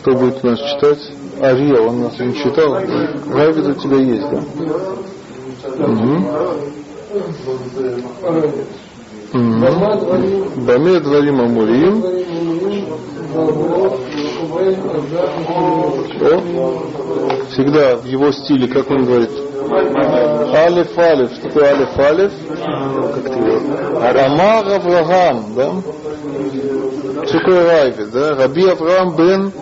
Кто 0.00 0.12
будет 0.12 0.42
у 0.42 0.46
нас 0.46 0.58
читать? 0.60 0.98
Ария, 1.40 1.80
он 1.80 2.02
нас 2.02 2.18
не 2.18 2.34
читал. 2.34 2.74
Райвид 2.74 3.66
у 3.66 3.74
тебя 3.74 3.98
есть, 3.98 4.30
да? 4.30 4.42
Угу. 5.84 6.24
Баме 10.56 11.00
дворим 11.00 11.40
амурим. 11.40 12.02
Всегда 17.50 17.96
в 17.96 18.04
его 18.04 18.32
стиле, 18.32 18.68
как 18.68 18.90
он 18.90 19.04
говорит, 19.04 19.30
Алиф 19.72 20.96
Алиф, 20.98 21.32
что 21.32 21.48
такое 21.48 21.64
Алиф 21.70 21.98
Алиф? 21.98 22.32
Рамар 24.00 24.66
Авраам, 24.68 25.54
да? 25.54 25.72
Что 27.26 27.38
такое 27.38 27.64
Райвид, 27.64 28.10
да? 28.12 28.36
Раби 28.36 28.68
Авраам 28.68 29.16
бен 29.16 29.52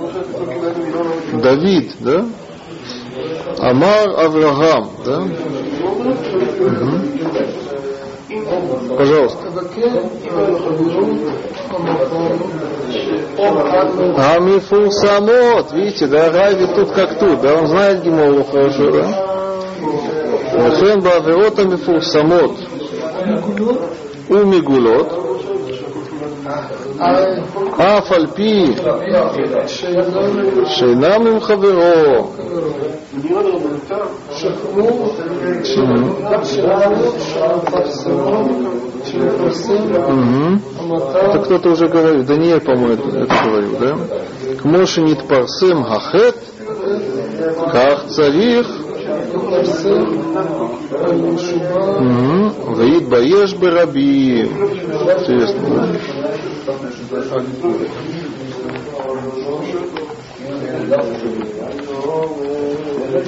Давид, 1.41 1.95
да? 2.01 2.27
Амар 3.59 4.09
Авраам, 4.21 4.91
да? 5.05 5.23
Угу. 6.61 7.15
Пожалуйста. 8.97 9.39
А 14.17 14.39
мифурсамот, 14.41 15.73
видите, 15.73 16.07
да, 16.07 16.31
Рави 16.31 16.67
тут 16.75 16.91
как 16.93 17.19
тут, 17.19 17.41
да, 17.41 17.57
он 17.57 17.67
знает 17.69 18.03
Гимолу 18.03 18.45
хорошо, 18.45 18.91
да? 18.91 19.24
לכן 20.58 21.00
בעבירות 21.04 21.60
המפורסמות 21.60 22.52
ומגולות, 24.30 25.30
אף 27.78 28.12
על 28.12 28.28
פי 28.28 28.66
שאינם 30.66 31.28
עם 31.28 31.40
חברו, 31.40 32.32
Это 41.24 41.40
кто-то 41.44 41.70
уже 41.70 41.88
говорил, 41.88 42.24
Даниэль, 42.24 42.62
по-моему, 42.62 42.94
это 42.94 43.36
говорил, 43.46 43.78
да? 43.80 43.98
Кмоши 44.62 45.02
нит 45.02 45.28
парсем 45.28 45.84
хахет, 45.84 46.36
как 47.72 48.08
царих 48.08 48.68
Ваид 52.77 53.09
Баеш 53.09 53.55
Бараби. 53.57 54.43
Интересно. 54.43 55.89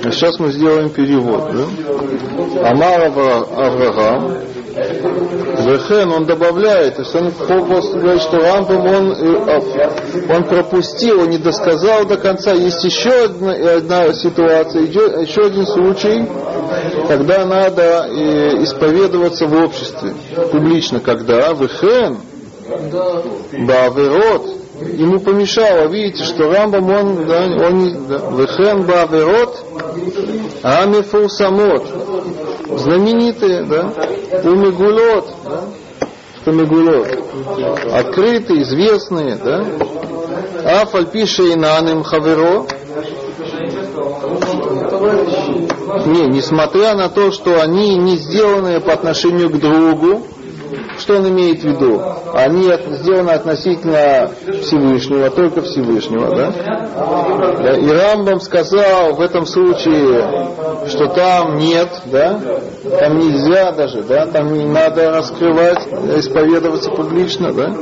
А 0.05 0.11
сейчас 0.11 0.39
мы 0.39 0.51
сделаем 0.53 0.91
перевод. 0.91 1.53
Да? 1.53 2.71
Амар 2.71 3.07
Авраам. 3.07 4.39
Вехен, 4.77 6.13
он 6.13 6.27
добавляет, 6.27 6.97
то 6.97 7.03
есть 7.03 7.15
он 7.15 7.31
просто 7.31 7.99
говорит, 7.99 8.21
что 8.21 8.39
Рамбам 8.39 8.87
он, 8.87 9.13
э, 9.13 10.35
он 10.37 10.45
пропустил, 10.45 11.21
он 11.21 11.31
не 11.31 11.39
досказал 11.39 12.05
до 12.05 12.19
конца. 12.19 12.53
Есть 12.53 12.85
еще 12.85 13.25
одна, 13.25 13.53
одна 13.53 14.13
ситуация, 14.13 14.83
еще 14.83 15.47
один 15.47 15.67
случай, 15.67 16.29
когда 17.09 17.47
надо 17.47 18.07
э, 18.11 18.63
исповедоваться 18.65 19.47
в 19.47 19.55
обществе, 19.65 20.13
публично, 20.53 21.01
когда 21.01 21.53
Вехен, 21.55 22.19
Баверот, 23.67 24.47
ему 24.93 25.21
помешало, 25.21 25.89
видите, 25.89 26.23
что 26.25 26.51
Рамбам, 26.51 26.91
он, 26.91 27.27
да, 27.27 27.45
он 27.67 27.89
Вехен 28.37 28.83
Баверот, 28.83 29.57
Амифул 30.63 31.31
Самот, 31.31 31.83
знаменитые, 32.71 33.65
да, 33.65 33.93
Умигулот, 34.45 35.29
да, 35.45 35.65
что 36.43 37.07
открытые, 37.93 38.63
известные, 38.63 39.37
да, 39.37 39.65
Афальпише 40.83 41.53
и 41.53 41.55
Наним 41.57 42.03
Хаверо, 42.03 42.67
не, 46.07 46.27
несмотря 46.27 46.95
на 46.95 47.09
то, 47.09 47.31
что 47.33 47.61
они 47.61 47.97
не 47.97 48.17
сделаны 48.17 48.81
по 48.81 48.93
отношению 48.93 49.51
к 49.51 49.59
другу, 49.59 50.27
что 50.99 51.17
он 51.17 51.29
имеет 51.29 51.61
в 51.61 51.65
виду? 51.65 52.03
Они 52.33 52.71
сделаны 52.97 53.31
относительно 53.31 54.31
Всевышнего, 54.63 55.31
только 55.31 55.63
Всевышнего, 55.63 56.35
да? 56.35 57.77
И 57.77 57.89
Рамбам 57.89 58.41
сказал 58.41 59.15
в 59.15 59.21
этом 59.21 59.47
случае, 59.47 60.89
что 60.89 61.09
там 61.09 61.59
нет, 61.59 61.89
да? 62.07 62.41
Там 62.99 63.19
нельзя 63.19 63.73
даже, 63.73 64.03
да? 64.03 64.27
Там 64.27 64.53
не 64.53 64.65
надо 64.65 65.11
раскрывать, 65.11 65.87
исповедоваться 66.17 66.91
публично, 66.91 67.53
да? 67.53 67.75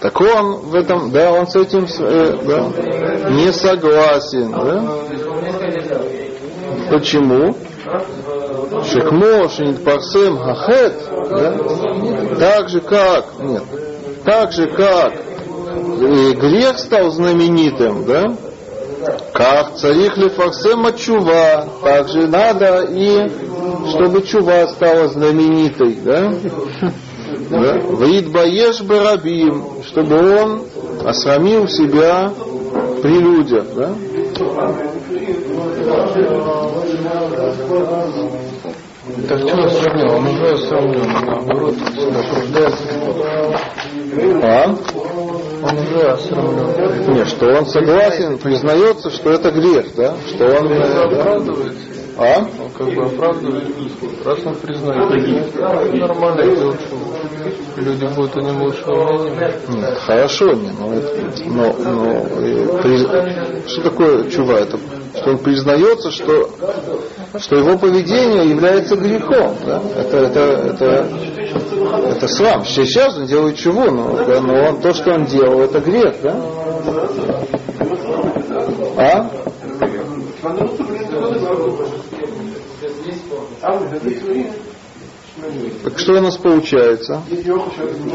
Так 0.00 0.20
он 0.20 0.56
в 0.56 0.74
этом, 0.74 1.10
да, 1.10 1.32
он 1.32 1.46
с 1.46 1.56
этим 1.56 1.86
э, 1.86 2.38
да, 2.46 3.30
не 3.30 3.50
согласен, 3.50 4.52
да? 4.52 4.84
Почему? 6.90 7.56
Шекмо, 8.84 9.48
Шинитпарсем, 9.48 10.38
Хахет, 10.38 10.94
да? 11.30 11.54
так 12.38 12.68
же 12.68 12.80
как, 12.80 13.26
нет, 13.40 13.62
так 14.24 14.52
же 14.52 14.66
как 14.68 15.12
и 16.00 16.32
грех 16.34 16.78
стал 16.78 17.10
знаменитым, 17.10 18.04
да? 18.04 18.24
Как 19.32 19.76
царих 19.76 20.16
лефарсема 20.16 20.92
чува, 20.92 21.66
так 21.82 22.08
же 22.08 22.26
надо 22.26 22.86
и 22.90 23.28
чтобы 23.90 24.22
чува 24.22 24.68
стала 24.68 25.08
знаменитой, 25.08 25.96
да? 26.04 26.32
да? 27.50 27.80
Ваид 27.90 28.30
баеш 28.30 28.80
барабим, 28.82 29.82
чтобы 29.84 30.16
он 30.18 30.62
осрамил 31.04 31.68
себя 31.68 32.32
при 33.02 33.18
людях, 33.18 33.66
да? 33.74 33.94
Так 39.28 39.40
чего 39.40 39.68
сравнил? 39.68 40.14
Он 40.14 40.26
уже 40.28 40.58
сравнил, 40.58 41.04
наоборот, 41.24 41.74
оправдается. 41.80 42.84
А? 44.42 44.76
Он 45.62 45.78
уже 45.78 46.08
осрамлен. 46.10 47.14
Нет, 47.14 47.28
что 47.28 47.46
он 47.46 47.66
согласен, 47.66 48.38
признается, 48.38 49.10
что 49.10 49.30
это 49.30 49.50
грех, 49.50 49.94
да? 49.96 50.14
Что 50.26 50.44
он... 50.58 50.72
оправдывается. 50.72 51.80
А? 52.18 52.40
Он 52.40 52.70
как 52.76 52.94
бы 52.94 53.04
оправдывает. 53.04 53.64
Раз 54.24 54.38
он 54.44 54.54
признает, 54.56 55.54
нормально 56.00 56.42
делать, 56.54 56.80
люди 57.76 58.06
будут 58.14 58.36
о 58.36 58.40
нем 58.42 58.62
лучшего 58.62 59.22
мнения. 59.22 59.52
Нет, 59.68 59.98
хорошо, 59.98 60.52
не, 60.54 60.70
но, 60.70 60.94
это, 60.94 61.42
но, 61.46 61.76
но 61.78 62.26
э, 62.38 62.82
при- 62.82 63.68
что 63.68 63.82
такое 63.82 64.30
чува? 64.30 64.54
Это 64.60 64.78
что 65.16 65.30
он 65.30 65.38
признается, 65.38 66.10
что, 66.10 66.50
что 67.40 67.56
его 67.56 67.78
поведение 67.78 68.48
является 68.48 68.96
грехом. 68.96 69.56
Да? 69.64 69.82
Это, 69.96 70.16
это, 70.18 70.40
это, 70.40 71.08
это 72.10 72.28
срам. 72.28 72.64
Сейчас 72.64 73.16
он 73.16 73.26
делает 73.26 73.56
чего, 73.56 73.90
но, 73.90 74.24
да, 74.24 74.40
но 74.40 74.68
он, 74.68 74.80
то, 74.80 74.92
что 74.92 75.12
он 75.12 75.24
делал, 75.26 75.60
это 75.60 75.80
грех. 75.80 76.14
Да? 76.22 76.36
А? 78.98 79.30
Так 85.84 85.98
что 85.98 86.14
у 86.14 86.20
нас 86.20 86.36
получается? 86.38 87.22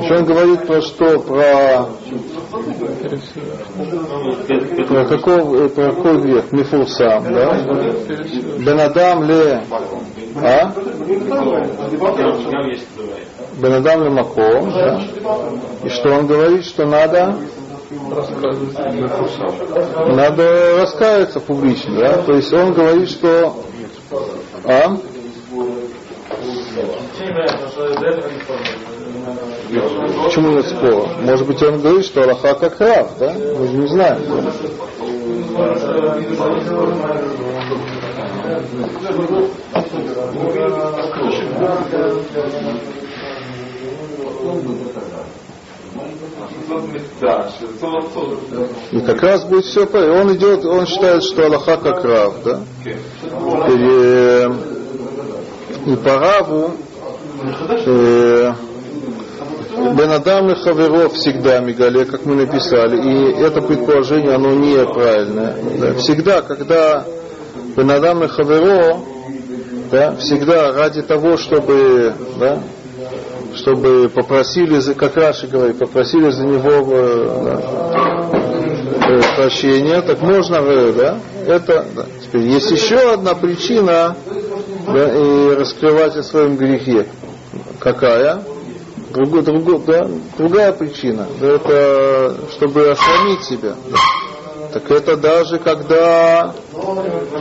Что 0.06 0.16
он 0.16 0.26
говорит 0.26 0.66
про 0.66 0.82
что? 0.82 1.20
Про, 1.20 1.90
про, 4.88 5.06
какой, 5.06 5.70
про 5.70 5.92
какой 5.92 6.22
грех? 6.22 6.52
Мифурсам, 6.52 7.24
да? 7.32 7.62
Бенадам 8.58 9.24
ле... 9.26 9.64
А? 10.38 10.74
Бенадам 13.58 14.04
ле 14.04 14.10
Маком, 14.10 14.72
да? 14.72 15.02
И 15.84 15.90
что 15.90 16.10
он 16.10 16.26
говорит, 16.26 16.66
что 16.66 16.86
надо 16.86 17.36
надо 20.08 20.78
раскаяться 20.80 21.40
публично, 21.40 22.00
да? 22.00 22.18
То 22.24 22.34
есть 22.34 22.52
он 22.54 22.74
говорит, 22.74 23.10
что 23.10 23.54
а? 24.66 24.98
Почему 30.24 30.52
нет 30.52 30.66
спора? 30.66 31.08
Может 31.22 31.48
быть, 31.48 31.64
он 31.64 31.80
говорит, 31.82 32.06
что 32.06 32.24
Аллаха 32.24 32.56
как 32.56 32.80
раб, 32.80 33.12
да? 33.20 33.34
Мы 33.34 33.68
же 33.68 33.74
не 33.74 33.88
знаем. 33.88 34.22
И 48.92 49.02
как 49.02 49.24
раз 49.24 49.46
будет 49.46 49.66
все 49.66 49.86
Он 49.86 50.34
идет, 50.36 50.66
он 50.66 50.86
считает, 50.86 51.24
что 51.24 51.46
Аллаха 51.46 51.78
как 51.78 52.04
раб, 52.04 52.34
да? 52.44 52.60
И, 53.70 54.48
и 55.92 55.96
по 55.96 56.18
раву 56.18 56.72
Бенадам 59.96 60.50
и 60.52 60.56
Хаверо 60.56 61.10
всегда 61.10 61.60
мигале, 61.60 62.06
как 62.06 62.26
мы 62.26 62.36
написали, 62.36 62.98
и 63.02 63.42
это 63.42 63.62
предположение, 63.62 64.36
оно 64.36 64.52
неправильное. 64.52 65.56
Да, 65.80 65.94
всегда, 65.96 66.42
когда 66.42 67.04
Бенадам 67.76 68.24
и 68.24 68.28
Хаверо, 68.28 69.00
да, 69.92 70.16
всегда 70.18 70.72
ради 70.74 71.02
того, 71.02 71.38
чтобы, 71.38 72.14
да, 72.40 72.60
чтобы 73.56 74.10
попросили, 74.10 74.80
как 74.94 75.16
Раши 75.18 75.48
говорит, 75.48 75.80
попросили 75.80 76.30
за 76.30 76.46
него 76.46 76.94
э, 76.94 77.30
да, 77.44 79.10
э, 79.10 79.22
прощения, 79.36 80.02
так 80.02 80.22
можно, 80.22 80.58
э, 80.58 80.94
да, 80.94 81.20
это, 81.46 81.86
да. 81.96 82.06
Теперь 82.24 82.44
есть 82.44 82.72
еще 82.72 83.14
одна 83.14 83.34
причина, 83.34 84.16
да, 84.86 85.10
и 85.14 85.56
раскрывать 85.56 86.16
о 86.16 86.24
своем 86.24 86.56
грехе. 86.56 87.08
Какая? 87.82 88.44
Другой, 89.10 89.42
другой, 89.42 89.82
да, 89.88 90.08
другая 90.38 90.72
причина. 90.72 91.28
Это 91.42 92.36
чтобы 92.52 92.92
осрамить 92.92 93.44
себя. 93.44 93.74
Так 94.72 94.90
это 94.90 95.18
даже 95.18 95.58
когда, 95.58 96.54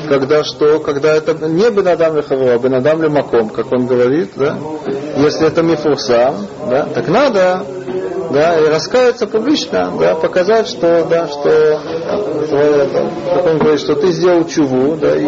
когда 0.08 0.42
что, 0.42 0.80
когда 0.80 1.14
это 1.14 1.34
не 1.46 1.70
Бенадам 1.70 2.16
Лехаво, 2.16 2.54
а 2.54 2.58
Бенадам 2.58 3.02
Лемаком, 3.02 3.50
как 3.50 3.70
он 3.70 3.86
говорит, 3.86 4.30
да, 4.34 4.56
если 5.16 5.46
это 5.46 5.62
Мифурсам, 5.62 6.46
да, 6.68 6.86
так 6.86 7.06
надо 7.06 7.64
да, 8.32 8.58
и 8.58 8.68
раскаяться 8.68 9.26
публично, 9.26 9.92
да, 9.98 10.14
показать, 10.14 10.68
что, 10.68 11.04
да, 11.04 11.26
что, 11.26 11.80
что 12.46 13.10
как 13.34 13.46
он 13.46 13.58
говорит, 13.58 13.80
что 13.80 13.94
ты 13.96 14.12
сделал 14.12 14.44
чуву, 14.46 14.96
да, 14.96 15.16
и 15.16 15.26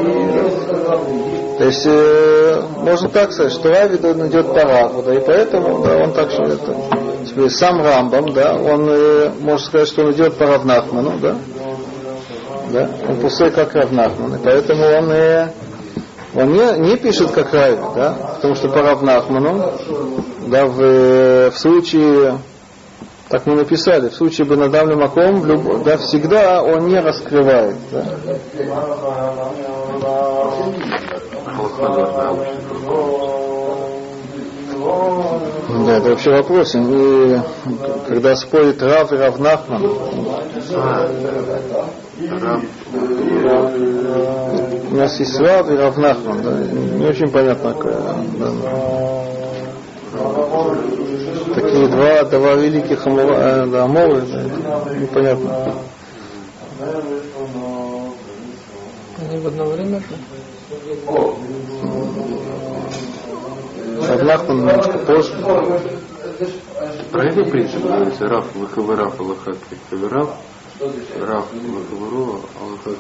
то 1.59 1.64
есть 1.64 1.86
э, 1.86 2.62
можно 2.78 3.09
так 3.09 3.32
сказать, 3.32 3.53
что 3.53 3.68
Равид 3.68 4.05
он 4.05 4.26
идет 4.28 4.46
по 4.48 4.62
Раву, 4.62 5.03
да, 5.03 5.14
и 5.14 5.20
поэтому 5.20 5.84
да, 5.84 5.96
он 5.96 6.12
так 6.12 6.30
что 6.30 6.42
это, 6.44 7.50
сам 7.50 7.82
Рамбам, 7.82 8.32
да, 8.32 8.55
он 8.55 8.88
э, 8.88 9.30
может 9.40 9.66
сказать, 9.66 9.88
что 9.88 10.03
он 10.03 10.12
идет 10.12 10.34
по 10.36 10.46
Равнахману, 10.46 11.18
да, 11.20 11.36
да, 12.72 12.90
он 13.09 13.16
пустой 13.16 13.50
как 13.50 13.74
Равнахман, 13.74 14.36
и 14.36 14.38
поэтому 14.42 14.84
он 14.84 15.12
э, 15.12 15.48
он 16.34 16.53
не, 16.53 16.88
не 16.90 16.96
пишет 16.96 17.30
как 17.32 17.53
Рави, 17.53 17.78
да, 17.94 18.14
потому 18.36 18.55
что 18.55 18.68
по 18.68 18.80
Равнахману, 18.80 19.72
да, 20.46 20.66
в, 20.66 21.50
в 21.50 21.59
случае 21.59 22.38
так 23.33 23.47
мы 23.47 23.55
написали, 23.55 24.11
в 24.11 24.14
случае 24.14 24.47
Бенадам 24.47 24.95
Маком, 24.99 25.43
да, 25.85 25.97
всегда 25.97 26.62
он 26.62 26.87
не 26.87 27.01
раскрывает. 27.01 27.76
Да. 27.91 28.05
Да, 35.87 35.97
это 35.97 36.11
вообще 36.11 36.30
вопрос. 36.30 36.74
И 36.74 37.41
когда 38.07 38.37
спорит 38.37 38.83
Рав 38.83 39.11
и 39.11 39.16
Рав 39.16 39.39
Нахман, 39.39 39.83
у 44.91 44.95
нас 44.95 45.18
есть 45.18 45.41
Рав 45.41 45.70
и 45.70 45.74
Рав 45.74 45.97
Нахман, 45.97 46.43
да, 46.43 46.51
не 46.51 47.07
очень 47.07 47.30
понятно, 47.30 47.74
да, 48.39 48.53
такие 51.73 51.89
два, 51.89 52.25
два 52.25 52.55
великих 52.55 53.07
э, 53.07 53.81
аморы, 53.81 54.20
да, 54.23 54.95
непонятно. 54.95 55.75
Они 59.18 59.39
в 59.39 59.47
одно 59.47 59.64
время 59.66 60.01
же? 60.01 60.07
Равнахман 64.09 64.59
немножко 64.59 64.99
позже. 64.99 65.33
Про 67.11 67.25
это 67.29 67.45
принцип 67.45 67.83
говорится, 67.83 68.29
Раф, 68.29 68.47
Лахаварав, 68.57 69.20
Аллахак, 69.20 69.57
Хаварав, 69.91 70.37
Раф, 70.81 71.47
Лахаварова, 71.53 72.41
Аллахак, 72.61 72.99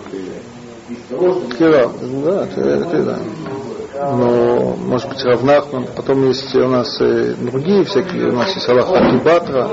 Кирав, 1.58 1.92
да, 2.24 2.44
это 2.44 3.02
да. 3.02 3.18
Но, 3.94 4.74
может 4.78 5.08
быть, 5.10 5.22
Равнахман, 5.22 5.86
потом 5.94 6.26
есть 6.26 6.54
у 6.56 6.66
нас 6.66 7.00
и 7.00 7.34
другие 7.34 7.84
всякие, 7.84 8.30
у 8.30 8.32
нас 8.32 8.52
есть 8.54 8.68
Аллах 8.68 8.90
Акибатра, 8.90 9.68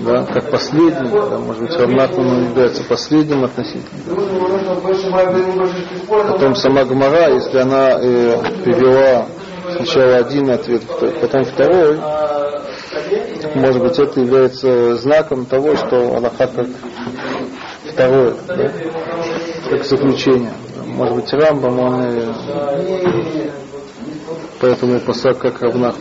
да, 0.00 0.24
как 0.24 0.50
последний, 0.50 1.10
да, 1.10 1.38
может 1.38 1.62
быть, 1.62 1.76
Равнахман 1.76 2.48
является 2.50 2.82
последним 2.84 3.44
относительно. 3.44 4.16
Потом 6.08 6.56
сама 6.56 6.84
Гмара, 6.84 7.34
если 7.34 7.58
она 7.58 8.00
э, 8.00 8.62
привела 8.64 9.26
сначала 9.76 10.16
один 10.16 10.50
ответ, 10.50 10.82
потом 11.20 11.44
второй, 11.44 12.00
может 13.54 13.82
быть, 13.82 13.98
это 13.98 14.20
является 14.20 14.96
знаком 14.96 15.44
того, 15.46 15.76
что 15.76 16.16
Аллаха 16.16 16.46
как 16.48 16.66
второе, 17.92 18.34
да? 18.46 18.72
Как 19.68 19.84
заключение. 19.84 20.52
Может 20.86 21.16
быть, 21.16 21.32
Рамбам, 21.32 21.78
он 21.78 22.02
и 22.04 23.48
поэтому 24.60 24.98
посад 25.00 25.38
как 25.38 25.60
равнах. 25.60 25.94